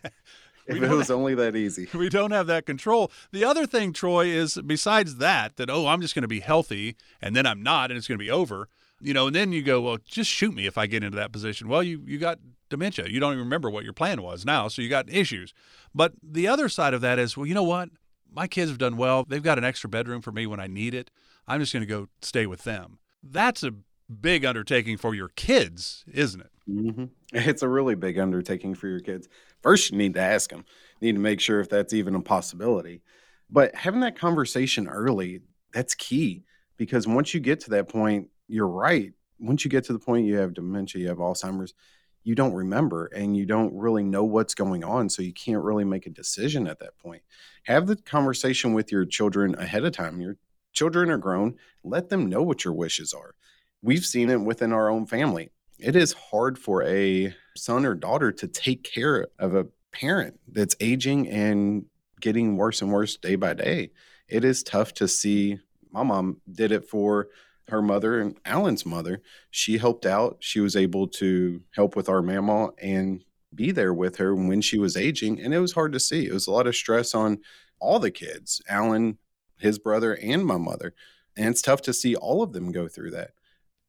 if 0.77 0.83
it 0.83 0.89
was 0.89 1.11
only 1.11 1.35
that 1.35 1.57
easy. 1.57 1.89
We 1.95 2.09
don't 2.09 2.31
have 2.31 2.47
that 2.47 2.67
control. 2.67 3.11
The 3.33 3.45
other 3.45 3.67
thing, 3.67 3.93
Troy, 3.93 4.27
is 4.27 4.59
besides 4.67 5.17
that, 5.17 5.57
that, 5.57 5.71
oh, 5.71 5.87
I'm 5.87 6.01
just 6.01 6.15
going 6.15 6.23
to 6.23 6.29
be 6.29 6.41
healthy 6.41 6.97
and 7.21 7.35
then 7.35 7.47
I'm 7.47 7.63
not 7.63 7.91
and 7.91 7.99
it's 7.99 8.09
going 8.09 8.19
to 8.19 8.25
be 8.25 8.31
over, 8.31 8.69
you 9.01 9.15
know, 9.15 9.27
and 9.27 9.37
then 9.37 9.53
you 9.53 9.63
go, 9.63 9.81
well, 9.81 9.99
just 10.05 10.31
shoot 10.31 10.55
me 10.55 10.67
if 10.67 10.79
I 10.79 10.87
get 10.87 11.03
into 11.03 11.17
that 11.17 11.33
position. 11.33 11.69
Well, 11.69 11.83
you, 11.83 12.03
you 12.07 12.19
got 12.19 12.39
dementia. 12.69 13.09
You 13.09 13.21
don't 13.21 13.33
even 13.33 13.45
remember 13.45 13.71
what 13.71 13.85
your 13.85 13.93
plan 13.93 14.23
was 14.23 14.45
now, 14.45 14.69
so 14.69 14.83
you 14.83 14.89
got 14.89 15.11
issues. 15.11 15.53
But 15.95 16.13
the 16.23 16.49
other 16.49 16.69
side 16.69 16.95
of 16.95 17.01
that 17.01 17.19
is, 17.19 17.37
well, 17.37 17.47
you 17.47 17.55
know 17.55 17.63
what? 17.63 17.91
My 18.33 18.47
kids 18.47 18.71
have 18.71 18.79
done 18.79 18.97
well. 18.97 19.25
They've 19.27 19.43
got 19.43 19.59
an 19.59 19.65
extra 19.65 19.91
bedroom 19.91 20.23
for 20.23 20.33
me 20.33 20.47
when 20.47 20.61
I 20.61 20.69
need 20.69 20.95
it. 20.95 21.11
I'm 21.49 21.61
just 21.61 21.73
going 21.73 21.83
to 21.83 21.87
go 21.87 22.09
stay 22.23 22.47
with 22.47 22.63
them. 22.63 22.99
That's 23.23 23.63
a 23.65 23.75
big 24.09 24.45
undertaking 24.45 24.97
for 24.97 25.15
your 25.15 25.29
kids, 25.29 26.05
isn't 26.13 26.41
it? 26.41 26.51
Mm-hmm. 26.69 27.05
It's 27.33 27.63
a 27.63 27.69
really 27.69 27.95
big 27.95 28.19
undertaking 28.19 28.75
for 28.75 28.89
your 28.89 29.01
kids. 29.01 29.29
First, 29.63 29.91
you 29.91 29.99
need 29.99 30.15
to 30.15 30.21
ask 30.21 30.51
them. 30.51 30.65
You 31.01 31.09
need 31.09 31.15
to 31.15 31.23
make 31.23 31.41
sure 31.41 31.61
if 31.61 31.69
that's 31.69 31.93
even 31.93 32.15
a 32.15 32.21
possibility. 32.21 33.03
But 33.51 33.75
having 33.75 34.01
that 34.01 34.19
conversation 34.19 34.89
early, 34.89 35.41
that's 35.73 35.95
key 35.95 36.45
because 36.77 37.07
once 37.07 37.35
you 37.35 37.41
get 37.41 37.61
to 37.61 37.71
that 37.71 37.89
point, 37.89 38.29
you're 38.49 38.69
right. 38.69 39.13
Once 39.39 39.65
you 39.65 39.71
get 39.71 39.85
to 39.85 39.93
the 39.93 39.99
point 39.99 40.27
you 40.27 40.37
have 40.37 40.55
dementia, 40.55 41.03
you 41.03 41.09
have 41.09 41.19
Alzheimer's, 41.19 41.75
you 42.23 42.35
don't 42.35 42.53
remember 42.53 43.07
and 43.07 43.37
you 43.37 43.47
don't 43.47 43.75
really 43.75 44.05
know 44.05 44.25
what's 44.25 44.55
going 44.55 44.85
on. 44.85 45.09
So 45.09 45.23
you 45.23 45.33
can't 45.33 45.63
really 45.63 45.85
make 45.85 46.07
a 46.07 46.11
decision 46.11 46.67
at 46.67 46.79
that 46.81 46.99
point. 46.99 47.23
Have 47.65 47.87
the 47.87 47.97
conversation 47.97 48.75
with 48.75 48.93
your 48.93 49.07
children 49.07 49.55
ahead 49.59 49.85
of 49.85 49.93
time. 49.93 50.21
Your 50.21 50.37
children 50.73 51.11
are 51.11 51.19
grown, 51.19 51.57
let 51.83 52.11
them 52.11 52.27
know 52.27 52.43
what 52.43 52.65
your 52.65 52.75
wishes 52.75 53.13
are. 53.13 53.35
We've 53.83 54.05
seen 54.05 54.31
it 54.31 54.41
within 54.41 54.73
our 54.73 54.91
own 54.91 55.07
family. 55.07 55.51
It 55.83 55.97
is 55.97 56.13
hard 56.13 56.59
for 56.59 56.83
a 56.83 57.35
son 57.57 57.87
or 57.87 57.95
daughter 57.95 58.33
to 58.33 58.47
take 58.47 58.85
care 58.85 59.29
of 59.39 59.55
a 59.55 59.67
parent 59.93 60.39
that's 60.47 60.77
aging 60.79 61.29
and 61.29 61.87
getting 62.21 62.57
worse 62.57 62.83
and 62.83 62.93
worse 62.93 63.17
day 63.17 63.35
by 63.35 63.55
day. 63.55 63.91
It 64.29 64.45
is 64.45 64.63
tough 64.63 64.93
to 64.95 65.09
see. 65.09 65.59
My 65.91 66.03
mom 66.03 66.41
did 66.51 66.71
it 66.71 66.87
for 66.87 67.29
her 67.69 67.81
mother 67.81 68.21
and 68.21 68.37
Alan's 68.45 68.85
mother. 68.85 69.23
She 69.51 69.79
helped 69.79 70.05
out. 70.05 70.39
She 70.41 70.61
was 70.61 70.77
able 70.77 71.09
to 71.09 71.63
help 71.75 71.97
with 71.97 72.09
our 72.09 72.23
mama 72.23 72.71
and 72.81 73.25
be 73.55 73.71
there 73.71 73.95
with 73.95 74.17
her 74.17 74.35
when 74.35 74.61
she 74.61 74.79
was 74.79 74.97
aging. 74.97 75.41
And 75.41 75.55
it 75.55 75.61
was 75.61 75.73
hard 75.73 75.93
to 75.95 76.01
see. 76.01 76.27
It 76.27 76.33
was 76.33 76.47
a 76.47 76.53
lot 76.53 76.67
of 76.67 76.77
stress 76.77 77.15
on 77.15 77.39
all 77.81 77.99
the 77.99 78.11
kids, 78.11 78.61
Alan, 78.69 79.19
his 79.59 79.79
brother, 79.79 80.15
and 80.15 80.45
my 80.45 80.59
mother. 80.59 80.95
And 81.37 81.49
it's 81.49 81.63
tough 81.63 81.81
to 81.83 81.93
see 81.95 82.15
all 82.15 82.43
of 82.43 82.53
them 82.53 82.71
go 82.71 82.87
through 82.87 83.13
that. 83.13 83.31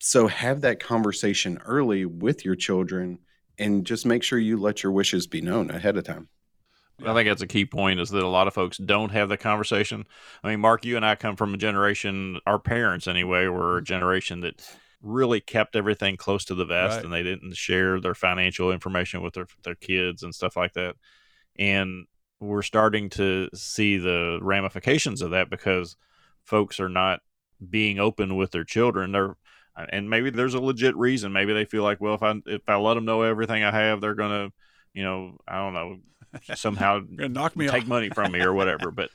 So 0.03 0.25
have 0.25 0.61
that 0.61 0.79
conversation 0.79 1.59
early 1.63 2.05
with 2.05 2.43
your 2.43 2.55
children 2.55 3.19
and 3.59 3.85
just 3.85 4.03
make 4.03 4.23
sure 4.23 4.39
you 4.39 4.57
let 4.57 4.81
your 4.81 4.91
wishes 4.91 5.27
be 5.27 5.41
known 5.41 5.69
ahead 5.69 5.95
of 5.95 6.03
time. 6.03 6.27
I 7.05 7.13
think 7.13 7.29
that's 7.29 7.43
a 7.43 7.47
key 7.47 7.65
point 7.65 7.99
is 7.99 8.09
that 8.09 8.23
a 8.23 8.27
lot 8.27 8.47
of 8.47 8.53
folks 8.55 8.77
don't 8.77 9.11
have 9.11 9.29
the 9.29 9.37
conversation. 9.37 10.05
I 10.43 10.49
mean, 10.49 10.59
Mark, 10.59 10.85
you 10.85 10.95
and 10.95 11.05
I 11.05 11.13
come 11.13 11.35
from 11.35 11.53
a 11.53 11.57
generation, 11.57 12.39
our 12.47 12.57
parents 12.57 13.07
anyway, 13.07 13.45
were 13.45 13.77
a 13.77 13.83
generation 13.83 14.41
that 14.41 14.67
really 15.03 15.39
kept 15.39 15.75
everything 15.75 16.17
close 16.17 16.45
to 16.45 16.55
the 16.55 16.65
vest 16.65 16.95
right. 16.95 17.05
and 17.05 17.13
they 17.13 17.21
didn't 17.21 17.55
share 17.55 18.01
their 18.01 18.15
financial 18.15 18.71
information 18.71 19.21
with 19.21 19.35
their, 19.35 19.47
their 19.63 19.75
kids 19.75 20.23
and 20.23 20.33
stuff 20.33 20.57
like 20.57 20.73
that. 20.73 20.95
And 21.59 22.07
we're 22.39 22.63
starting 22.63 23.11
to 23.11 23.49
see 23.53 23.99
the 23.99 24.39
ramifications 24.41 25.21
of 25.21 25.29
that 25.29 25.51
because 25.51 25.95
folks 26.43 26.79
are 26.79 26.89
not 26.89 27.19
being 27.69 27.99
open 27.99 28.35
with 28.35 28.49
their 28.49 28.63
children. 28.63 29.11
They're 29.11 29.35
Uh, 29.75 29.85
and 29.89 30.09
maybe 30.09 30.29
there's 30.29 30.53
a 30.53 30.59
legit 30.59 30.95
reason. 30.95 31.31
Maybe 31.31 31.53
they 31.53 31.65
feel 31.65 31.83
like, 31.83 32.01
well, 32.01 32.15
if 32.15 32.23
I 32.23 32.35
if 32.45 32.61
I 32.67 32.75
let 32.75 32.95
them 32.95 33.05
know 33.05 33.21
everything 33.21 33.63
I 33.63 33.71
have, 33.71 34.01
they're 34.01 34.15
gonna, 34.15 34.51
you 34.93 35.03
know, 35.03 35.37
I 35.47 35.57
don't 35.57 35.73
know, 35.73 35.97
somehow 36.55 37.01
knock 37.09 37.55
me 37.55 37.67
take 37.67 37.83
off. 37.83 37.87
money 37.87 38.09
from 38.09 38.31
me 38.31 38.41
or 38.41 38.53
whatever. 38.53 38.91
but 38.91 39.09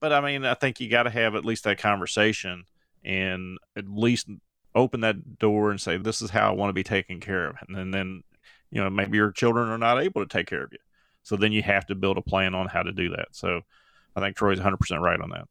but 0.00 0.12
I 0.12 0.20
mean, 0.20 0.44
I 0.44 0.54
think 0.54 0.80
you 0.80 0.88
got 0.88 1.04
to 1.04 1.10
have 1.10 1.34
at 1.34 1.44
least 1.44 1.64
that 1.64 1.78
conversation 1.78 2.64
and 3.04 3.58
at 3.76 3.88
least 3.88 4.28
open 4.74 5.00
that 5.00 5.38
door 5.38 5.70
and 5.70 5.80
say, 5.80 5.96
this 5.96 6.20
is 6.20 6.30
how 6.30 6.50
I 6.50 6.52
want 6.52 6.68
to 6.68 6.74
be 6.74 6.82
taken 6.82 7.18
care 7.18 7.48
of, 7.48 7.56
and 7.66 7.76
then, 7.76 7.90
then 7.90 8.22
you 8.70 8.82
know 8.82 8.90
maybe 8.90 9.16
your 9.16 9.32
children 9.32 9.68
are 9.68 9.78
not 9.78 10.02
able 10.02 10.22
to 10.24 10.28
take 10.28 10.46
care 10.46 10.64
of 10.64 10.72
you, 10.72 10.78
so 11.22 11.36
then 11.36 11.52
you 11.52 11.62
have 11.62 11.86
to 11.86 11.94
build 11.94 12.18
a 12.18 12.22
plan 12.22 12.54
on 12.54 12.66
how 12.66 12.82
to 12.82 12.92
do 12.92 13.10
that. 13.10 13.28
So 13.32 13.62
I 14.14 14.20
think 14.20 14.36
Troy's 14.36 14.58
100 14.58 14.76
percent 14.76 15.00
right 15.00 15.20
on 15.20 15.30
that 15.30 15.48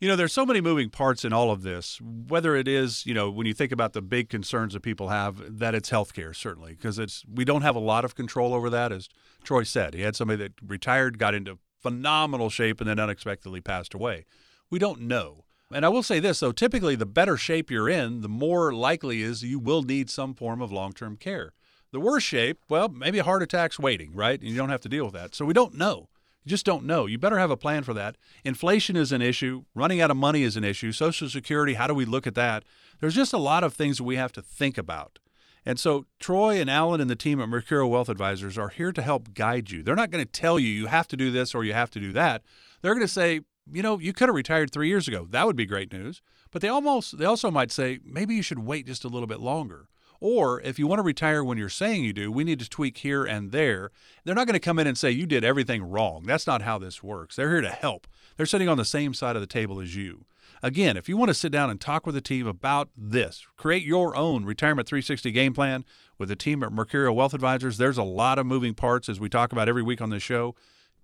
you 0.00 0.08
know, 0.08 0.16
there's 0.16 0.32
so 0.32 0.44
many 0.44 0.60
moving 0.60 0.90
parts 0.90 1.24
in 1.24 1.32
all 1.32 1.50
of 1.50 1.62
this. 1.62 2.00
Whether 2.00 2.56
it 2.56 2.68
is, 2.68 3.06
you 3.06 3.14
know, 3.14 3.30
when 3.30 3.46
you 3.46 3.54
think 3.54 3.72
about 3.72 3.92
the 3.92 4.02
big 4.02 4.28
concerns 4.28 4.74
that 4.74 4.80
people 4.80 5.08
have, 5.08 5.58
that 5.58 5.74
it's 5.74 5.90
healthcare 5.90 6.34
certainly, 6.34 6.72
because 6.72 6.98
it's 6.98 7.24
we 7.32 7.44
don't 7.44 7.62
have 7.62 7.76
a 7.76 7.80
lot 7.80 8.04
of 8.04 8.14
control 8.14 8.54
over 8.54 8.68
that. 8.70 8.92
As 8.92 9.08
Troy 9.42 9.62
said, 9.62 9.94
he 9.94 10.02
had 10.02 10.16
somebody 10.16 10.42
that 10.42 10.52
retired, 10.66 11.18
got 11.18 11.34
into 11.34 11.58
phenomenal 11.80 12.50
shape, 12.50 12.80
and 12.80 12.88
then 12.88 12.98
unexpectedly 12.98 13.60
passed 13.60 13.94
away. 13.94 14.24
We 14.70 14.78
don't 14.78 15.02
know. 15.02 15.44
And 15.72 15.84
I 15.84 15.88
will 15.88 16.02
say 16.02 16.20
this 16.20 16.40
though, 16.40 16.52
typically 16.52 16.94
the 16.94 17.06
better 17.06 17.36
shape 17.36 17.70
you're 17.70 17.88
in, 17.88 18.20
the 18.20 18.28
more 18.28 18.72
likely 18.72 19.22
is 19.22 19.42
you 19.42 19.58
will 19.58 19.82
need 19.82 20.10
some 20.10 20.34
form 20.34 20.60
of 20.60 20.72
long-term 20.72 21.16
care. 21.16 21.52
The 21.92 22.00
worse 22.00 22.24
shape, 22.24 22.58
well, 22.68 22.88
maybe 22.88 23.20
a 23.20 23.24
heart 23.24 23.42
attack's 23.42 23.78
waiting, 23.78 24.12
right? 24.14 24.40
And 24.40 24.48
you 24.50 24.56
don't 24.56 24.70
have 24.70 24.80
to 24.80 24.88
deal 24.88 25.04
with 25.04 25.14
that. 25.14 25.34
So 25.34 25.44
we 25.44 25.54
don't 25.54 25.74
know. 25.74 26.08
You 26.44 26.50
just 26.50 26.66
don't 26.66 26.84
know. 26.84 27.06
You 27.06 27.18
better 27.18 27.38
have 27.38 27.50
a 27.50 27.56
plan 27.56 27.84
for 27.84 27.94
that. 27.94 28.16
Inflation 28.44 28.96
is 28.96 29.12
an 29.12 29.22
issue. 29.22 29.64
Running 29.74 30.00
out 30.00 30.10
of 30.10 30.16
money 30.16 30.42
is 30.42 30.56
an 30.56 30.64
issue. 30.64 30.92
Social 30.92 31.28
Security, 31.28 31.74
how 31.74 31.86
do 31.86 31.94
we 31.94 32.04
look 32.04 32.26
at 32.26 32.34
that? 32.34 32.64
There's 33.00 33.14
just 33.14 33.32
a 33.32 33.38
lot 33.38 33.64
of 33.64 33.72
things 33.72 33.96
that 33.96 34.04
we 34.04 34.16
have 34.16 34.32
to 34.32 34.42
think 34.42 34.76
about. 34.76 35.18
And 35.66 35.80
so 35.80 36.04
Troy 36.20 36.60
and 36.60 36.68
Alan 36.68 37.00
and 37.00 37.08
the 37.08 37.16
team 37.16 37.40
at 37.40 37.48
Mercurio 37.48 37.88
Wealth 37.88 38.10
Advisors 38.10 38.58
are 38.58 38.68
here 38.68 38.92
to 38.92 39.00
help 39.00 39.32
guide 39.32 39.70
you. 39.70 39.82
They're 39.82 39.96
not 39.96 40.10
going 40.10 40.24
to 40.24 40.30
tell 40.30 40.58
you 40.58 40.68
you 40.68 40.86
have 40.86 41.08
to 41.08 41.16
do 41.16 41.30
this 41.30 41.54
or 41.54 41.64
you 41.64 41.72
have 41.72 41.90
to 41.92 42.00
do 42.00 42.12
that. 42.12 42.42
They're 42.82 42.94
going 42.94 43.06
to 43.06 43.12
say, 43.12 43.40
you 43.72 43.82
know, 43.82 43.98
you 43.98 44.12
could 44.12 44.28
have 44.28 44.36
retired 44.36 44.70
3 44.70 44.86
years 44.86 45.08
ago. 45.08 45.26
That 45.30 45.46
would 45.46 45.56
be 45.56 45.64
great 45.64 45.90
news. 45.90 46.20
But 46.50 46.60
they 46.60 46.68
almost 46.68 47.16
they 47.16 47.24
also 47.24 47.50
might 47.50 47.72
say 47.72 47.98
maybe 48.04 48.34
you 48.34 48.42
should 48.42 48.58
wait 48.58 48.86
just 48.86 49.04
a 49.04 49.08
little 49.08 49.26
bit 49.26 49.40
longer. 49.40 49.88
Or 50.26 50.62
if 50.62 50.78
you 50.78 50.86
want 50.86 51.00
to 51.00 51.04
retire 51.04 51.44
when 51.44 51.58
you're 51.58 51.68
saying 51.68 52.02
you 52.02 52.14
do, 52.14 52.32
we 52.32 52.44
need 52.44 52.58
to 52.60 52.66
tweak 52.70 52.96
here 52.96 53.24
and 53.24 53.52
there. 53.52 53.90
They're 54.24 54.34
not 54.34 54.46
going 54.46 54.54
to 54.54 54.58
come 54.58 54.78
in 54.78 54.86
and 54.86 54.96
say 54.96 55.10
you 55.10 55.26
did 55.26 55.44
everything 55.44 55.82
wrong. 55.82 56.22
That's 56.24 56.46
not 56.46 56.62
how 56.62 56.78
this 56.78 57.02
works. 57.02 57.36
They're 57.36 57.50
here 57.50 57.60
to 57.60 57.68
help. 57.68 58.06
They're 58.38 58.46
sitting 58.46 58.66
on 58.66 58.78
the 58.78 58.86
same 58.86 59.12
side 59.12 59.36
of 59.36 59.42
the 59.42 59.46
table 59.46 59.82
as 59.82 59.94
you. 59.94 60.24
Again, 60.62 60.96
if 60.96 61.10
you 61.10 61.18
want 61.18 61.28
to 61.28 61.34
sit 61.34 61.52
down 61.52 61.68
and 61.68 61.78
talk 61.78 62.06
with 62.06 62.14
the 62.14 62.22
team 62.22 62.46
about 62.46 62.88
this, 62.96 63.46
create 63.58 63.82
your 63.82 64.16
own 64.16 64.46
Retirement 64.46 64.88
360 64.88 65.30
game 65.30 65.52
plan 65.52 65.84
with 66.16 66.30
the 66.30 66.36
team 66.36 66.62
at 66.62 66.70
Mercurio 66.70 67.14
Wealth 67.14 67.34
Advisors. 67.34 67.76
There's 67.76 67.98
a 67.98 68.02
lot 68.02 68.38
of 68.38 68.46
moving 68.46 68.72
parts 68.72 69.10
as 69.10 69.20
we 69.20 69.28
talk 69.28 69.52
about 69.52 69.68
every 69.68 69.82
week 69.82 70.00
on 70.00 70.08
this 70.08 70.22
show. 70.22 70.54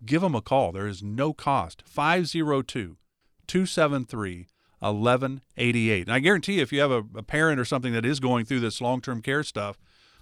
Give 0.02 0.22
them 0.22 0.34
a 0.34 0.40
call. 0.40 0.72
There 0.72 0.86
is 0.86 1.02
no 1.02 1.34
cost. 1.34 1.82
502 1.84 2.96
273 3.46 4.46
1188. 4.80 6.06
And 6.06 6.12
I 6.12 6.18
guarantee 6.18 6.54
you, 6.54 6.62
if 6.62 6.72
you 6.72 6.80
have 6.80 6.90
a, 6.90 7.04
a 7.14 7.22
parent 7.22 7.60
or 7.60 7.64
something 7.64 7.92
that 7.92 8.04
is 8.04 8.20
going 8.20 8.44
through 8.44 8.60
this 8.60 8.80
long 8.80 9.00
term 9.00 9.22
care 9.22 9.42
stuff, 9.42 9.78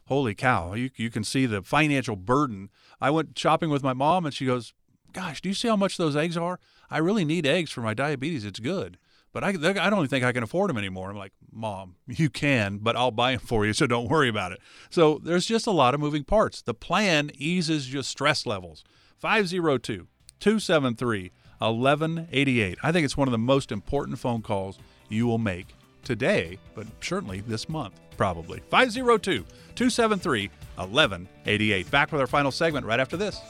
holy 0.07 0.35
cow, 0.35 0.75
you, 0.75 0.91
you 0.97 1.11
can 1.11 1.25
see 1.25 1.47
the 1.47 1.63
financial 1.63 2.17
burden. 2.17 2.71
I 3.01 3.11
went 3.11 3.39
shopping 3.39 3.71
with 3.71 3.83
my 3.83 3.93
mom 3.93 4.27
and 4.27 4.35
she 4.35 4.47
goes, 4.47 4.73
Gosh, 5.13 5.41
do 5.41 5.49
you 5.49 5.55
see 5.55 5.69
how 5.69 5.77
much 5.77 5.97
those 5.97 6.17
eggs 6.17 6.37
are? 6.37 6.61
I 6.91 6.99
really 6.99 7.25
need 7.25 7.47
eggs 7.47 7.71
for 7.71 7.81
my 7.81 7.95
diabetes. 7.95 8.45
It's 8.45 8.61
good. 8.61 8.99
But 9.33 9.45
I, 9.45 9.49
I 9.49 9.91
don't 9.91 10.09
think 10.09 10.25
I 10.25 10.33
can 10.33 10.43
afford 10.43 10.71
them 10.71 10.79
anymore. 10.79 11.11
I'm 11.11 11.17
like, 11.17 11.33
Mom, 11.53 11.97
you 12.07 12.31
can, 12.31 12.79
but 12.79 12.97
I'll 12.97 13.11
buy 13.11 13.33
them 13.33 13.41
for 13.41 13.65
you, 13.65 13.73
so 13.73 13.87
don't 13.87 14.09
worry 14.09 14.29
about 14.29 14.53
it. 14.53 14.61
So 14.91 15.21
there's 15.23 15.47
just 15.47 15.67
a 15.67 15.73
lot 15.73 15.95
of 15.95 16.01
moving 16.01 16.25
parts. 16.25 16.63
The 16.63 16.75
plan 16.75 17.31
eases 17.35 17.93
your 17.93 18.03
stress 18.03 18.47
levels. 18.47 18.85
502 19.19 20.07
273 20.41 21.33
1188. 21.59 22.79
I 22.83 22.93
think 22.93 23.05
it's 23.05 23.17
one 23.17 23.29
of 23.29 23.33
the 23.33 23.39
most 23.39 23.73
important 23.73 24.19
phone 24.19 24.43
calls 24.43 24.79
you 25.09 25.27
will 25.27 25.39
make 25.39 25.75
today, 26.03 26.59
but 26.75 26.87
certainly 27.01 27.41
this 27.41 27.69
month, 27.69 28.01
probably. 28.17 28.61
502 28.71 29.45
273 29.75 30.51
1188. 30.77 31.91
Back 31.91 32.13
with 32.13 32.21
our 32.21 32.27
final 32.27 32.51
segment 32.51 32.87
right 32.87 33.01
after 33.01 33.17
this. 33.17 33.41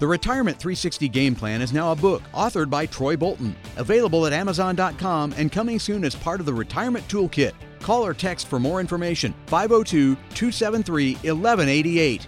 The 0.00 0.06
Retirement 0.06 0.58
360 0.58 1.10
Game 1.10 1.34
Plan 1.34 1.60
is 1.60 1.74
now 1.74 1.92
a 1.92 1.96
book 1.96 2.22
authored 2.32 2.70
by 2.70 2.86
Troy 2.86 3.18
Bolton, 3.18 3.54
available 3.76 4.26
at 4.26 4.32
Amazon.com 4.32 5.34
and 5.36 5.52
coming 5.52 5.78
soon 5.78 6.04
as 6.04 6.14
part 6.14 6.40
of 6.40 6.46
the 6.46 6.54
Retirement 6.54 7.06
Toolkit. 7.06 7.52
Call 7.80 8.06
or 8.06 8.14
text 8.14 8.46
for 8.48 8.58
more 8.58 8.80
information 8.80 9.34
502 9.48 10.14
273 10.14 11.14
1188. 11.16 12.26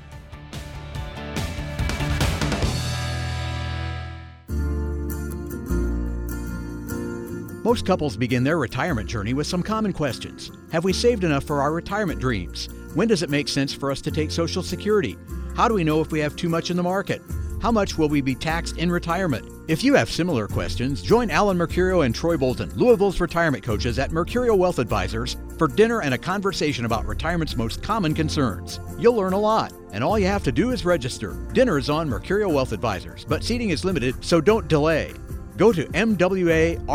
Most 7.64 7.86
couples 7.86 8.16
begin 8.16 8.42
their 8.42 8.58
retirement 8.58 9.08
journey 9.08 9.34
with 9.34 9.46
some 9.46 9.62
common 9.62 9.92
questions. 9.92 10.50
Have 10.72 10.82
we 10.82 10.92
saved 10.92 11.22
enough 11.22 11.44
for 11.44 11.60
our 11.60 11.72
retirement 11.72 12.20
dreams? 12.20 12.68
When 12.94 13.06
does 13.06 13.22
it 13.22 13.30
make 13.30 13.46
sense 13.46 13.72
for 13.72 13.92
us 13.92 14.00
to 14.00 14.10
take 14.10 14.32
Social 14.32 14.64
Security? 14.64 15.16
How 15.54 15.68
do 15.68 15.74
we 15.74 15.84
know 15.84 16.00
if 16.00 16.10
we 16.10 16.18
have 16.18 16.34
too 16.34 16.48
much 16.48 16.70
in 16.70 16.76
the 16.76 16.82
market? 16.82 17.22
How 17.60 17.70
much 17.70 17.96
will 17.96 18.08
we 18.08 18.20
be 18.20 18.34
taxed 18.34 18.78
in 18.78 18.90
retirement? 18.90 19.48
If 19.68 19.84
you 19.84 19.94
have 19.94 20.10
similar 20.10 20.48
questions, 20.48 21.02
join 21.02 21.30
Alan 21.30 21.56
Mercurio 21.56 22.04
and 22.04 22.12
Troy 22.12 22.36
Bolton, 22.36 22.72
Louisville's 22.74 23.20
retirement 23.20 23.62
coaches 23.62 24.00
at 24.00 24.10
Mercurio 24.10 24.58
Wealth 24.58 24.80
Advisors, 24.80 25.36
for 25.56 25.68
dinner 25.68 26.02
and 26.02 26.14
a 26.14 26.18
conversation 26.18 26.84
about 26.84 27.06
retirement's 27.06 27.54
most 27.54 27.80
common 27.80 28.12
concerns. 28.12 28.80
You'll 28.98 29.14
learn 29.14 29.34
a 29.34 29.38
lot, 29.38 29.72
and 29.92 30.02
all 30.02 30.18
you 30.18 30.26
have 30.26 30.42
to 30.42 30.50
do 30.50 30.72
is 30.72 30.84
register. 30.84 31.36
Dinner 31.52 31.78
is 31.78 31.88
on 31.88 32.10
Mercurio 32.10 32.52
Wealth 32.52 32.72
Advisors, 32.72 33.24
but 33.24 33.44
seating 33.44 33.70
is 33.70 33.84
limited, 33.84 34.24
so 34.24 34.40
don't 34.40 34.66
delay. 34.66 35.14
Go 35.56 35.72
to 35.72 35.84
MWARSVP.com 35.86 36.86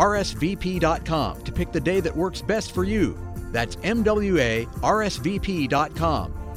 to 1.42 1.52
pick 1.52 1.72
the 1.72 1.80
day 1.80 2.00
that 2.00 2.16
works 2.16 2.42
best 2.42 2.72
for 2.72 2.84
you. 2.84 3.18
That's 3.52 3.76
MWARSVP.com 3.76 4.74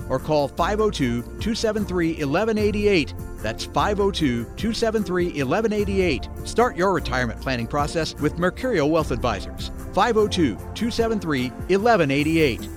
or 0.10 0.20
call 0.20 0.48
502 0.50 1.22
273 1.22 2.10
1188. 2.26 3.14
That's 3.38 3.66
502 3.66 4.44
273 4.44 5.26
1188. 5.26 6.30
Start 6.44 6.76
your 6.76 6.94
retirement 6.94 7.40
planning 7.42 7.68
process 7.68 8.14
with 8.16 8.36
Mercurio 8.36 8.90
Wealth 8.90 9.12
Advisors. 9.12 9.72
502 9.94 10.56
273 10.56 11.50
1188. 11.50 12.68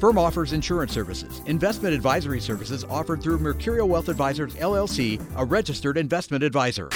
Firm 0.00 0.18
offers 0.18 0.52
insurance 0.52 0.92
services. 0.92 1.40
Investment 1.46 1.94
advisory 1.94 2.40
services 2.40 2.82
offered 2.90 3.22
through 3.22 3.38
Mercurio 3.38 3.86
Wealth 3.86 4.08
Advisors 4.08 4.56
LLC, 4.56 5.24
a 5.36 5.44
registered 5.44 5.96
investment 5.96 6.42
advisor. 6.42 6.90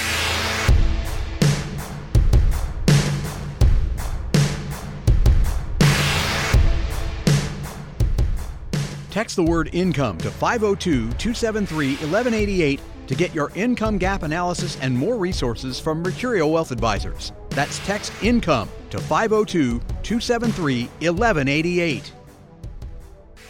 Text 9.17 9.37
the 9.37 9.43
word 9.43 9.71
income 9.73 10.19
to 10.19 10.31
502 10.31 10.91
273 10.91 11.89
1188 11.93 12.81
to 13.07 13.15
get 13.15 13.35
your 13.35 13.51
income 13.55 13.97
gap 13.97 14.25
analysis 14.25 14.79
and 14.83 14.95
more 14.95 15.17
resources 15.17 15.81
from 15.81 16.05
Mercurio 16.05 16.53
Wealth 16.53 16.71
Advisors. 16.71 17.33
That's 17.49 17.79
text 17.87 18.13
income 18.23 18.69
to 18.91 18.99
502 18.99 19.79
273 19.79 20.85
1188. 20.85 22.13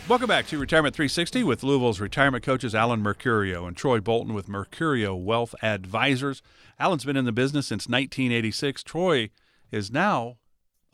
Welcome 0.07 0.29
back 0.29 0.47
to 0.47 0.59
Retirement 0.59 0.95
360 0.95 1.43
with 1.43 1.65
Louisville's 1.65 1.99
retirement 1.99 2.45
coaches 2.45 2.73
Alan 2.73 3.03
Mercurio 3.03 3.67
and 3.67 3.77
Troy 3.77 3.99
Bolton 3.99 4.35
with 4.35 4.47
Mercurio 4.47 5.21
Wealth 5.21 5.57
Advisors. 5.65 6.43
Alan's 6.79 7.05
been 7.05 7.17
in 7.17 7.25
the 7.25 7.33
business 7.33 7.67
since 7.67 7.89
1986. 7.89 8.85
Troy 8.85 9.31
is 9.73 9.91
now 9.91 10.37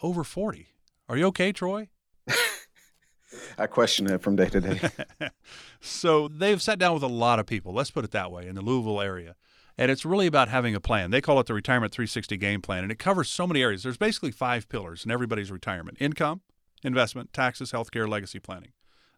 over 0.03 0.25
40. 0.25 0.69
Are 1.11 1.19
you 1.19 1.27
okay, 1.27 1.53
Troy? 1.53 1.91
I 3.59 3.67
question 3.67 4.07
it 4.09 4.23
from 4.23 4.37
day 4.37 4.49
to 4.49 4.61
day. 4.61 4.81
so 5.81 6.29
they've 6.29 6.61
sat 6.61 6.79
down 6.79 6.95
with 6.95 7.03
a 7.03 7.09
lot 7.09 7.39
of 7.39 7.47
people, 7.47 7.73
let's 7.73 7.91
put 7.91 8.05
it 8.05 8.11
that 8.13 8.31
way, 8.31 8.47
in 8.47 8.55
the 8.55 8.63
Louisville 8.63 9.01
area. 9.01 9.37
And 9.79 9.91
it's 9.91 10.05
really 10.05 10.27
about 10.27 10.49
having 10.49 10.75
a 10.75 10.81
plan. 10.81 11.11
They 11.11 11.21
call 11.21 11.41
it 11.41 11.47
the 11.47 11.55
Retirement 11.55 11.93
360 11.93 12.37
Game 12.37 12.61
Plan, 12.61 12.83
and 12.83 12.93
it 12.93 12.99
covers 12.99 13.31
so 13.31 13.47
many 13.47 13.63
areas. 13.63 13.83
There's 13.83 13.97
basically 13.97 14.31
five 14.31 14.69
pillars 14.69 15.05
in 15.05 15.11
everybody's 15.11 15.51
retirement 15.51 15.97
income, 16.01 16.43
investment, 16.83 17.33
taxes, 17.33 17.73
healthcare, 17.73 18.09
legacy 18.09 18.39
planning. 18.39 18.73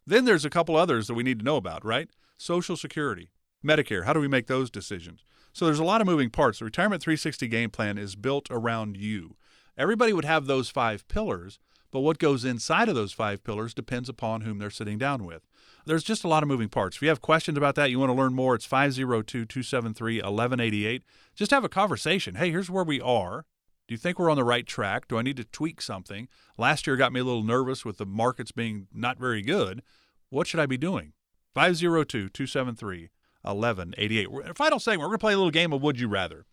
Then 0.07 0.25
there's 0.25 0.45
a 0.45 0.49
couple 0.49 0.75
others 0.75 1.07
that 1.07 1.15
we 1.15 1.23
need 1.23 1.39
to 1.39 1.45
know 1.45 1.57
about, 1.57 1.83
right? 1.83 2.09
Social 2.37 2.77
Security, 2.77 3.31
Medicare. 3.65 4.05
How 4.05 4.13
do 4.13 4.19
we 4.19 4.27
make 4.27 4.47
those 4.47 4.69
decisions? 4.69 5.23
So 5.51 5.65
there's 5.65 5.79
a 5.79 5.85
lot 5.85 6.01
of 6.01 6.07
moving 6.07 6.29
parts. 6.29 6.59
The 6.59 6.65
Retirement 6.65 7.01
360 7.01 7.47
Game 7.47 7.69
Plan 7.69 7.97
is 7.97 8.15
built 8.15 8.47
around 8.51 8.97
you. 8.97 9.35
Everybody 9.77 10.13
would 10.13 10.25
have 10.25 10.45
those 10.45 10.69
five 10.69 11.07
pillars, 11.07 11.59
but 11.95 12.01
what 12.01 12.19
goes 12.19 12.43
inside 12.43 12.89
of 12.89 12.95
those 12.95 13.13
five 13.13 13.41
pillars 13.41 13.73
depends 13.73 14.09
upon 14.09 14.41
whom 14.41 14.57
they're 14.57 14.69
sitting 14.69 14.97
down 14.97 15.23
with. 15.23 15.47
There's 15.85 16.03
just 16.03 16.25
a 16.25 16.27
lot 16.27 16.43
of 16.43 16.49
moving 16.49 16.67
parts. 16.67 16.97
If 16.97 17.01
you 17.01 17.07
have 17.07 17.21
questions 17.21 17.57
about 17.57 17.75
that, 17.75 17.89
you 17.89 17.99
want 17.99 18.09
to 18.09 18.13
learn 18.13 18.33
more, 18.33 18.53
it's 18.53 18.65
502 18.65 19.45
273 19.45 20.17
1188. 20.17 21.03
Just 21.35 21.51
have 21.51 21.63
a 21.63 21.69
conversation. 21.69 22.35
Hey, 22.35 22.51
here's 22.51 22.69
where 22.69 22.83
we 22.83 22.99
are. 22.99 23.45
Do 23.87 23.93
you 23.93 23.97
think 23.97 24.19
we're 24.19 24.29
on 24.29 24.35
the 24.35 24.43
right 24.43 24.67
track? 24.67 25.07
Do 25.07 25.17
I 25.17 25.21
need 25.21 25.37
to 25.37 25.45
tweak 25.45 25.81
something? 25.81 26.27
Last 26.57 26.85
year 26.85 26.97
got 26.97 27.13
me 27.13 27.21
a 27.21 27.23
little 27.23 27.43
nervous 27.43 27.85
with 27.85 27.97
the 27.97 28.05
markets 28.05 28.51
being 28.51 28.87
not 28.93 29.17
very 29.17 29.41
good. 29.41 29.81
What 30.29 30.47
should 30.47 30.59
I 30.59 30.65
be 30.65 30.77
doing? 30.77 31.13
502 31.53 32.27
273 32.27 33.09
1188. 33.43 34.57
Final 34.57 34.79
segment, 34.81 34.99
we're 34.99 35.07
going 35.07 35.17
to 35.17 35.21
play 35.21 35.33
a 35.33 35.37
little 35.37 35.49
game 35.49 35.71
of 35.71 35.81
Would 35.81 35.97
You 35.97 36.09
Rather. 36.09 36.45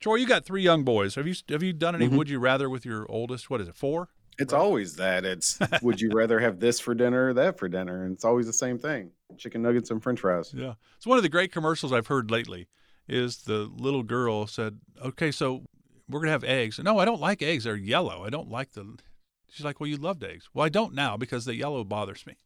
Troy, 0.00 0.14
you 0.14 0.26
got 0.26 0.46
three 0.46 0.62
young 0.62 0.82
boys. 0.82 1.16
Have 1.16 1.26
you 1.26 1.34
have 1.50 1.62
you 1.62 1.74
done 1.74 1.94
any 1.94 2.06
mm-hmm. 2.06 2.16
Would 2.16 2.30
You 2.30 2.38
Rather 2.38 2.70
with 2.70 2.86
your 2.86 3.04
oldest? 3.10 3.50
What 3.50 3.60
is 3.60 3.68
it, 3.68 3.74
four? 3.74 4.08
It's 4.38 4.52
right. 4.52 4.58
always 4.60 4.96
that. 4.96 5.24
It's 5.24 5.58
would 5.82 6.00
you 6.00 6.10
rather 6.12 6.38
have 6.38 6.60
this 6.60 6.80
for 6.80 6.94
dinner 6.94 7.28
or 7.28 7.34
that 7.34 7.58
for 7.58 7.68
dinner? 7.68 8.04
And 8.04 8.14
it's 8.14 8.24
always 8.24 8.46
the 8.46 8.52
same 8.52 8.78
thing 8.78 9.10
chicken 9.36 9.62
nuggets 9.62 9.90
and 9.90 10.02
french 10.02 10.20
fries. 10.20 10.52
Yeah. 10.54 10.74
It's 10.96 11.06
one 11.06 11.18
of 11.18 11.22
the 11.22 11.28
great 11.28 11.52
commercials 11.52 11.92
I've 11.92 12.06
heard 12.06 12.30
lately 12.30 12.68
is 13.08 13.38
the 13.38 13.70
little 13.76 14.02
girl 14.02 14.46
said, 14.46 14.78
okay, 15.04 15.30
so 15.30 15.64
we're 16.08 16.20
going 16.20 16.28
to 16.28 16.32
have 16.32 16.44
eggs. 16.44 16.78
No, 16.78 16.98
I 16.98 17.04
don't 17.04 17.20
like 17.20 17.42
eggs. 17.42 17.64
They're 17.64 17.76
yellow. 17.76 18.24
I 18.24 18.30
don't 18.30 18.50
like 18.50 18.72
the. 18.72 18.98
She's 19.50 19.64
like, 19.64 19.80
well, 19.80 19.88
you 19.88 19.96
loved 19.96 20.24
eggs. 20.24 20.48
Well, 20.52 20.64
I 20.64 20.68
don't 20.68 20.94
now 20.94 21.16
because 21.16 21.44
the 21.44 21.54
yellow 21.54 21.84
bothers 21.84 22.26
me. 22.26 22.36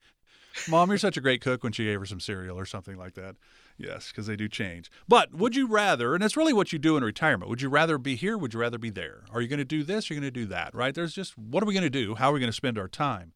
Mom, 0.69 0.89
you're 0.91 0.99
such 0.99 1.17
a 1.17 1.21
great 1.21 1.41
cook 1.41 1.65
when 1.65 1.73
she 1.73 1.85
gave 1.85 1.99
her 1.99 2.07
some 2.07 2.21
cereal 2.21 2.59
or 2.59 2.67
something 2.67 2.97
like 2.97 3.15
that. 3.15 3.37
Yes, 3.79 4.09
because 4.09 4.27
they 4.27 4.37
do 4.37 4.49
change. 4.49 4.91
But 5.09 5.35
would 5.35 5.57
you 5.57 5.67
rather, 5.67 6.15
and 6.15 6.23
it's 6.23 6.37
really 6.37 6.53
what 6.53 6.73
you 6.73 6.79
do 6.79 6.97
in 6.97 7.05
retirement, 7.05 7.49
would 7.49 7.63
you 7.63 7.69
rather 7.69 7.99
be 7.99 8.17
here? 8.17 8.39
Would 8.39 8.55
you 8.55 8.61
rather 8.61 8.79
be 8.79 8.91
there? 8.91 9.25
Are 9.33 9.41
you 9.41 9.49
going 9.49 9.59
to 9.59 9.65
do 9.65 9.83
this? 9.83 10.11
Are 10.11 10.15
you 10.15 10.21
going 10.21 10.33
to 10.33 10.41
do 10.41 10.47
that? 10.47 10.75
Right? 10.75 10.95
There's 10.95 11.15
just 11.15 11.37
what 11.37 11.63
are 11.63 11.67
we 11.67 11.75
going 11.75 11.83
to 11.83 11.91
do? 11.91 12.15
How 12.15 12.31
are 12.31 12.33
we 12.33 12.41
going 12.41 12.51
to 12.51 12.57
spend 12.57 12.79
our 12.79 12.89
time? 12.89 13.33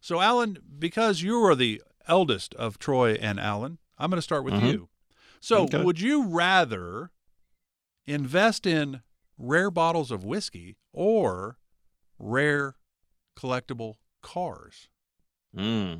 So, 0.00 0.20
Alan, 0.20 0.58
because 0.78 1.22
you 1.22 1.44
are 1.44 1.54
the 1.54 1.82
eldest 2.06 2.54
of 2.54 2.78
Troy 2.78 3.14
and 3.14 3.40
Alan, 3.40 3.78
I'm 3.98 4.10
going 4.10 4.18
to 4.18 4.22
start 4.22 4.44
with 4.44 4.54
mm-hmm. 4.54 4.66
you. 4.66 4.88
So, 5.40 5.64
okay. 5.64 5.82
would 5.82 6.00
you 6.00 6.26
rather 6.26 7.10
invest 8.06 8.66
in 8.66 9.02
rare 9.36 9.70
bottles 9.70 10.10
of 10.10 10.24
whiskey 10.24 10.76
or 10.92 11.58
rare 12.18 12.76
collectible 13.36 13.94
cars? 14.22 14.88
Hmm. 15.54 15.94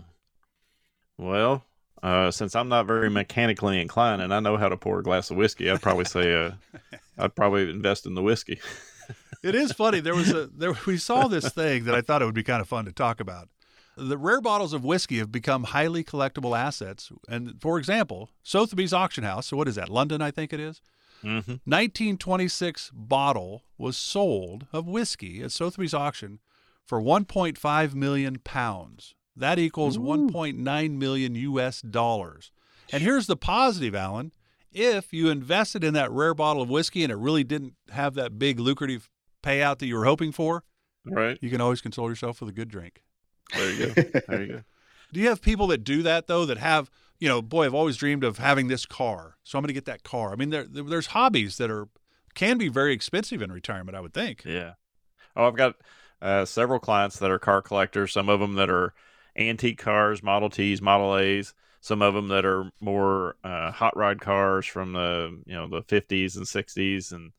Well, 1.17 1.65
uh, 2.03 2.31
since 2.31 2.55
I'm 2.55 2.69
not 2.69 2.87
very 2.87 3.11
mechanically 3.11 3.81
inclined 3.81 4.23
and 4.23 4.33
I 4.33 4.41
know 4.41 4.57
how 4.57 4.69
to 4.69 4.77
pour 4.77 5.01
a 5.01 5.03
glass 5.03 5.31
of 5.31 5.37
whiskey, 5.37 5.71
I'd 5.71 5.83
probably 5.83 6.05
say 6.05 6.35
uh, 6.35 6.53
I'd 7.19 7.35
probably 7.35 7.71
invest 7.71 8.07
in 8.07 8.15
the 8.15 8.23
whiskey. 8.23 8.61
it 9.43 9.55
is 9.55 9.73
funny. 9.73 10.01
There 10.01 10.15
was 10.15 10.31
a 10.31 10.47
there 10.47 10.75
we 10.87 10.97
saw 10.99 11.29
this 11.29 11.51
thing 11.53 11.85
that 11.85 11.95
I 11.95 12.01
thought 12.01 12.23
it 12.23 12.25
would 12.25 12.35
be 12.35 12.43
kind 12.43 12.61
of 12.61 12.69
fun 12.69 12.85
to 12.85 12.93
talk 12.93 13.21
about. 13.21 13.49
The 13.97 14.19
rare 14.19 14.41
bottles 14.41 14.73
of 14.73 14.85
whiskey 14.85 15.19
have 15.19 15.33
become 15.33 15.65
highly 15.65 16.05
collectible 16.05 16.57
assets. 16.57 17.11
And 17.29 17.61
for 17.61 17.79
example, 17.79 18.31
Sotheby's 18.45 18.93
auction 18.93 19.25
house. 19.25 19.49
So 19.49 19.57
what 19.57 19.67
is 19.67 19.75
that? 19.75 19.89
London, 19.89 20.23
I 20.23 20.31
think 20.31 20.53
it 20.53 20.61
is. 20.61 20.81
Mm-hmm. 21.25 21.59
1926 21.65 22.93
bottle 22.95 23.65
was 23.77 23.97
sold 23.97 24.67
of 24.73 24.87
whiskey 24.87 25.43
at 25.43 25.51
Sotheby's 25.51 25.95
auction 25.95 26.39
for 26.87 27.01
1.5 27.01 27.95
million 27.95 28.39
pounds. 28.39 29.15
That 29.39 29.59
equals 29.59 29.97
Ooh. 29.97 30.01
1.9 30.01 30.91
million 30.99 31.35
US 31.35 31.81
dollars. 31.81 32.51
And 32.93 33.03
here's 33.03 33.27
the 33.27 33.37
positive, 33.37 33.95
Alan. 33.95 34.33
If 34.73 35.13
you 35.13 35.31
invested 35.31 35.83
in 35.85 35.95
that 35.95 36.11
rare 36.11 36.35
bottle 36.35 36.63
of 36.63 36.69
whiskey 36.69 37.03
and 37.03 37.13
it 37.13 37.17
really 37.17 37.45
didn't 37.45 37.75
have 37.91 38.15
that 38.15 38.39
big 38.39 38.61
lucrative 38.61 39.09
payout 39.43 39.79
that 39.79 39.87
you 39.87 39.97
were 39.97 40.05
hoping 40.05 40.33
for, 40.33 40.65
right? 41.07 41.39
You 41.41 41.51
can 41.51 41.61
always 41.61 41.81
console 41.81 42.09
yourself 42.09 42.41
with 42.41 42.51
a 42.51 42.53
good 42.53 42.69
drink. 42.69 43.03
There 43.55 43.73
you 43.73 43.87
go. 43.87 44.03
There 44.29 44.43
you 44.43 44.53
go. 44.53 44.63
Do 45.13 45.21
you 45.21 45.29
have 45.29 45.41
people 45.41 45.69
that 45.69 45.85
do 45.85 46.03
that 46.03 46.27
though? 46.27 46.45
That 46.45 46.59
have, 46.59 46.91
you 47.19 47.29
know, 47.29 47.41
boy, 47.41 47.65
I've 47.65 47.75
always 47.75 47.97
dreamed 47.97 48.25
of 48.25 48.39
having 48.39 48.69
this 48.69 48.85
car, 48.85 49.37
so 49.43 49.59
I'm 49.59 49.63
going 49.63 49.69
to 49.69 49.75
get 49.75 49.87
that 49.87 50.03
car. 50.03 50.33
I 50.33 50.37
mean, 50.37 50.51
there, 50.51 50.65
there's 50.65 51.09
hobbies 51.09 51.57
that 51.57 51.71
are 51.71 51.89
can 52.35 52.59
be 52.59 52.69
very 52.69 52.93
expensive 52.93 53.41
in 53.41 53.51
retirement. 53.51 53.97
I 53.97 54.01
would 54.01 54.13
think. 54.13 54.45
Yeah. 54.45 54.75
Oh, 55.35 55.47
I've 55.47 55.57
got 55.57 55.77
uh, 56.21 56.45
several 56.45 56.79
clients 56.79 57.19
that 57.21 57.31
are 57.31 57.39
car 57.39 57.63
collectors. 57.63 58.13
Some 58.13 58.29
of 58.29 58.39
them 58.41 58.55
that 58.55 58.69
are 58.69 58.93
antique 59.39 59.79
cars, 59.79 60.23
Model 60.23 60.51
Ts, 60.51 60.81
Model 60.81 61.15
As. 61.15 61.55
Some 61.81 62.03
of 62.03 62.13
them 62.13 62.29
that 62.29 62.45
are 62.45 62.71
more 62.81 63.37
uh, 63.45 63.71
hot 63.71 63.97
rod 63.97 64.21
cars 64.21 64.67
from 64.67 64.93
the 64.93 65.41
you 65.47 65.55
know 65.55 65.69
the 65.69 65.83
50s 65.83 66.37
and 66.37 66.45
60s, 66.45 67.13
and 67.13 67.33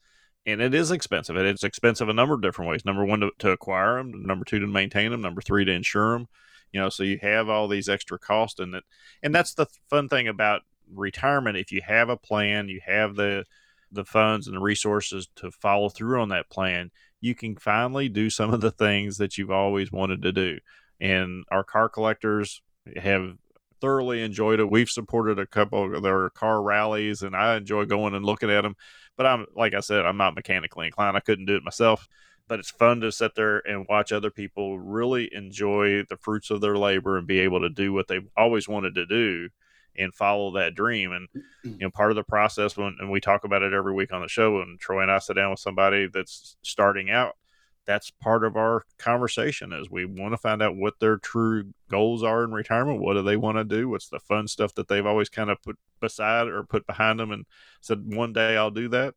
and 0.46 0.62
it 0.62 0.74
is 0.74 0.92
expensive. 0.92 1.36
And 1.36 1.46
it's 1.46 1.64
expensive 1.64 2.08
a 2.08 2.14
number 2.14 2.36
of 2.36 2.42
different 2.42 2.72
ways. 2.72 2.86
Number 2.86 3.04
one, 3.04 3.20
to, 3.20 3.32
to 3.40 3.52
acquire 3.52 3.98
them. 3.98 4.24
Number 4.26 4.46
two, 4.46 4.60
to 4.60 4.68
maintain 4.68 5.12
them. 5.12 5.22
Number 5.22 5.42
three, 5.42 5.66
to 5.66 5.72
insure 5.72 6.14
them. 6.14 6.28
You 6.72 6.80
know, 6.80 6.90
so 6.90 7.04
you 7.04 7.20
have 7.22 7.50
all 7.50 7.68
these 7.68 7.90
extra 7.90 8.18
costs, 8.18 8.60
and 8.60 8.76
it, 8.76 8.84
and 9.22 9.36
that's 9.36 9.54
the 9.54 9.68
fun 9.90 10.08
thing 10.08 10.28
about 10.28 10.62
retirement. 10.94 11.58
If 11.58 11.72
you 11.72 11.82
have 11.86 12.10
a 12.10 12.18
plan, 12.18 12.70
you 12.70 12.80
have 12.86 13.16
the 13.16 13.46
the 13.92 14.06
funds 14.06 14.48
and 14.48 14.56
the 14.56 14.62
resources 14.62 15.28
to 15.36 15.52
follow 15.52 15.90
through 15.90 16.22
on 16.22 16.30
that 16.30 16.50
plan, 16.50 16.92
you 17.22 17.36
can 17.36 17.56
finally 17.56 18.08
do 18.08 18.30
some 18.30 18.54
of 18.54 18.62
the 18.62 18.72
things 18.72 19.18
that 19.18 19.38
you've 19.38 19.52
always 19.52 19.92
wanted 19.92 20.22
to 20.22 20.32
do 20.32 20.60
and 21.00 21.46
our 21.52 21.64
car 21.64 21.90
collectors 21.90 22.62
have 22.98 23.36
thoroughly 23.82 24.22
enjoyed 24.22 24.60
it. 24.60 24.70
We've 24.70 24.90
supported 24.90 25.40
a 25.40 25.46
couple 25.46 25.96
of 25.96 26.04
their 26.04 26.30
car 26.32 26.62
rallies, 26.62 27.22
and 27.22 27.36
I 27.36 27.58
enjoy 27.58 27.86
going 27.86 28.14
and 28.14 28.26
looking 28.26 28.50
at 28.50 28.62
them. 28.62 28.76
But 29.18 29.26
I'm 29.26 29.46
like 29.56 29.74
I 29.74 29.80
said, 29.82 30.06
I'm 30.06 30.18
not 30.18 30.36
mechanically 30.36 30.88
inclined. 30.88 31.18
I 31.18 31.22
couldn't 31.22 31.46
do 31.46 31.56
it 31.56 31.64
myself, 31.64 32.08
but 32.48 32.60
it's 32.60 32.72
fun 32.72 33.02
to 33.02 33.12
sit 33.12 33.36
there 33.36 33.60
and 33.60 33.86
watch 33.88 34.12
other 34.12 34.32
people 34.32 34.80
really 34.80 35.30
enjoy 35.34 36.04
the 36.10 36.18
fruits 36.18 36.50
of 36.50 36.62
their 36.62 36.78
labor 36.78 37.18
and 37.18 37.28
be 37.28 37.40
able 37.40 37.62
to 37.62 37.70
do 37.70 37.94
what 37.94 38.08
they've 38.08 38.28
always 38.38 38.68
wanted 38.68 38.96
to 38.96 39.06
do 39.06 39.50
and 39.98 40.14
follow 40.14 40.52
that 40.52 40.76
dream. 40.76 41.12
And 41.12 41.28
you 41.64 41.78
know, 41.80 41.90
part 41.90 42.12
of 42.12 42.16
the 42.16 42.24
process 42.24 42.78
when 42.78 42.96
and 43.00 43.12
we 43.12 43.20
talk 43.20 43.44
about 43.44 43.62
it 43.62 43.74
every 43.74 43.94
week 43.94 44.14
on 44.14 44.22
the 44.22 44.28
show. 44.28 44.62
And 44.62 44.80
Troy 44.80 45.02
and 45.02 45.12
I 45.12 45.20
sit 45.20 45.36
down 45.36 45.52
with 45.52 45.60
somebody 45.60 46.08
that's 46.08 46.56
starting 46.62 47.10
out 47.10 47.36
that's 47.86 48.12
part 48.12 48.44
of 48.44 48.56
our 48.56 48.84
conversation 48.98 49.74
is 49.74 49.90
we 49.90 50.06
want 50.06 50.34
to 50.34 50.38
find 50.38 50.62
out 50.62 50.76
what 50.76 51.00
their 51.00 51.18
true 51.18 51.74
goals 51.90 52.24
are 52.24 52.44
in 52.44 52.52
retirement. 52.52 53.02
What 53.02 53.16
do 53.16 53.24
they 53.24 53.38
want 53.38 53.58
to 53.58 53.64
do? 53.64 53.90
What's 53.90 54.10
the 54.10 54.20
fun 54.20 54.48
stuff 54.48 54.74
that 54.76 54.88
they've 54.88 55.06
always 55.06 55.30
kind 55.30 55.50
of 55.50 55.62
put 55.62 55.78
beside 56.00 56.48
or 56.48 56.64
put 56.64 56.86
behind 56.86 57.20
them 57.20 57.32
and 57.32 57.46
said 57.82 58.14
one 58.14 58.34
day 58.34 58.56
i'll 58.56 58.72
do 58.72 58.88
that. 58.90 59.16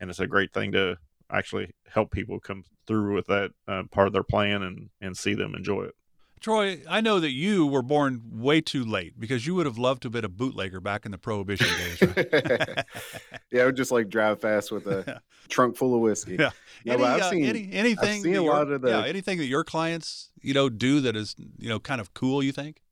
And 0.00 0.10
it's 0.10 0.20
a 0.20 0.26
great 0.26 0.52
thing 0.52 0.72
to 0.72 0.96
actually 1.30 1.70
help 1.90 2.10
people 2.10 2.40
come 2.40 2.64
through 2.86 3.14
with 3.14 3.26
that 3.26 3.50
uh, 3.66 3.82
part 3.90 4.06
of 4.06 4.12
their 4.12 4.22
plan 4.22 4.62
and 4.62 4.90
and 5.00 5.16
see 5.16 5.34
them 5.34 5.54
enjoy 5.54 5.82
it 5.84 5.94
Troy, 6.40 6.82
I 6.88 7.00
know 7.00 7.20
that 7.20 7.30
you 7.30 7.66
were 7.66 7.82
born 7.82 8.22
way 8.30 8.60
too 8.60 8.84
late 8.84 9.18
because 9.18 9.46
you 9.46 9.54
would 9.54 9.66
have 9.66 9.78
loved 9.78 10.02
to 10.02 10.06
have 10.06 10.12
been 10.12 10.24
a 10.24 10.28
bootlegger 10.28 10.80
back 10.80 11.04
in 11.04 11.12
the 11.12 11.18
Prohibition 11.18 11.66
days. 11.66 12.02
Right? 12.02 12.84
yeah, 13.52 13.62
I 13.62 13.66
would 13.66 13.76
just 13.76 13.90
like 13.90 14.08
drive 14.08 14.40
fast 14.40 14.70
with 14.70 14.86
a 14.86 15.20
trunk 15.48 15.76
full 15.76 15.94
of 15.94 16.00
whiskey. 16.00 16.36
Yeah, 16.38 16.50
no, 16.84 16.94
any, 16.94 17.04
I've 17.04 17.20
uh, 17.20 17.30
seen 17.30 17.44
any, 17.44 17.68
anything. 17.72 18.08
I've 18.08 18.22
seen 18.22 18.36
a 18.36 18.42
lot 18.42 18.70
of 18.70 18.82
the 18.82 18.90
yeah, 18.90 19.04
anything 19.04 19.38
that 19.38 19.46
your 19.46 19.64
clients 19.64 20.30
you 20.40 20.54
know 20.54 20.68
do 20.68 21.00
that 21.00 21.16
is 21.16 21.34
you 21.58 21.68
know 21.68 21.80
kind 21.80 22.00
of 22.00 22.14
cool. 22.14 22.42
You 22.42 22.52
think? 22.52 22.82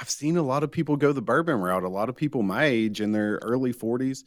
I've 0.00 0.10
seen 0.10 0.36
a 0.36 0.42
lot 0.42 0.62
of 0.62 0.70
people 0.70 0.96
go 0.96 1.12
the 1.12 1.22
bourbon 1.22 1.60
route. 1.60 1.82
A 1.82 1.88
lot 1.88 2.08
of 2.08 2.16
people 2.16 2.42
my 2.42 2.64
age 2.64 3.00
in 3.00 3.12
their 3.12 3.38
early 3.42 3.72
40s, 3.72 4.24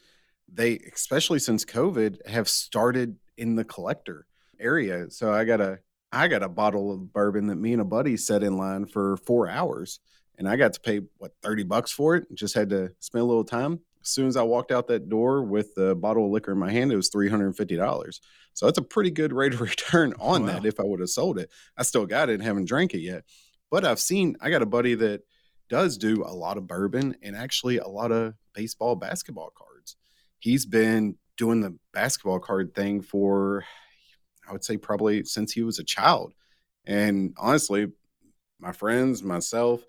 they 0.52 0.80
especially 0.94 1.40
since 1.40 1.64
COVID 1.64 2.28
have 2.28 2.50
started 2.50 3.18
in 3.38 3.56
the 3.56 3.64
collector 3.64 4.28
area. 4.60 5.10
So 5.10 5.32
I 5.32 5.46
got 5.46 5.62
a 5.62 5.80
I 6.12 6.28
got 6.28 6.44
a 6.44 6.50
bottle 6.50 6.92
of 6.92 7.14
bourbon 7.14 7.48
that 7.48 7.56
me 7.56 7.74
and 7.74 7.82
a 7.82 7.86
buddy 7.86 8.18
set 8.18 8.44
in 8.44 8.58
line 8.58 8.86
for 8.86 9.18
four 9.18 9.48
hours 9.50 10.00
and 10.42 10.50
I 10.50 10.56
got 10.56 10.74
to 10.74 10.80
pay 10.80 11.02
what 11.18 11.34
30 11.44 11.64
bucks 11.66 11.92
for 11.92 12.16
it. 12.16 12.26
Just 12.34 12.56
had 12.56 12.72
to 12.72 12.90
spend 13.00 13.22
a 13.22 13.26
little 13.26 13.44
time. 13.44 13.80
As 14.02 14.10
soon 14.10 14.28
as 14.28 14.36
I 14.36 14.42
walked 14.42 14.72
out 14.72 14.88
that 14.88 15.08
door 15.08 15.44
with 15.44 15.76
the 15.76 15.96
bottle 15.96 16.26
of 16.26 16.32
liquor 16.32 16.52
in 16.52 16.58
my 16.58 16.72
hand, 16.72 16.92
it 16.92 16.96
was 16.96 17.12
$350. 17.12 18.20
So 18.54 18.66
that's 18.66 18.80
a 18.80 18.82
pretty 18.82 19.12
good 19.12 19.34
rate 19.34 19.54
of 19.54 19.62
return 19.62 20.16
oh, 20.20 20.30
on 20.34 20.42
wow. 20.42 20.48
that 20.48 20.66
if 20.66 20.80
I 20.80 20.84
would 20.84 21.00
have 21.00 21.12
sold 21.12 21.38
it. 21.38 21.52
I 21.78 21.84
still 21.84 22.08
got 22.08 22.30
it 22.30 22.34
and 22.34 22.44
haven't 22.44 22.66
drank 22.66 22.96
it 22.96 23.02
yet. 23.02 23.24
But 23.70 23.86
I've 23.86 24.00
seen, 24.00 24.36
I 24.42 24.50
got 24.50 24.64
a 24.64 24.66
buddy 24.66 24.96
that 24.96 25.22
does 25.70 25.96
do 26.00 26.24
a 26.26 26.34
lot 26.34 26.58
of 26.58 26.66
bourbon 26.66 27.16
and 27.22 27.36
actually 27.36 27.78
a 27.78 27.88
lot 27.88 28.12
of 28.12 28.34
baseball, 28.56 28.96
basketball 28.96 29.54
cards. 29.56 29.96
He's 30.40 30.66
been 30.66 31.18
doing 31.38 31.62
the 31.62 31.78
basketball 31.94 32.40
card 32.40 32.74
thing 32.74 33.04
for, 33.04 33.64
I 34.48 34.52
would 34.52 34.64
say, 34.64 34.78
probably 34.78 35.24
since 35.24 35.52
he 35.52 35.64
was 35.64 35.80
a 35.80 35.84
child. 35.84 36.34
And 36.86 37.34
honestly, 37.38 37.88
my 38.60 38.72
friends, 38.72 39.24
myself, 39.24 39.84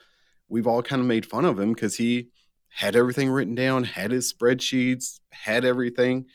we've 0.48 0.66
all 0.66 0.82
kind 0.82 1.00
of 1.00 1.06
made 1.06 1.26
fun 1.26 1.44
of 1.44 1.58
him 1.58 1.72
because 1.72 1.96
he 1.96 2.28
had 2.68 2.96
everything 2.96 3.30
written 3.30 3.54
down, 3.54 3.84
had 3.84 4.10
his 4.10 4.32
spreadsheets, 4.32 5.20
had 5.30 5.64
everything. 5.64 6.26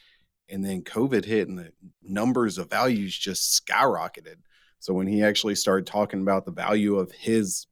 And 0.49 0.63
then 0.63 0.84
COVID 0.84 1.26
hit 1.26 1.47
and 1.47 1.57
the 1.57 1.72
numbers 2.01 2.57
of 2.57 2.70
values 2.70 3.18
just 3.18 3.65
skyrocketed. 3.65 4.38
So 4.80 4.93
when 4.93 5.07
he 5.07 5.24
actually 5.24 5.55
started 5.55 5.88
talking 5.88 6.22
about 6.22 6.45
the 6.45 6.51
value 6.51 6.97
of 6.97 7.11
his 7.11 7.68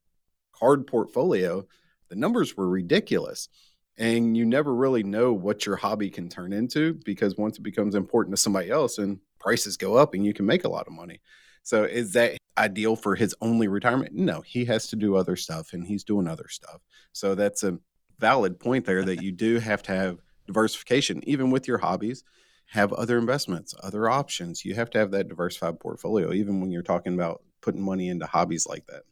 card 0.51 0.87
portfolio, 0.87 1.65
the 2.09 2.15
numbers 2.15 2.57
were 2.57 2.67
ridiculous. 2.67 3.49
And 3.97 4.35
you 4.35 4.45
never 4.45 4.73
really 4.73 5.03
know 5.03 5.31
what 5.31 5.65
your 5.65 5.77
hobby 5.77 6.09
can 6.09 6.27
turn 6.27 6.51
into 6.51 6.95
because 7.05 7.37
once 7.37 7.57
it 7.57 7.63
becomes 7.63 7.95
important 7.95 8.35
to 8.35 8.41
somebody 8.41 8.69
else 8.69 8.97
and 8.97 9.19
prices 9.45 9.77
go 9.77 9.95
up 9.95 10.15
and 10.15 10.25
you 10.25 10.33
can 10.33 10.45
make 10.45 10.63
a 10.63 10.69
lot 10.69 10.87
of 10.87 10.93
money. 10.93 11.21
So 11.63 11.83
is 11.83 12.13
that 12.13 12.37
ideal 12.57 12.95
for 12.95 13.15
his 13.15 13.35
only 13.41 13.67
retirement? 13.67 14.13
No, 14.15 14.41
he 14.41 14.65
has 14.65 14.87
to 14.87 14.95
do 14.95 15.15
other 15.15 15.35
stuff 15.35 15.73
and 15.73 15.85
he's 15.85 16.03
doing 16.03 16.27
other 16.27 16.47
stuff. 16.49 16.81
So 17.13 17.35
that's 17.35 17.63
a 17.63 17.77
valid 18.19 18.59
point 18.59 18.85
there 18.85 19.03
that 19.03 19.21
you 19.21 19.31
do 19.31 19.59
have 19.59 19.83
to 19.83 19.91
have 19.91 20.17
diversification, 20.47 21.21
even 21.27 21.51
with 21.51 21.67
your 21.67 21.77
hobbies. 21.77 22.23
Have 22.69 22.91
other 22.93 23.19
investments, 23.19 23.75
other 23.83 24.09
options. 24.09 24.65
You 24.65 24.73
have 24.73 24.89
to 24.91 24.97
have 24.97 25.11
that 25.11 25.27
diversified 25.27 25.79
portfolio, 25.79 26.33
even 26.33 26.59
when 26.59 26.71
you're 26.71 26.81
talking 26.81 27.13
about 27.13 27.43
putting 27.61 27.81
money 27.81 28.09
into 28.09 28.25
hobbies 28.25 28.65
like 28.65 28.87
that. 28.87 29.03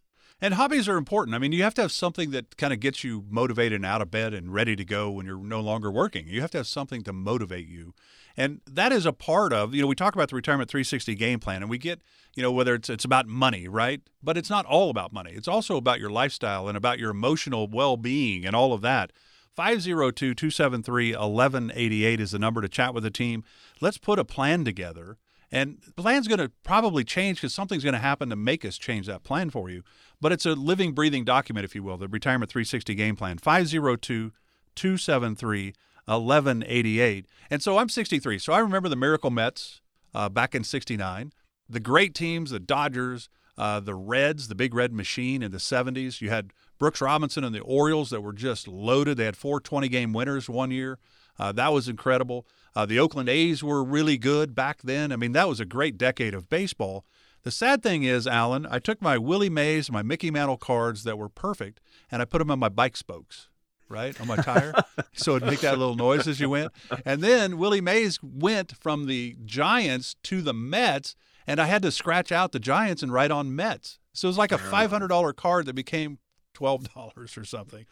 And 0.43 0.55
hobbies 0.55 0.89
are 0.89 0.97
important. 0.97 1.35
I 1.35 1.37
mean, 1.37 1.53
you 1.53 1.63
have 1.63 1.73
to 1.75 1.81
have 1.83 1.93
something 1.93 2.31
that 2.31 2.57
kind 2.57 2.73
of 2.73 2.81
gets 2.81 3.01
you 3.01 3.23
motivated 3.29 3.77
and 3.77 3.85
out 3.85 4.01
of 4.01 4.11
bed 4.11 4.33
and 4.33 4.53
ready 4.53 4.75
to 4.75 4.83
go 4.83 5.09
when 5.09 5.25
you're 5.25 5.37
no 5.37 5.61
longer 5.61 5.89
working. 5.89 6.27
You 6.27 6.41
have 6.41 6.51
to 6.51 6.57
have 6.57 6.67
something 6.67 7.01
to 7.03 7.13
motivate 7.13 7.65
you. 7.65 7.93
And 8.35 8.59
that 8.69 8.91
is 8.91 9.05
a 9.05 9.13
part 9.13 9.53
of, 9.53 9.73
you 9.73 9.81
know, 9.81 9.87
we 9.87 9.95
talk 9.95 10.15
about 10.15 10.27
the 10.27 10.35
retirement 10.35 10.69
360 10.69 11.15
game 11.15 11.39
plan 11.39 11.61
and 11.61 11.69
we 11.69 11.77
get, 11.77 12.01
you 12.35 12.43
know, 12.43 12.51
whether 12.51 12.75
it's 12.75 12.89
it's 12.89 13.05
about 13.05 13.25
money, 13.25 13.69
right? 13.69 14.01
But 14.21 14.37
it's 14.37 14.49
not 14.49 14.65
all 14.65 14.89
about 14.89 15.13
money. 15.13 15.31
It's 15.31 15.47
also 15.47 15.77
about 15.77 16.01
your 16.01 16.09
lifestyle 16.09 16.67
and 16.67 16.75
about 16.75 16.99
your 16.99 17.11
emotional 17.11 17.69
well-being 17.69 18.45
and 18.45 18.53
all 18.53 18.73
of 18.73 18.81
that. 18.81 19.13
502 19.55 20.33
273 20.33 21.11
1188 21.11 22.19
is 22.19 22.31
the 22.31 22.39
number 22.39 22.59
to 22.61 22.67
chat 22.67 22.93
with 22.93 23.03
the 23.03 23.11
team. 23.11 23.45
Let's 23.79 23.97
put 23.97 24.19
a 24.19 24.25
plan 24.25 24.65
together 24.65 25.19
and 25.53 25.77
the 25.85 26.01
plan's 26.01 26.27
going 26.27 26.39
to 26.39 26.51
probably 26.63 27.03
change 27.03 27.37
because 27.37 27.53
something's 27.53 27.83
going 27.83 27.93
to 27.93 27.99
happen 27.99 28.31
to 28.31 28.35
make 28.35 28.65
us 28.65 28.75
change 28.75 29.05
that 29.05 29.23
plan 29.23 29.51
for 29.51 29.69
you. 29.69 29.83
But 30.19 30.31
it's 30.31 30.47
a 30.47 30.53
living, 30.53 30.93
breathing 30.93 31.23
document, 31.23 31.63
if 31.63 31.75
you 31.75 31.83
will, 31.83 31.95
the 31.95 32.07
Retirement 32.07 32.51
360 32.51 32.95
Game 32.95 33.15
Plan, 33.15 33.37
502 33.37 34.31
273 34.75 35.73
1188. 36.05 37.27
And 37.51 37.61
so 37.61 37.77
I'm 37.77 37.87
63. 37.87 38.39
So 38.39 38.51
I 38.51 38.59
remember 38.59 38.89
the 38.89 38.95
Miracle 38.95 39.29
Mets 39.29 39.81
uh, 40.15 40.27
back 40.27 40.55
in 40.55 40.63
69, 40.63 41.31
the 41.69 41.79
great 41.79 42.15
teams, 42.15 42.49
the 42.49 42.59
Dodgers, 42.59 43.29
uh, 43.55 43.79
the 43.79 43.93
Reds, 43.93 44.47
the 44.47 44.55
big 44.55 44.73
red 44.73 44.91
machine 44.91 45.43
in 45.43 45.51
the 45.51 45.59
70s. 45.59 46.19
You 46.19 46.31
had 46.31 46.51
Brooks 46.79 46.99
Robinson 46.99 47.43
and 47.43 47.53
the 47.53 47.61
Orioles 47.61 48.09
that 48.09 48.21
were 48.21 48.33
just 48.33 48.67
loaded. 48.67 49.17
They 49.17 49.25
had 49.25 49.37
four 49.37 49.59
20 49.59 49.87
game 49.87 50.13
winners 50.13 50.49
one 50.49 50.71
year. 50.71 50.97
Uh, 51.37 51.51
that 51.51 51.71
was 51.71 51.87
incredible. 51.87 52.47
Uh, 52.75 52.85
the 52.85 52.99
Oakland 52.99 53.29
A's 53.29 53.63
were 53.63 53.83
really 53.83 54.17
good 54.17 54.55
back 54.55 54.81
then. 54.81 55.11
I 55.11 55.15
mean, 55.15 55.33
that 55.33 55.47
was 55.47 55.59
a 55.59 55.65
great 55.65 55.97
decade 55.97 56.33
of 56.33 56.49
baseball. 56.49 57.05
The 57.43 57.51
sad 57.51 57.83
thing 57.83 58.03
is, 58.03 58.25
Alan, 58.25 58.65
I 58.69 58.79
took 58.79 59.01
my 59.01 59.17
Willie 59.17 59.49
Mays, 59.49 59.91
my 59.91 60.01
Mickey 60.01 60.31
Mantle 60.31 60.57
cards 60.57 61.03
that 61.03 61.17
were 61.17 61.29
perfect, 61.29 61.81
and 62.09 62.21
I 62.21 62.25
put 62.25 62.39
them 62.39 62.49
on 62.49 62.59
my 62.59 62.69
bike 62.69 62.95
spokes, 62.95 63.49
right, 63.89 64.19
on 64.19 64.27
my 64.27 64.37
tire. 64.37 64.73
so 65.13 65.35
it'd 65.35 65.47
make 65.47 65.59
that 65.59 65.77
little 65.77 65.95
noise 65.95 66.25
as 66.25 66.39
you 66.39 66.49
went. 66.49 66.71
And 67.05 67.21
then 67.21 67.57
Willie 67.57 67.81
Mays 67.81 68.23
went 68.23 68.77
from 68.77 69.07
the 69.07 69.35
Giants 69.43 70.15
to 70.23 70.41
the 70.41 70.53
Mets, 70.53 71.15
and 71.45 71.59
I 71.59 71.65
had 71.65 71.81
to 71.81 71.91
scratch 71.91 72.31
out 72.31 72.53
the 72.53 72.59
Giants 72.59 73.03
and 73.03 73.11
write 73.11 73.31
on 73.31 73.55
Mets. 73.55 73.99
So 74.13 74.27
it 74.27 74.29
was 74.29 74.37
like 74.37 74.53
a 74.53 74.57
$500 74.57 75.35
card 75.35 75.65
that 75.65 75.73
became 75.73 76.19
$12 76.55 77.37
or 77.37 77.45
something. 77.45 77.85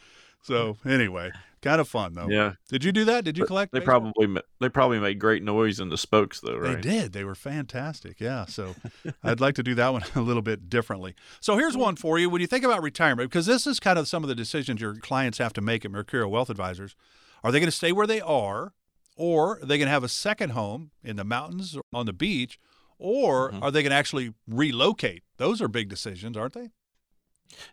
So 0.43 0.77
anyway, 0.85 1.31
kind 1.61 1.79
of 1.79 1.87
fun 1.87 2.13
though. 2.13 2.27
Yeah. 2.27 2.53
Did 2.69 2.83
you 2.83 2.91
do 2.91 3.05
that? 3.05 3.23
Did 3.23 3.37
you 3.37 3.45
collect? 3.45 3.71
They 3.71 3.79
baseball? 3.79 4.11
probably 4.13 4.41
they 4.59 4.69
probably 4.69 4.99
made 4.99 5.19
great 5.19 5.43
noise 5.43 5.79
in 5.79 5.89
the 5.89 5.97
spokes 5.97 6.39
though, 6.39 6.57
right? 6.57 6.81
They 6.81 6.81
did. 6.81 7.13
They 7.13 7.23
were 7.23 7.35
fantastic. 7.35 8.19
Yeah. 8.19 8.45
So 8.45 8.75
I'd 9.23 9.39
like 9.39 9.55
to 9.55 9.63
do 9.63 9.75
that 9.75 9.93
one 9.93 10.03
a 10.15 10.21
little 10.21 10.41
bit 10.41 10.69
differently. 10.69 11.15
So 11.39 11.57
here's 11.57 11.77
one 11.77 11.95
for 11.95 12.17
you. 12.17 12.29
When 12.29 12.41
you 12.41 12.47
think 12.47 12.65
about 12.65 12.81
retirement, 12.81 13.29
because 13.29 13.45
this 13.45 13.67
is 13.67 13.79
kind 13.79 13.99
of 13.99 14.07
some 14.07 14.23
of 14.23 14.29
the 14.29 14.35
decisions 14.35 14.81
your 14.81 14.95
clients 14.95 15.37
have 15.37 15.53
to 15.53 15.61
make 15.61 15.85
at 15.85 15.91
Mercurio 15.91 16.29
Wealth 16.29 16.49
Advisors. 16.49 16.95
Are 17.43 17.51
they 17.51 17.59
going 17.59 17.67
to 17.67 17.75
stay 17.75 17.91
where 17.91 18.05
they 18.05 18.21
are, 18.21 18.73
or 19.15 19.59
are 19.61 19.65
they 19.65 19.79
going 19.79 19.87
to 19.87 19.91
have 19.91 20.03
a 20.03 20.09
second 20.09 20.51
home 20.51 20.91
in 21.03 21.15
the 21.15 21.23
mountains 21.23 21.75
or 21.75 21.81
on 21.91 22.05
the 22.05 22.13
beach, 22.13 22.59
or 22.99 23.49
mm-hmm. 23.49 23.63
are 23.63 23.71
they 23.71 23.81
going 23.81 23.89
to 23.89 23.95
actually 23.95 24.33
relocate? 24.47 25.23
Those 25.37 25.59
are 25.59 25.67
big 25.67 25.89
decisions, 25.89 26.37
aren't 26.37 26.53
they? 26.53 26.69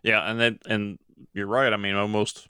Yeah, 0.03 0.29
and 0.29 0.39
then 0.39 0.59
and 0.65 0.99
you're 1.33 1.47
right. 1.47 1.71
I 1.71 1.77
mean, 1.77 1.95
almost 1.95 2.47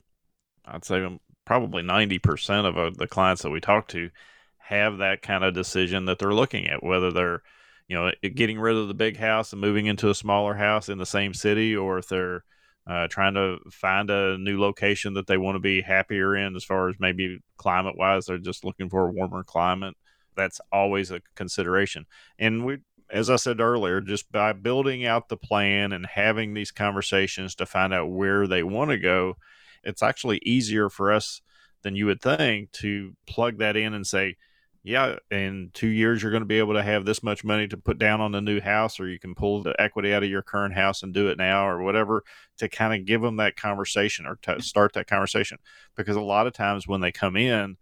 I'd 0.70 0.84
say 0.84 1.06
probably 1.44 1.82
90% 1.82 2.64
of 2.64 2.78
uh, 2.78 2.90
the 2.96 3.06
clients 3.06 3.42
that 3.42 3.50
we 3.50 3.60
talk 3.60 3.88
to 3.88 4.10
have 4.58 4.98
that 4.98 5.20
kind 5.22 5.42
of 5.42 5.52
decision 5.54 6.04
that 6.04 6.18
they're 6.18 6.32
looking 6.32 6.68
at, 6.68 6.82
whether 6.82 7.10
they're, 7.10 7.42
you 7.88 7.96
know, 7.96 8.12
getting 8.34 8.58
rid 8.58 8.76
of 8.76 8.88
the 8.88 8.94
big 8.94 9.16
house 9.16 9.52
and 9.52 9.60
moving 9.60 9.86
into 9.86 10.10
a 10.10 10.14
smaller 10.14 10.54
house 10.54 10.88
in 10.88 10.98
the 10.98 11.06
same 11.06 11.34
city, 11.34 11.74
or 11.74 11.98
if 11.98 12.08
they're 12.08 12.44
uh, 12.86 13.08
trying 13.08 13.34
to 13.34 13.58
find 13.70 14.10
a 14.10 14.38
new 14.38 14.60
location 14.60 15.14
that 15.14 15.26
they 15.26 15.36
want 15.36 15.56
to 15.56 15.60
be 15.60 15.80
happier 15.80 16.36
in 16.36 16.56
as 16.56 16.64
far 16.64 16.88
as 16.88 16.96
maybe 16.98 17.40
climate 17.56 17.96
wise, 17.96 18.26
they're 18.26 18.38
just 18.38 18.64
looking 18.64 18.88
for 18.88 19.08
a 19.08 19.12
warmer 19.12 19.42
climate. 19.42 19.96
That's 20.36 20.60
always 20.72 21.10
a 21.10 21.20
consideration. 21.34 22.06
And 22.38 22.64
we, 22.64 22.78
as 23.10 23.28
I 23.28 23.36
said 23.36 23.60
earlier, 23.60 24.00
just 24.00 24.30
by 24.30 24.52
building 24.52 25.04
out 25.04 25.28
the 25.28 25.36
plan 25.36 25.92
and 25.92 26.06
having 26.06 26.54
these 26.54 26.70
conversations 26.70 27.54
to 27.56 27.66
find 27.66 27.92
out 27.92 28.10
where 28.10 28.46
they 28.46 28.62
want 28.62 28.90
to 28.90 28.98
go, 28.98 29.36
it's 29.84 30.02
actually 30.02 30.38
easier 30.44 30.88
for 30.88 31.12
us 31.12 31.40
than 31.82 31.96
you 31.96 32.06
would 32.06 32.20
think 32.20 32.70
to 32.72 33.14
plug 33.26 33.58
that 33.58 33.76
in 33.76 33.94
and 33.94 34.06
say, 34.06 34.36
yeah, 34.82 35.16
in 35.30 35.70
two 35.74 35.88
years 35.88 36.22
you're 36.22 36.30
going 36.30 36.42
to 36.42 36.46
be 36.46 36.58
able 36.58 36.74
to 36.74 36.82
have 36.82 37.04
this 37.04 37.22
much 37.22 37.44
money 37.44 37.68
to 37.68 37.76
put 37.76 37.98
down 37.98 38.20
on 38.20 38.32
the 38.32 38.40
new 38.40 38.60
house, 38.60 38.98
or 38.98 39.08
you 39.08 39.18
can 39.18 39.34
pull 39.34 39.62
the 39.62 39.78
equity 39.78 40.14
out 40.14 40.22
of 40.22 40.30
your 40.30 40.42
current 40.42 40.74
house 40.74 41.02
and 41.02 41.12
do 41.12 41.28
it 41.28 41.36
now, 41.36 41.68
or 41.68 41.82
whatever, 41.82 42.24
to 42.58 42.68
kind 42.68 42.98
of 42.98 43.06
give 43.06 43.20
them 43.20 43.36
that 43.36 43.56
conversation 43.56 44.26
or 44.26 44.38
to 44.42 44.62
start 44.62 44.94
that 44.94 45.06
conversation. 45.06 45.58
Because 45.96 46.16
a 46.16 46.20
lot 46.20 46.46
of 46.46 46.54
times 46.54 46.88
when 46.88 47.00
they 47.00 47.12
come 47.12 47.36
in, 47.36 47.76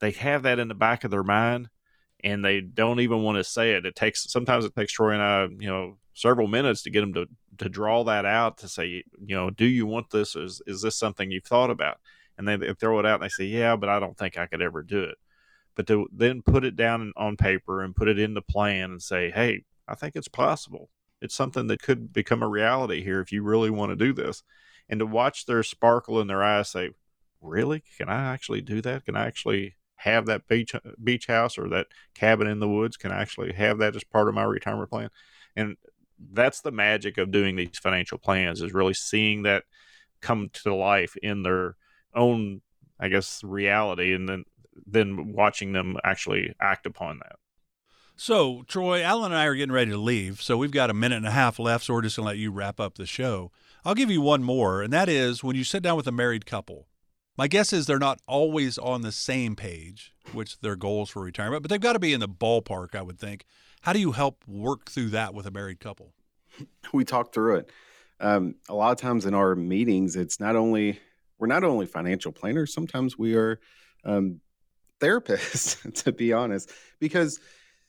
they 0.00 0.10
have 0.10 0.42
that 0.42 0.58
in 0.58 0.68
the 0.68 0.74
back 0.74 1.04
of 1.04 1.10
their 1.10 1.22
mind 1.22 1.70
and 2.22 2.44
they 2.44 2.60
don't 2.60 3.00
even 3.00 3.22
want 3.22 3.36
to 3.36 3.44
say 3.44 3.72
it. 3.72 3.86
It 3.86 3.96
takes 3.96 4.30
sometimes 4.30 4.64
it 4.64 4.74
takes 4.74 4.92
Troy 4.92 5.12
and 5.12 5.22
I, 5.22 5.44
you 5.44 5.68
know, 5.68 5.98
several 6.14 6.48
minutes 6.48 6.82
to 6.82 6.90
get 6.90 7.00
them 7.00 7.14
to 7.14 7.26
to 7.58 7.68
draw 7.68 8.04
that 8.04 8.24
out 8.24 8.58
to 8.58 8.68
say, 8.68 8.86
you 8.86 9.36
know, 9.36 9.50
do 9.50 9.64
you 9.64 9.86
want 9.86 10.10
this? 10.10 10.36
Is 10.36 10.62
is 10.66 10.82
this 10.82 10.96
something 10.96 11.30
you've 11.30 11.44
thought 11.44 11.70
about? 11.70 11.98
And 12.38 12.48
they, 12.48 12.56
they 12.56 12.72
throw 12.74 12.98
it 12.98 13.06
out 13.06 13.20
and 13.20 13.24
they 13.24 13.28
say, 13.28 13.44
yeah, 13.44 13.76
but 13.76 13.88
I 13.88 14.00
don't 14.00 14.16
think 14.16 14.38
I 14.38 14.46
could 14.46 14.62
ever 14.62 14.82
do 14.82 15.02
it. 15.02 15.16
But 15.74 15.86
to 15.88 16.08
then 16.12 16.42
put 16.42 16.64
it 16.64 16.76
down 16.76 17.12
on 17.16 17.36
paper 17.36 17.82
and 17.82 17.96
put 17.96 18.08
it 18.08 18.18
in 18.18 18.34
the 18.34 18.42
plan 18.42 18.90
and 18.90 19.02
say, 19.02 19.30
hey, 19.30 19.64
I 19.88 19.94
think 19.94 20.16
it's 20.16 20.28
possible. 20.28 20.90
It's 21.20 21.34
something 21.34 21.66
that 21.68 21.82
could 21.82 22.12
become 22.12 22.42
a 22.42 22.48
reality 22.48 23.02
here 23.02 23.20
if 23.20 23.32
you 23.32 23.42
really 23.42 23.70
want 23.70 23.90
to 23.90 23.96
do 23.96 24.12
this. 24.12 24.42
And 24.88 25.00
to 25.00 25.06
watch 25.06 25.46
their 25.46 25.62
sparkle 25.62 26.20
in 26.20 26.26
their 26.26 26.42
eyes 26.42 26.68
say, 26.70 26.90
really? 27.40 27.82
Can 27.96 28.08
I 28.08 28.32
actually 28.32 28.60
do 28.60 28.80
that? 28.82 29.04
Can 29.04 29.16
I 29.16 29.26
actually 29.26 29.76
have 29.96 30.26
that 30.26 30.48
beach 30.48 30.74
beach 31.02 31.26
house 31.28 31.56
or 31.56 31.68
that 31.68 31.86
cabin 32.14 32.48
in 32.48 32.58
the 32.58 32.68
woods? 32.68 32.96
Can 32.96 33.12
I 33.12 33.22
actually 33.22 33.52
have 33.52 33.78
that 33.78 33.94
as 33.94 34.04
part 34.04 34.28
of 34.28 34.34
my 34.34 34.42
retirement 34.42 34.90
plan? 34.90 35.10
And 35.54 35.76
that's 36.32 36.60
the 36.60 36.70
magic 36.70 37.18
of 37.18 37.30
doing 37.30 37.56
these 37.56 37.78
financial 37.78 38.18
plans 38.18 38.62
is 38.62 38.72
really 38.72 38.94
seeing 38.94 39.42
that 39.42 39.64
come 40.20 40.50
to 40.52 40.74
life 40.74 41.16
in 41.22 41.42
their 41.42 41.76
own 42.14 42.60
i 43.00 43.08
guess 43.08 43.42
reality 43.42 44.14
and 44.14 44.28
then 44.28 44.44
then 44.86 45.32
watching 45.32 45.72
them 45.72 45.96
actually 46.04 46.54
act 46.60 46.86
upon 46.86 47.18
that. 47.18 47.36
So 48.16 48.62
troy 48.68 49.02
alan 49.02 49.32
and 49.32 49.40
i 49.40 49.46
are 49.46 49.54
getting 49.54 49.72
ready 49.72 49.90
to 49.90 49.96
leave 49.96 50.40
so 50.40 50.56
we've 50.56 50.70
got 50.70 50.90
a 50.90 50.94
minute 50.94 51.16
and 51.16 51.26
a 51.26 51.32
half 51.32 51.58
left 51.58 51.84
so 51.84 51.94
we're 51.94 52.02
just 52.02 52.16
going 52.16 52.24
to 52.24 52.28
let 52.28 52.38
you 52.38 52.50
wrap 52.50 52.78
up 52.78 52.96
the 52.96 53.06
show. 53.06 53.50
I'll 53.84 53.94
give 53.94 54.10
you 54.10 54.20
one 54.20 54.44
more 54.44 54.82
and 54.82 54.92
that 54.92 55.08
is 55.08 55.42
when 55.42 55.56
you 55.56 55.64
sit 55.64 55.82
down 55.82 55.96
with 55.96 56.06
a 56.06 56.12
married 56.12 56.46
couple 56.46 56.88
my 57.36 57.48
guess 57.48 57.72
is 57.72 57.86
they're 57.86 57.98
not 57.98 58.20
always 58.28 58.78
on 58.78 59.02
the 59.02 59.12
same 59.12 59.56
page 59.56 60.12
which 60.32 60.60
their 60.60 60.76
goals 60.76 61.10
for 61.10 61.22
retirement 61.22 61.62
but 61.62 61.70
they've 61.70 61.80
got 61.80 61.94
to 61.94 61.98
be 61.98 62.12
in 62.12 62.20
the 62.20 62.28
ballpark 62.28 62.94
i 62.94 63.02
would 63.02 63.18
think 63.18 63.44
how 63.82 63.92
do 63.92 63.98
you 63.98 64.12
help 64.12 64.42
work 64.46 64.88
through 64.88 65.10
that 65.10 65.34
with 65.34 65.46
a 65.46 65.50
married 65.50 65.80
couple? 65.80 66.14
We 66.92 67.04
talk 67.04 67.32
through 67.32 67.56
it. 67.56 67.70
Um, 68.20 68.56
a 68.68 68.74
lot 68.74 68.92
of 68.92 68.98
times 68.98 69.24
in 69.24 69.32
our 69.34 69.54
meetings, 69.54 70.16
it's 70.16 70.38
not 70.38 70.56
only 70.56 71.00
we're 71.38 71.46
not 71.46 71.64
only 71.64 71.86
financial 71.86 72.30
planners. 72.30 72.72
Sometimes 72.72 73.16
we 73.16 73.34
are 73.34 73.58
um, 74.04 74.40
therapists, 75.00 75.92
to 76.04 76.12
be 76.12 76.32
honest, 76.32 76.70
because 77.00 77.40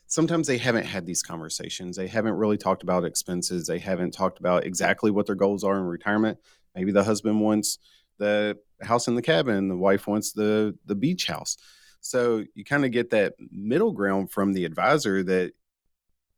sometimes 0.07 0.47
they 0.47 0.57
haven't 0.57 0.85
had 0.85 1.05
these 1.05 1.21
conversations. 1.21 1.97
They 1.97 2.07
haven't 2.07 2.33
really 2.33 2.57
talked 2.57 2.81
about 2.81 3.03
expenses. 3.03 3.67
They 3.67 3.79
haven't 3.79 4.11
talked 4.11 4.39
about 4.39 4.65
exactly 4.65 5.11
what 5.11 5.27
their 5.27 5.35
goals 5.35 5.63
are 5.63 5.77
in 5.77 5.83
retirement. 5.83 6.39
Maybe 6.75 6.91
the 6.91 7.03
husband 7.03 7.41
wants 7.41 7.77
the 8.17 8.57
house 8.81 9.07
in 9.07 9.15
the 9.15 9.21
cabin, 9.21 9.67
the 9.67 9.75
wife 9.75 10.07
wants 10.07 10.31
the 10.31 10.75
the 10.85 10.95
beach 10.95 11.27
house. 11.27 11.57
So 12.01 12.43
you 12.55 12.65
kind 12.65 12.85
of 12.85 12.91
get 12.91 13.11
that 13.11 13.33
middle 13.51 13.91
ground 13.91 14.31
from 14.31 14.53
the 14.53 14.65
advisor 14.65 15.23
that, 15.23 15.53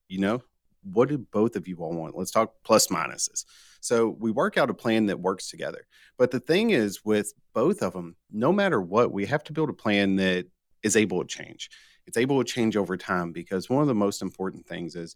you 0.07 0.19
know, 0.19 0.41
what 0.83 1.09
do 1.09 1.17
both 1.17 1.55
of 1.55 1.67
you 1.67 1.77
all 1.77 1.93
want? 1.93 2.15
Let's 2.15 2.31
talk 2.31 2.53
plus 2.63 2.87
minuses. 2.87 3.45
So 3.81 4.15
we 4.19 4.31
work 4.31 4.57
out 4.57 4.69
a 4.69 4.73
plan 4.73 5.07
that 5.07 5.19
works 5.19 5.49
together. 5.49 5.85
But 6.17 6.31
the 6.31 6.39
thing 6.39 6.71
is, 6.71 7.03
with 7.03 7.33
both 7.53 7.81
of 7.81 7.93
them, 7.93 8.15
no 8.31 8.51
matter 8.51 8.81
what, 8.81 9.11
we 9.11 9.25
have 9.25 9.43
to 9.45 9.53
build 9.53 9.69
a 9.69 9.73
plan 9.73 10.15
that 10.17 10.45
is 10.83 10.95
able 10.95 11.21
to 11.21 11.27
change. 11.27 11.69
It's 12.07 12.17
able 12.17 12.43
to 12.43 12.51
change 12.51 12.77
over 12.77 12.97
time 12.97 13.31
because 13.31 13.69
one 13.69 13.81
of 13.81 13.87
the 13.87 13.95
most 13.95 14.21
important 14.21 14.67
things 14.67 14.95
is 14.95 15.15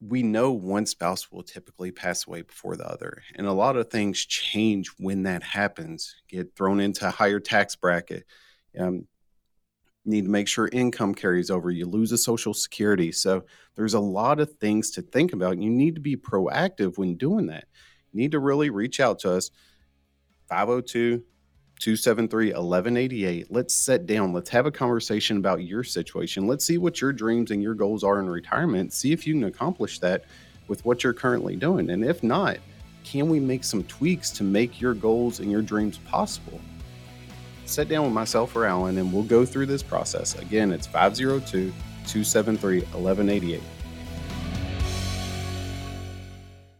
we 0.00 0.22
know 0.22 0.52
one 0.52 0.86
spouse 0.86 1.30
will 1.32 1.42
typically 1.42 1.90
pass 1.90 2.26
away 2.26 2.42
before 2.42 2.76
the 2.76 2.86
other. 2.86 3.22
And 3.34 3.46
a 3.46 3.52
lot 3.52 3.76
of 3.76 3.90
things 3.90 4.24
change 4.24 4.90
when 4.98 5.24
that 5.24 5.42
happens, 5.42 6.14
get 6.28 6.54
thrown 6.54 6.80
into 6.80 7.08
a 7.08 7.10
higher 7.10 7.40
tax 7.40 7.74
bracket. 7.74 8.24
Um, 8.78 9.06
need 10.04 10.24
to 10.24 10.30
make 10.30 10.48
sure 10.48 10.68
income 10.72 11.14
carries 11.14 11.50
over. 11.50 11.70
You 11.70 11.86
lose 11.86 12.12
a 12.12 12.18
social 12.18 12.54
security. 12.54 13.10
So 13.12 13.44
there's 13.74 13.94
a 13.94 14.00
lot 14.00 14.40
of 14.40 14.52
things 14.54 14.90
to 14.92 15.02
think 15.02 15.32
about. 15.32 15.60
You 15.60 15.70
need 15.70 15.94
to 15.94 16.00
be 16.00 16.16
proactive 16.16 16.98
when 16.98 17.16
doing 17.16 17.46
that. 17.46 17.64
You 18.12 18.20
need 18.20 18.32
to 18.32 18.38
really 18.38 18.70
reach 18.70 19.00
out 19.00 19.18
to 19.20 19.32
us. 19.32 19.50
502 20.48 21.22
273 21.80 22.46
1188. 22.48 23.46
Let's 23.50 23.74
sit 23.74 24.06
down. 24.06 24.32
Let's 24.32 24.50
have 24.50 24.66
a 24.66 24.70
conversation 24.70 25.38
about 25.38 25.64
your 25.64 25.82
situation. 25.82 26.46
Let's 26.46 26.64
see 26.64 26.78
what 26.78 27.00
your 27.00 27.12
dreams 27.12 27.50
and 27.50 27.62
your 27.62 27.74
goals 27.74 28.04
are 28.04 28.20
in 28.20 28.28
retirement. 28.28 28.92
See 28.92 29.12
if 29.12 29.26
you 29.26 29.34
can 29.34 29.44
accomplish 29.44 29.98
that 29.98 30.24
with 30.68 30.84
what 30.84 31.02
you're 31.02 31.12
currently 31.12 31.56
doing. 31.56 31.90
And 31.90 32.04
if 32.04 32.22
not, 32.22 32.58
can 33.04 33.28
we 33.28 33.40
make 33.40 33.64
some 33.64 33.82
tweaks 33.84 34.30
to 34.30 34.44
make 34.44 34.80
your 34.80 34.94
goals 34.94 35.40
and 35.40 35.50
your 35.50 35.62
dreams 35.62 35.98
possible? 35.98 36.60
Sit 37.66 37.88
down 37.88 38.04
with 38.04 38.12
myself 38.12 38.54
or 38.54 38.66
Alan 38.66 38.98
and 38.98 39.12
we'll 39.12 39.22
go 39.22 39.44
through 39.44 39.66
this 39.66 39.82
process. 39.82 40.34
Again, 40.38 40.72
it's 40.72 40.86
502 40.86 41.72
273 42.06 42.80
1188. 42.80 43.62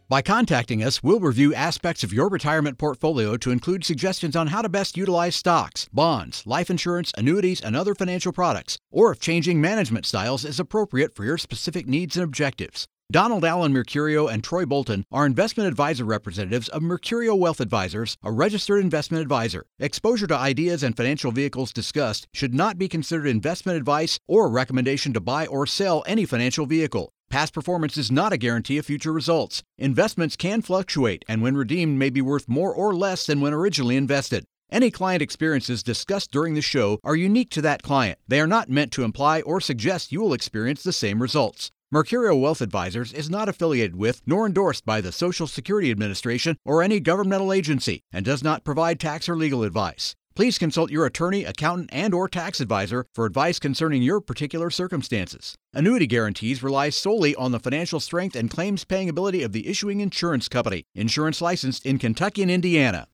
By 0.07 0.21
contacting 0.21 0.83
us, 0.83 1.01
we'll 1.01 1.19
review 1.19 1.55
aspects 1.55 2.03
of 2.03 2.13
your 2.13 2.29
retirement 2.29 2.77
portfolio 2.77 3.37
to 3.37 3.49
include 3.49 3.83
suggestions 3.83 4.35
on 4.35 4.47
how 4.47 4.61
to 4.61 4.69
best 4.69 4.95
utilize 4.95 5.35
stocks, 5.35 5.89
bonds, 5.91 6.43
life 6.45 6.69
insurance, 6.69 7.11
annuities, 7.17 7.59
and 7.59 7.75
other 7.75 7.95
financial 7.95 8.31
products, 8.31 8.77
or 8.91 9.11
if 9.11 9.19
changing 9.19 9.59
management 9.59 10.05
styles 10.05 10.45
is 10.45 10.59
appropriate 10.59 11.15
for 11.15 11.25
your 11.25 11.39
specific 11.39 11.87
needs 11.87 12.15
and 12.15 12.23
objectives. 12.23 12.87
Donald 13.11 13.45
Alan 13.45 13.71
Mercurio 13.71 14.29
and 14.29 14.43
Troy 14.43 14.65
Bolton 14.65 15.05
are 15.11 15.27
investment 15.27 15.67
advisor 15.67 16.03
representatives 16.03 16.67
of 16.69 16.81
Mercurio 16.81 17.37
Wealth 17.37 17.61
Advisors, 17.61 18.17
a 18.23 18.31
registered 18.31 18.83
investment 18.83 19.21
advisor. 19.21 19.63
Exposure 19.79 20.25
to 20.25 20.35
ideas 20.35 20.81
and 20.81 20.97
financial 20.97 21.31
vehicles 21.31 21.71
discussed 21.71 22.27
should 22.33 22.55
not 22.55 22.79
be 22.79 22.87
considered 22.87 23.27
investment 23.27 23.77
advice 23.77 24.19
or 24.27 24.47
a 24.47 24.49
recommendation 24.49 25.13
to 25.13 25.21
buy 25.21 25.45
or 25.45 25.67
sell 25.67 26.03
any 26.07 26.25
financial 26.25 26.65
vehicle. 26.65 27.11
Past 27.29 27.53
performance 27.53 27.95
is 27.95 28.11
not 28.11 28.33
a 28.33 28.37
guarantee 28.37 28.79
of 28.79 28.87
future 28.87 29.13
results. 29.13 29.61
Investments 29.77 30.35
can 30.35 30.63
fluctuate 30.63 31.23
and 31.27 31.43
when 31.43 31.55
redeemed 31.55 31.99
may 31.99 32.09
be 32.09 32.21
worth 32.21 32.49
more 32.49 32.73
or 32.73 32.95
less 32.95 33.27
than 33.27 33.39
when 33.39 33.53
originally 33.53 33.97
invested. 33.97 34.45
Any 34.71 34.89
client 34.89 35.21
experiences 35.21 35.83
discussed 35.83 36.31
during 36.31 36.55
the 36.55 36.61
show 36.61 36.99
are 37.03 37.15
unique 37.15 37.51
to 37.51 37.61
that 37.61 37.83
client. 37.83 38.17
They 38.27 38.41
are 38.41 38.47
not 38.47 38.67
meant 38.67 38.91
to 38.93 39.03
imply 39.03 39.41
or 39.41 39.61
suggest 39.61 40.11
you 40.11 40.21
will 40.21 40.33
experience 40.33 40.81
the 40.81 40.91
same 40.91 41.21
results. 41.21 41.71
Mercurio 41.93 42.39
Wealth 42.39 42.61
Advisors 42.61 43.13
is 43.13 43.29
not 43.29 43.47
affiliated 43.47 43.95
with 43.95 44.21
nor 44.25 44.47
endorsed 44.47 44.87
by 44.87 45.01
the 45.01 45.11
Social 45.11 45.45
Security 45.45 45.91
Administration 45.91 46.57
or 46.65 46.81
any 46.81 46.99
governmental 46.99 47.53
agency 47.53 48.01
and 48.11 48.25
does 48.25 48.43
not 48.43 48.63
provide 48.63 48.99
tax 48.99 49.29
or 49.29 49.37
legal 49.37 49.63
advice. 49.63 50.15
Please 50.35 50.57
consult 50.57 50.89
your 50.89 51.05
attorney, 51.05 51.45
accountant, 51.45 51.91
and 51.93 52.13
or 52.13 52.27
tax 52.27 52.59
advisor 52.59 53.05
for 53.13 53.25
advice 53.25 53.59
concerning 53.59 54.01
your 54.01 54.19
particular 54.19 54.71
circumstances. 54.71 55.55
Annuity 55.73 56.07
guarantees 56.07 56.63
rely 56.63 56.89
solely 56.89 57.35
on 57.35 57.51
the 57.51 57.59
financial 57.59 57.99
strength 57.99 58.35
and 58.35 58.49
claims 58.49 58.83
paying 58.83 59.07
ability 59.07 59.43
of 59.43 59.51
the 59.51 59.67
issuing 59.67 60.01
insurance 60.01 60.49
company, 60.49 60.83
insurance 60.95 61.39
licensed 61.39 61.85
in 61.85 61.99
Kentucky 61.99 62.41
and 62.41 62.51
Indiana. 62.51 63.07